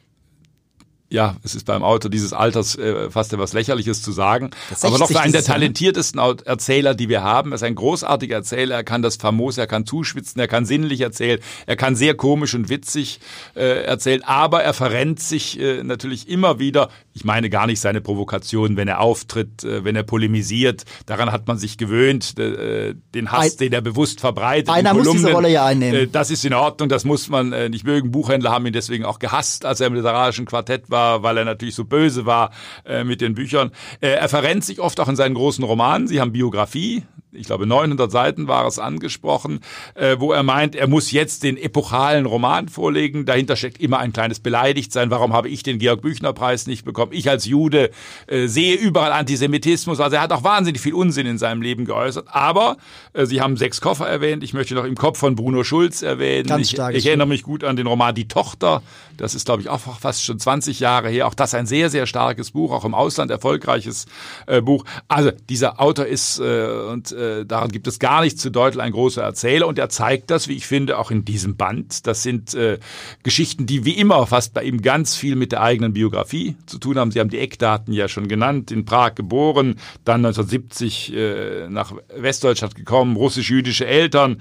ja, 1.10 1.34
es 1.42 1.56
ist 1.56 1.66
beim 1.66 1.82
Autor 1.82 2.08
dieses 2.08 2.32
Alters 2.32 2.78
äh, 2.78 3.10
fast 3.10 3.32
etwas 3.32 3.52
Lächerliches 3.52 4.00
zu 4.00 4.12
sagen, 4.12 4.50
aber 4.80 4.96
noch 4.96 5.08
für 5.08 5.20
einen 5.20 5.32
der 5.32 5.42
talentiertesten 5.42 6.20
Erzähler, 6.20 6.94
die 6.94 7.08
wir 7.08 7.24
haben. 7.24 7.50
Er 7.50 7.56
ist 7.56 7.64
ein 7.64 7.74
großartiger 7.74 8.36
Erzähler, 8.36 8.76
er 8.76 8.84
kann 8.84 9.02
das 9.02 9.16
famos, 9.16 9.58
er 9.58 9.66
kann 9.66 9.84
zuschwitzen, 9.86 10.40
er 10.40 10.46
kann 10.46 10.66
sinnlich 10.66 11.00
erzählen, 11.00 11.40
er 11.66 11.74
kann 11.74 11.96
sehr 11.96 12.14
komisch 12.14 12.54
und 12.54 12.68
witzig 12.68 13.18
äh, 13.56 13.82
erzählen, 13.82 14.22
aber 14.22 14.62
er 14.62 14.72
verrennt 14.72 15.18
sich 15.18 15.58
äh, 15.58 15.82
natürlich 15.82 16.28
immer 16.28 16.60
wieder. 16.60 16.90
Ich 17.12 17.24
meine 17.24 17.50
gar 17.50 17.66
nicht 17.66 17.80
seine 17.80 18.00
Provokation, 18.00 18.76
wenn 18.76 18.86
er 18.86 19.00
auftritt, 19.00 19.64
äh, 19.64 19.84
wenn 19.84 19.96
er 19.96 20.04
polemisiert. 20.04 20.84
Daran 21.06 21.32
hat 21.32 21.48
man 21.48 21.58
sich 21.58 21.76
gewöhnt, 21.76 22.38
äh, 22.38 22.94
den 23.16 23.32
Hass, 23.32 23.54
ein, 23.54 23.58
den 23.58 23.72
er 23.72 23.80
bewusst 23.80 24.20
verbreitet. 24.20 24.68
Einer 24.68 24.94
muss 24.94 25.10
diese 25.10 25.32
Rolle 25.32 25.50
ja 25.50 25.66
einnehmen. 25.66 26.02
Äh, 26.02 26.06
das 26.06 26.30
ist 26.30 26.44
in 26.44 26.54
Ordnung, 26.54 26.88
das 26.88 27.04
muss 27.04 27.28
man 27.28 27.52
äh, 27.52 27.68
nicht 27.68 27.84
mögen. 27.84 28.12
Buchhändler 28.12 28.52
haben 28.52 28.64
ihn 28.66 28.72
deswegen 28.72 29.04
auch 29.04 29.18
gehasst, 29.18 29.64
als 29.64 29.80
er 29.80 29.88
im 29.88 29.94
literarischen 29.94 30.46
Quartett 30.46 30.88
war 30.88 30.99
war, 31.00 31.22
weil 31.22 31.38
er 31.38 31.44
natürlich 31.44 31.74
so 31.74 31.84
böse 31.84 32.26
war 32.26 32.50
äh, 32.84 33.04
mit 33.04 33.20
den 33.20 33.34
Büchern. 33.34 33.70
Äh, 34.00 34.10
er 34.10 34.28
verrennt 34.28 34.64
sich 34.64 34.80
oft 34.80 35.00
auch 35.00 35.08
in 35.08 35.16
seinen 35.16 35.34
großen 35.34 35.64
Romanen. 35.64 36.06
Sie 36.06 36.20
haben 36.20 36.32
Biografie, 36.32 37.02
ich 37.32 37.46
glaube 37.46 37.66
900 37.66 38.10
Seiten 38.10 38.48
war 38.48 38.66
es 38.66 38.78
angesprochen, 38.78 39.60
äh, 39.94 40.16
wo 40.18 40.32
er 40.32 40.42
meint, 40.42 40.74
er 40.74 40.88
muss 40.88 41.12
jetzt 41.12 41.42
den 41.42 41.56
epochalen 41.56 42.26
Roman 42.26 42.68
vorlegen. 42.68 43.24
Dahinter 43.24 43.56
steckt 43.56 43.80
immer 43.80 43.98
ein 43.98 44.12
kleines 44.12 44.40
Beleidigtsein. 44.40 45.10
Warum 45.10 45.32
habe 45.32 45.48
ich 45.48 45.62
den 45.62 45.78
Georg 45.78 46.02
Büchner 46.02 46.32
Preis 46.32 46.66
nicht 46.66 46.84
bekommen? 46.84 47.12
Ich 47.12 47.28
als 47.28 47.44
Jude 47.44 47.90
äh, 48.26 48.46
sehe 48.46 48.74
überall 48.74 49.12
Antisemitismus. 49.12 50.00
Also 50.00 50.16
er 50.16 50.22
hat 50.22 50.32
auch 50.32 50.44
wahnsinnig 50.44 50.80
viel 50.80 50.94
Unsinn 50.94 51.26
in 51.26 51.38
seinem 51.38 51.62
Leben 51.62 51.84
geäußert. 51.84 52.26
Aber 52.28 52.76
äh, 53.12 53.26
Sie 53.26 53.40
haben 53.40 53.56
sechs 53.56 53.80
Koffer 53.80 54.08
erwähnt. 54.08 54.42
Ich 54.42 54.52
möchte 54.52 54.74
noch 54.74 54.84
im 54.84 54.96
Kopf 54.96 55.18
von 55.18 55.36
Bruno 55.36 55.62
Schulz 55.62 56.02
erwähnen. 56.02 56.48
Ganz 56.48 56.70
stark. 56.70 56.92
Ich, 56.92 56.98
ich 56.98 57.06
erinnere 57.06 57.28
mich 57.28 57.42
gut 57.42 57.62
an 57.62 57.76
den 57.76 57.86
Roman 57.86 58.14
Die 58.14 58.26
Tochter. 58.28 58.82
Das 59.16 59.34
ist, 59.34 59.44
glaube 59.44 59.62
ich, 59.62 59.68
auch 59.68 59.80
fast 59.80 60.24
schon 60.24 60.38
20 60.38 60.80
Jahre 60.80 61.10
her. 61.10 61.26
Auch 61.26 61.34
das 61.34 61.54
ein 61.54 61.66
sehr, 61.66 61.90
sehr 61.90 62.06
starkes 62.06 62.52
Buch, 62.52 62.72
auch 62.72 62.84
im 62.84 62.94
Ausland 62.94 63.30
erfolgreiches 63.30 64.06
äh, 64.46 64.62
Buch. 64.62 64.84
Also 65.08 65.30
dieser 65.48 65.80
Autor 65.80 66.06
ist 66.06 66.40
äh, 66.40 66.66
und 66.90 67.12
äh, 67.20 67.44
daran 67.44 67.70
gibt 67.70 67.86
es 67.86 67.98
gar 67.98 68.22
nichts 68.22 68.40
zu 68.40 68.50
deuteln, 68.50 68.80
ein 68.80 68.92
großer 68.92 69.22
Erzähler 69.22 69.66
und 69.66 69.78
er 69.78 69.88
zeigt 69.88 70.30
das, 70.30 70.48
wie 70.48 70.54
ich 70.54 70.66
finde, 70.66 70.98
auch 70.98 71.10
in 71.10 71.24
diesem 71.24 71.56
Band. 71.56 72.06
Das 72.06 72.22
sind 72.22 72.54
äh, 72.54 72.78
Geschichten, 73.22 73.66
die 73.66 73.84
wie 73.84 73.92
immer 73.92 74.26
fast 74.26 74.54
bei 74.54 74.64
ihm 74.64 74.82
ganz 74.82 75.14
viel 75.14 75.36
mit 75.36 75.52
der 75.52 75.62
eigenen 75.62 75.92
Biografie 75.92 76.56
zu 76.66 76.78
tun 76.78 76.98
haben. 76.98 77.10
Sie 77.10 77.20
haben 77.20 77.30
die 77.30 77.38
Eckdaten 77.38 77.92
ja 77.92 78.08
schon 78.08 78.26
genannt, 78.26 78.70
in 78.70 78.84
Prag 78.84 79.14
geboren, 79.14 79.76
dann 80.04 80.24
1970 80.24 81.14
äh, 81.14 81.68
nach 81.68 81.92
Westdeutschland 82.16 82.74
gekommen, 82.74 83.16
russisch-jüdische 83.16 83.86
Eltern, 83.86 84.40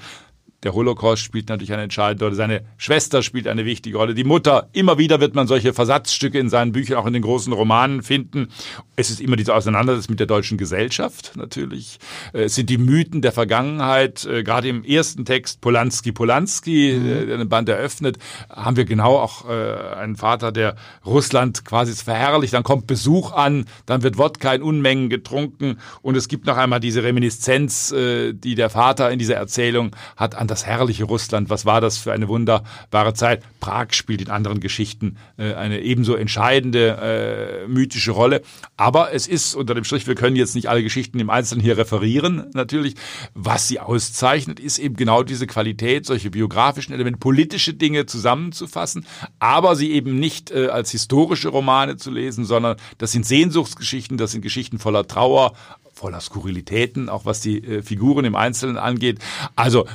der 0.63 0.73
Holocaust 0.73 1.21
spielt 1.21 1.47
natürlich 1.47 1.71
eine 1.71 1.83
entscheidende 1.83 2.25
Rolle. 2.25 2.35
Seine 2.35 2.65
Schwester 2.77 3.23
spielt 3.23 3.47
eine 3.47 3.65
wichtige 3.65 3.97
Rolle. 3.97 4.13
Die 4.13 4.25
Mutter. 4.25 4.67
Immer 4.73 4.97
wieder 4.97 5.21
wird 5.21 5.33
man 5.33 5.47
solche 5.47 5.73
Versatzstücke 5.73 6.37
in 6.37 6.49
seinen 6.49 6.73
Büchern, 6.73 6.97
auch 6.97 7.05
in 7.05 7.13
den 7.13 7.21
großen 7.21 7.53
Romanen 7.53 8.03
finden. 8.03 8.49
Es 8.97 9.09
ist 9.09 9.21
immer 9.21 9.37
diese 9.37 9.55
Auseinandersetzung 9.55 10.11
mit 10.11 10.19
der 10.19 10.27
deutschen 10.27 10.57
Gesellschaft 10.57 11.33
natürlich. 11.35 11.99
Äh, 12.33 12.43
es 12.43 12.55
sind 12.55 12.69
die 12.69 12.77
Mythen 12.77 13.21
der 13.21 13.31
Vergangenheit. 13.31 14.25
Äh, 14.25 14.43
gerade 14.43 14.67
im 14.67 14.83
ersten 14.83 15.23
Text 15.23 15.61
Polanski, 15.61 16.11
Polanski, 16.11 16.97
mhm. 16.99 17.09
Äh, 17.09 17.25
der 17.27 17.37
den 17.37 17.47
Band 17.47 17.69
eröffnet, 17.69 18.17
haben 18.49 18.75
wir 18.75 18.85
genau 18.85 19.17
auch 19.17 19.45
einen 19.45 20.15
Vater, 20.15 20.51
der 20.51 20.75
Russland 21.05 21.63
quasi 21.63 21.93
verherrlicht. 21.93 22.53
Dann 22.53 22.63
kommt 22.63 22.87
Besuch 22.87 23.31
an, 23.31 23.65
dann 23.85 24.03
wird 24.03 24.17
Wodka 24.17 24.53
in 24.53 24.61
Unmengen 24.61 25.09
getrunken 25.09 25.77
und 26.01 26.17
es 26.17 26.27
gibt 26.27 26.45
noch 26.45 26.57
einmal 26.57 26.79
diese 26.79 27.03
Reminiszenz, 27.03 27.93
die 27.93 28.55
der 28.55 28.69
Vater 28.69 29.11
in 29.11 29.19
dieser 29.19 29.35
Erzählung 29.35 29.95
hat 30.17 30.35
an 30.35 30.48
das 30.49 30.65
herrliche 30.65 31.05
Russland. 31.05 31.49
Was 31.49 31.65
war 31.65 31.81
das 31.81 31.97
für 31.97 32.11
eine 32.11 32.27
wunderbare 32.27 33.13
Zeit? 33.13 33.43
Prag 33.59 33.93
spielt 33.93 34.21
in 34.21 34.29
anderen 34.29 34.59
Geschichten 34.59 35.17
äh, 35.37 35.53
eine 35.53 35.81
ebenso 35.81 36.15
entscheidende 36.15 37.63
äh, 37.65 37.67
mythische 37.67 38.11
Rolle. 38.11 38.41
Aber 38.77 39.13
es 39.13 39.27
ist 39.27 39.55
unter 39.55 39.75
dem 39.75 39.83
Strich, 39.83 40.07
wir 40.07 40.15
können 40.15 40.35
jetzt 40.35 40.55
nicht 40.55 40.69
alle 40.69 40.83
Geschichten 40.83 41.19
im 41.19 41.29
Einzelnen 41.29 41.61
hier 41.61 41.77
referieren, 41.77 42.49
natürlich. 42.53 42.95
Was 43.33 43.67
sie 43.67 43.79
auszeichnet, 43.79 44.59
ist 44.59 44.79
eben 44.79 44.95
genau 44.95 45.23
diese 45.23 45.47
Qualität, 45.47 46.05
solche 46.05 46.29
biografischen 46.29 46.93
Elemente, 46.93 47.19
politische 47.19 47.73
Dinge 47.73 48.05
zusammenzufassen, 48.05 49.05
aber 49.39 49.75
sie 49.75 49.91
eben 49.91 50.19
nicht 50.19 50.51
äh, 50.51 50.67
als 50.67 50.91
historische 50.91 51.49
Romane 51.49 51.97
zu 51.97 52.11
lesen, 52.11 52.45
sondern 52.45 52.77
das 52.97 53.11
sind 53.11 53.25
Sehnsuchtsgeschichten, 53.25 54.17
das 54.17 54.31
sind 54.31 54.41
Geschichten 54.41 54.79
voller 54.79 55.07
Trauer, 55.07 55.53
voller 55.93 56.21
Skurrilitäten, 56.21 57.09
auch 57.09 57.25
was 57.25 57.41
die 57.41 57.63
äh, 57.63 57.81
Figuren 57.81 58.25
im 58.25 58.35
Einzelnen 58.35 58.77
angeht. 58.77 59.19
Also 59.55 59.85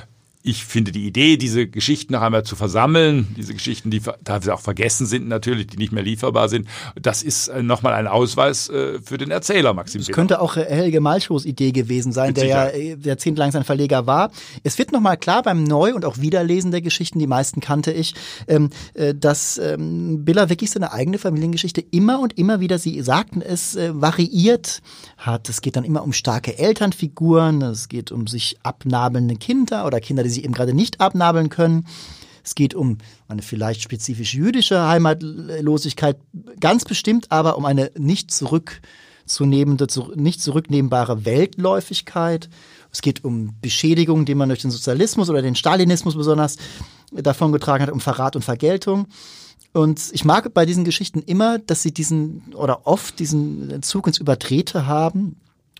ich 0.46 0.66
finde 0.66 0.92
die 0.92 1.06
Idee, 1.06 1.38
diese 1.38 1.66
Geschichten 1.66 2.12
noch 2.12 2.20
einmal 2.20 2.42
zu 2.42 2.54
versammeln, 2.54 3.34
diese 3.34 3.54
Geschichten, 3.54 3.90
die 3.90 4.02
teilweise 4.24 4.52
auch 4.52 4.60
vergessen 4.60 5.06
sind 5.06 5.26
natürlich, 5.26 5.68
die 5.68 5.78
nicht 5.78 5.90
mehr 5.90 6.02
lieferbar 6.02 6.50
sind, 6.50 6.68
das 7.00 7.22
ist 7.22 7.48
äh, 7.48 7.62
nochmal 7.62 7.94
ein 7.94 8.06
Ausweis 8.06 8.68
äh, 8.68 9.00
für 9.02 9.16
den 9.16 9.30
Erzähler, 9.30 9.72
Maxim. 9.72 10.02
Das 10.02 10.14
könnte 10.14 10.42
auch 10.42 10.58
äh, 10.58 10.66
Helge 10.66 11.00
Malschos 11.00 11.46
Idee 11.46 11.72
gewesen 11.72 12.12
sein, 12.12 12.34
der 12.34 12.44
ja 12.44 12.68
jahrzehntelang 12.74 13.52
sein 13.52 13.64
Verleger 13.64 14.06
war. 14.06 14.30
Es 14.62 14.76
wird 14.76 14.92
nochmal 14.92 15.16
klar 15.16 15.42
beim 15.42 15.64
Neu- 15.64 15.94
und 15.94 16.04
auch 16.04 16.18
Wiederlesen 16.18 16.72
der 16.72 16.82
Geschichten, 16.82 17.18
die 17.18 17.26
meisten 17.26 17.62
kannte 17.62 17.90
ich, 17.92 18.14
ähm, 18.46 18.68
dass 19.14 19.56
ähm, 19.56 20.26
Biller 20.26 20.50
wirklich 20.50 20.70
seine 20.70 20.92
eigene 20.92 21.16
Familiengeschichte 21.16 21.82
immer 21.90 22.20
und 22.20 22.36
immer 22.36 22.60
wieder, 22.60 22.78
Sie 22.78 23.00
sagten 23.00 23.40
es, 23.40 23.78
variiert 23.78 24.82
hat. 25.16 25.48
Es 25.48 25.62
geht 25.62 25.76
dann 25.76 25.84
immer 25.84 26.02
um 26.02 26.12
starke 26.12 26.58
Elternfiguren, 26.58 27.62
es 27.62 27.88
geht 27.88 28.12
um 28.12 28.26
sich 28.26 28.58
abnabelnde 28.62 29.36
Kinder 29.36 29.86
oder 29.86 30.00
Kinder, 30.00 30.22
die 30.22 30.33
sie 30.34 30.44
eben 30.44 30.52
gerade 30.52 30.74
nicht 30.74 31.00
abnabeln 31.00 31.48
können. 31.48 31.86
Es 32.44 32.54
geht 32.54 32.74
um 32.74 32.98
eine 33.26 33.40
vielleicht 33.40 33.80
spezifisch 33.80 34.34
jüdische 34.34 34.86
Heimatlosigkeit, 34.86 36.18
ganz 36.60 36.84
bestimmt 36.84 37.32
aber 37.32 37.56
um 37.56 37.64
eine 37.64 37.90
nicht 37.96 38.30
zurückzunehmende, 38.30 39.86
nicht 40.16 40.42
zurücknehmbare 40.42 41.24
Weltläufigkeit. 41.24 42.50
Es 42.92 43.00
geht 43.00 43.24
um 43.24 43.54
Beschädigung, 43.62 44.26
die 44.26 44.34
man 44.34 44.50
durch 44.50 44.60
den 44.60 44.70
Sozialismus 44.70 45.30
oder 45.30 45.40
den 45.40 45.56
Stalinismus 45.56 46.16
besonders 46.16 46.56
davongetragen 47.12 47.86
hat, 47.86 47.92
um 47.92 48.00
Verrat 48.00 48.36
und 48.36 48.42
Vergeltung. 48.42 49.06
Und 49.72 50.10
ich 50.12 50.24
mag 50.24 50.52
bei 50.54 50.66
diesen 50.66 50.84
Geschichten 50.84 51.20
immer, 51.20 51.58
dass 51.58 51.82
sie 51.82 51.92
diesen 51.92 52.54
oder 52.54 52.86
oft 52.86 53.18
diesen 53.18 53.82
Zug 53.82 54.06
ins 54.06 54.18
Überdrehte 54.18 54.86
haben. 54.86 55.36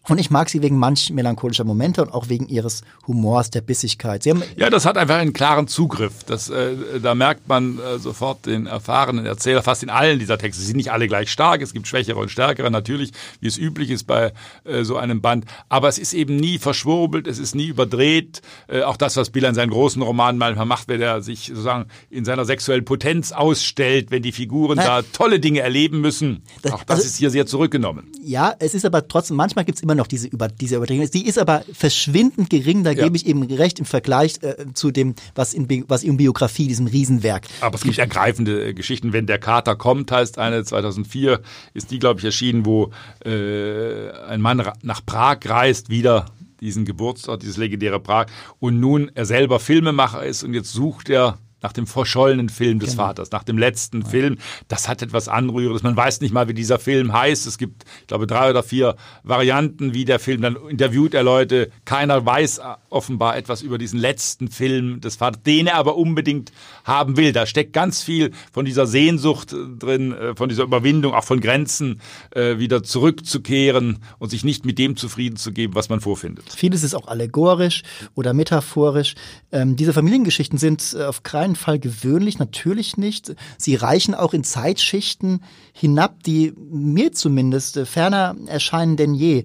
Und 0.08 0.18
ich 0.18 0.30
mag 0.30 0.50
sie 0.50 0.60
wegen 0.60 0.78
manch 0.78 1.10
melancholischer 1.10 1.64
Momente 1.64 2.02
und 2.02 2.12
auch 2.12 2.28
wegen 2.28 2.46
ihres 2.46 2.82
Humors, 3.06 3.50
der 3.50 3.62
Bissigkeit. 3.62 4.24
ja, 4.24 4.68
das 4.70 4.84
hat 4.84 4.98
einfach 4.98 5.16
einen 5.16 5.32
klaren 5.32 5.66
Zugriff. 5.66 6.24
Das, 6.24 6.50
äh, 6.50 7.00
da 7.02 7.14
merkt 7.14 7.48
man 7.48 7.78
äh, 7.78 7.98
sofort 7.98 8.44
den 8.44 8.66
erfahrenen 8.66 9.24
Erzähler 9.24 9.62
fast 9.62 9.82
in 9.82 9.88
allen 9.88 10.18
dieser 10.18 10.36
Texte. 10.36 10.60
Sie 10.60 10.66
sind 10.66 10.76
nicht 10.76 10.92
alle 10.92 11.08
gleich 11.08 11.30
stark. 11.30 11.62
Es 11.62 11.72
gibt 11.72 11.88
schwächere 11.88 12.18
und 12.18 12.30
stärkere, 12.30 12.70
natürlich, 12.70 13.12
wie 13.40 13.46
es 13.46 13.56
üblich 13.56 13.90
ist 13.90 14.04
bei 14.04 14.32
äh, 14.64 14.84
so 14.84 14.96
einem 14.96 15.22
Band. 15.22 15.46
Aber 15.70 15.88
es 15.88 15.98
ist 15.98 16.12
eben 16.12 16.36
nie 16.36 16.58
verschwurbelt, 16.58 17.26
es 17.26 17.38
ist 17.38 17.54
nie 17.54 17.66
überdreht. 17.66 18.42
Äh, 18.68 18.82
auch 18.82 18.98
das, 18.98 19.16
was 19.16 19.30
Bill 19.30 19.44
in 19.44 19.54
seinen 19.54 19.70
großen 19.70 20.02
Romanen 20.02 20.38
manchmal 20.38 20.66
macht, 20.66 20.88
wenn 20.88 21.00
er 21.00 21.22
sich 21.22 21.46
sozusagen 21.46 21.86
in 22.10 22.26
seiner 22.26 22.44
sexuellen 22.44 22.84
Potenz 22.84 23.32
ausstellt, 23.32 24.10
wenn 24.10 24.22
die 24.22 24.32
Figuren 24.32 24.76
Na, 24.76 25.00
da 25.00 25.02
tolle 25.12 25.40
Dinge 25.40 25.60
erleben 25.60 26.02
müssen. 26.02 26.42
Das, 26.60 26.72
auch 26.72 26.84
das 26.84 26.96
also, 26.96 27.06
ist 27.06 27.16
hier 27.16 27.30
sehr 27.30 27.46
zurückgenommen. 27.46 28.12
Ja, 28.22 28.54
es 28.58 28.74
ist 28.74 28.84
aber 28.84 29.08
trotzdem, 29.08 29.36
manchmal 29.36 29.64
gibt 29.64 29.78
es 29.78 29.82
immer 29.82 29.93
immer 29.94 30.02
noch 30.02 30.07
diese, 30.07 30.28
Über, 30.28 30.48
diese 30.48 30.76
Übertragung. 30.76 31.09
Die 31.11 31.26
ist 31.26 31.38
aber 31.38 31.64
verschwindend 31.72 32.50
gering, 32.50 32.85
da 32.85 32.90
ja. 32.90 33.04
gebe 33.04 33.16
ich 33.16 33.26
eben 33.26 33.42
recht 33.44 33.78
im 33.78 33.85
Vergleich 33.85 34.35
äh, 34.42 34.66
zu 34.74 34.90
dem, 34.90 35.14
was 35.35 35.54
in, 35.54 35.68
was 35.88 36.02
in 36.02 36.16
Biografie, 36.16 36.66
diesem 36.66 36.87
Riesenwerk. 36.87 37.46
Aber 37.61 37.76
es 37.76 37.83
gibt 37.83 37.98
ergreifende 37.98 38.68
äh, 38.68 38.74
Geschichten. 38.74 39.12
Wenn 39.12 39.26
der 39.26 39.38
Kater 39.38 39.76
kommt, 39.76 40.11
heißt 40.11 40.38
eine, 40.38 40.64
2004 40.64 41.40
ist 41.72 41.90
die, 41.90 41.98
glaube 41.98 42.20
ich, 42.20 42.24
erschienen, 42.24 42.66
wo 42.66 42.90
äh, 43.24 44.11
ein 44.28 44.40
Mann 44.40 44.62
nach 44.83 45.04
Prag 45.07 45.38
reist, 45.46 45.90
wieder 45.90 46.26
diesen 46.61 46.85
Geburtsort, 46.85 47.42
dieses 47.42 47.57
legendäre 47.57 48.00
Prag, 48.00 48.26
und 48.59 48.80
nun 48.80 49.11
er 49.14 49.26
selber 49.26 49.61
Filmemacher 49.61 50.24
ist 50.24 50.42
und 50.42 50.54
jetzt 50.54 50.72
sucht 50.72 51.11
er 51.11 51.38
nach 51.64 51.72
dem 51.72 51.87
verschollenen 51.87 52.50
Film 52.50 52.79
des 52.79 52.90
genau. 52.90 53.05
Vaters, 53.05 53.31
nach 53.31 53.42
dem 53.42 53.57
letzten 53.57 54.03
ja. 54.03 54.09
Film. 54.09 54.37
Das 54.68 54.87
hat 54.87 55.00
etwas 55.00 55.29
Anrührendes. 55.29 55.83
Man 55.83 55.96
weiß 55.96 56.20
nicht 56.20 56.33
mal, 56.33 56.46
wie 56.46 56.53
dieser 56.53 56.79
Film 56.79 57.14
heißt. 57.14 57.46
Es 57.46 57.57
gibt, 57.57 57.85
ich 58.03 58.07
glaube, 58.07 58.27
drei 58.27 58.50
oder 58.50 58.62
vier 58.62 58.96
Varianten, 59.22 59.94
wie 59.94 60.05
der 60.05 60.18
Film. 60.18 60.42
Dann 60.42 60.57
interviewt 60.68 61.14
er 61.14 61.22
Leute. 61.22 61.70
Keiner 61.87 62.24
weiß 62.24 62.61
offenbar 62.90 63.38
etwas 63.38 63.62
über 63.62 63.79
diesen 63.79 63.98
letzten 63.98 64.48
Film 64.48 65.00
des 65.00 65.16
Vaters, 65.16 65.42
den 65.42 65.66
er 65.66 65.77
aber 65.77 65.96
unbedingt 65.96 66.53
haben 66.85 67.16
will. 67.16 67.33
Da 67.33 67.47
steckt 67.47 67.73
ganz 67.73 68.03
viel 68.03 68.31
von 68.53 68.64
dieser 68.64 68.87
Sehnsucht 68.87 69.53
äh, 69.53 69.57
drin, 69.79 70.12
äh, 70.12 70.35
von 70.37 70.49
dieser 70.49 70.62
Überwindung, 70.62 71.14
auch 71.14 71.25
von 71.25 71.40
Grenzen, 71.40 72.01
äh, 72.31 72.59
wieder 72.59 72.83
zurückzukehren 72.83 73.99
und 74.18 74.31
sich 74.31 74.44
nicht 74.44 74.64
mit 74.64 74.79
dem 74.79 74.97
zufrieden 74.97 75.37
zu 75.37 75.53
geben, 75.53 75.75
was 75.75 75.88
man 75.88 76.01
vorfindet. 76.01 76.44
Vieles 76.55 76.83
ist 76.83 76.94
auch 76.94 77.09
allegorisch 77.09 77.83
oder 78.14 78.35
metaphorisch. 78.35 79.14
Ähm, 79.51 79.77
diese 79.77 79.92
Familiengeschichten 79.92 80.59
sind 80.59 80.97
auf 80.97 81.23
keinen 81.23 81.57
Fall 81.57 81.79
gewöhnlich, 81.79 82.38
natürlich 82.38 82.97
nicht. 82.97 83.35
Sie 83.59 83.74
reichen 83.74 84.14
auch 84.14 84.35
in 84.35 84.45
Zeitschichten 84.45 85.41
hinab, 85.72 86.22
die 86.22 86.53
mir 86.57 87.12
zumindest 87.12 87.78
ferner 87.87 88.37
erscheinen 88.47 88.97
denn 88.97 89.14
je. 89.14 89.45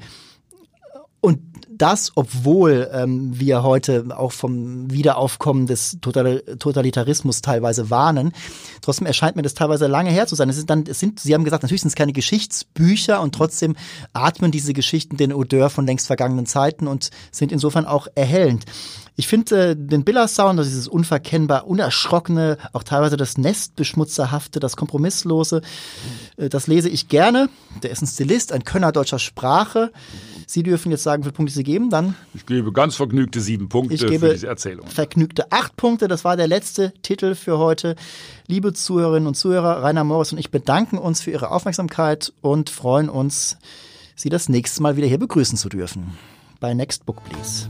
Und 1.21 1.39
das, 1.79 2.11
obwohl 2.15 2.89
ähm, 2.93 3.39
wir 3.39 3.63
heute 3.63 4.05
auch 4.15 4.33
vom 4.33 4.91
Wiederaufkommen 4.91 5.65
des 5.65 5.97
Total 6.01 6.41
Totalitarismus 6.59 7.41
teilweise 7.41 7.89
warnen. 7.89 8.33
Trotzdem 8.81 9.07
erscheint 9.07 9.37
mir 9.37 9.41
das 9.41 9.53
teilweise 9.53 9.87
lange 9.87 10.11
her 10.11 10.27
zu 10.27 10.35
sein. 10.35 10.49
Es, 10.49 10.57
ist 10.57 10.69
dann, 10.69 10.83
es 10.87 10.99
sind, 10.99 11.19
Sie 11.21 11.33
haben 11.33 11.45
gesagt, 11.45 11.63
natürlich 11.63 11.81
sind 11.81 11.89
es 11.89 11.95
keine 11.95 12.11
Geschichtsbücher 12.11 13.21
und 13.21 13.33
trotzdem 13.33 13.77
atmen 14.11 14.51
diese 14.51 14.73
Geschichten 14.73 15.15
den 15.15 15.33
Odeur 15.33 15.69
von 15.69 15.85
längst 15.85 16.07
vergangenen 16.07 16.45
Zeiten 16.45 16.85
und 16.85 17.11
sind 17.31 17.51
insofern 17.51 17.85
auch 17.85 18.07
erhellend. 18.13 18.65
Ich 19.15 19.27
finde 19.27 19.71
äh, 19.71 19.75
den 19.75 20.03
Biller-Sound, 20.03 20.59
also 20.59 20.69
dieses 20.69 20.87
unverkennbar 20.87 21.65
unerschrockene, 21.65 22.57
auch 22.73 22.83
teilweise 22.83 23.15
das 23.15 23.37
Nestbeschmutzerhafte, 23.37 24.59
das 24.59 24.75
Kompromisslose, 24.75 25.61
äh, 26.37 26.49
das 26.49 26.67
lese 26.67 26.89
ich 26.89 27.07
gerne. 27.07 27.49
Der 27.83 27.91
ist 27.91 28.01
ein 28.01 28.07
Stilist, 28.07 28.51
ein 28.51 28.63
Könner 28.63 28.91
deutscher 28.91 29.19
Sprache. 29.19 29.91
Sie 30.51 30.63
dürfen 30.63 30.89
jetzt 30.89 31.03
sagen, 31.03 31.21
wie 31.21 31.25
viele 31.25 31.33
Punkte 31.33 31.53
Sie 31.53 31.61
geben, 31.61 31.91
dann. 31.91 32.15
Ich 32.33 32.43
gebe 32.43 32.73
ganz 32.73 32.95
vergnügte 32.95 33.39
sieben 33.39 33.69
Punkte 33.69 33.93
ich 33.93 34.01
gebe 34.01 34.29
für 34.29 34.33
diese 34.33 34.47
Erzählung. 34.47 34.87
Vergnügte 34.87 35.51
acht 35.51 35.77
Punkte. 35.77 36.07
Das 36.07 36.25
war 36.25 36.37
der 36.37 36.47
letzte 36.47 36.91
Titel 37.03 37.35
für 37.35 37.59
heute. 37.59 37.95
Liebe 38.47 38.73
Zuhörerinnen 38.73 39.27
und 39.27 39.35
Zuhörer, 39.35 39.83
Rainer 39.83 40.03
Morris 40.03 40.31
und 40.31 40.39
ich 40.39 40.49
bedanken 40.49 40.97
uns 40.97 41.21
für 41.21 41.29
Ihre 41.29 41.51
Aufmerksamkeit 41.51 42.33
und 42.41 42.71
freuen 42.71 43.09
uns, 43.09 43.59
Sie 44.15 44.29
das 44.29 44.49
nächste 44.49 44.81
Mal 44.81 44.97
wieder 44.97 45.05
hier 45.05 45.19
begrüßen 45.19 45.55
zu 45.55 45.69
dürfen. 45.69 46.17
Bei 46.59 46.73
Next 46.73 47.05
Book, 47.05 47.23
please. 47.25 47.69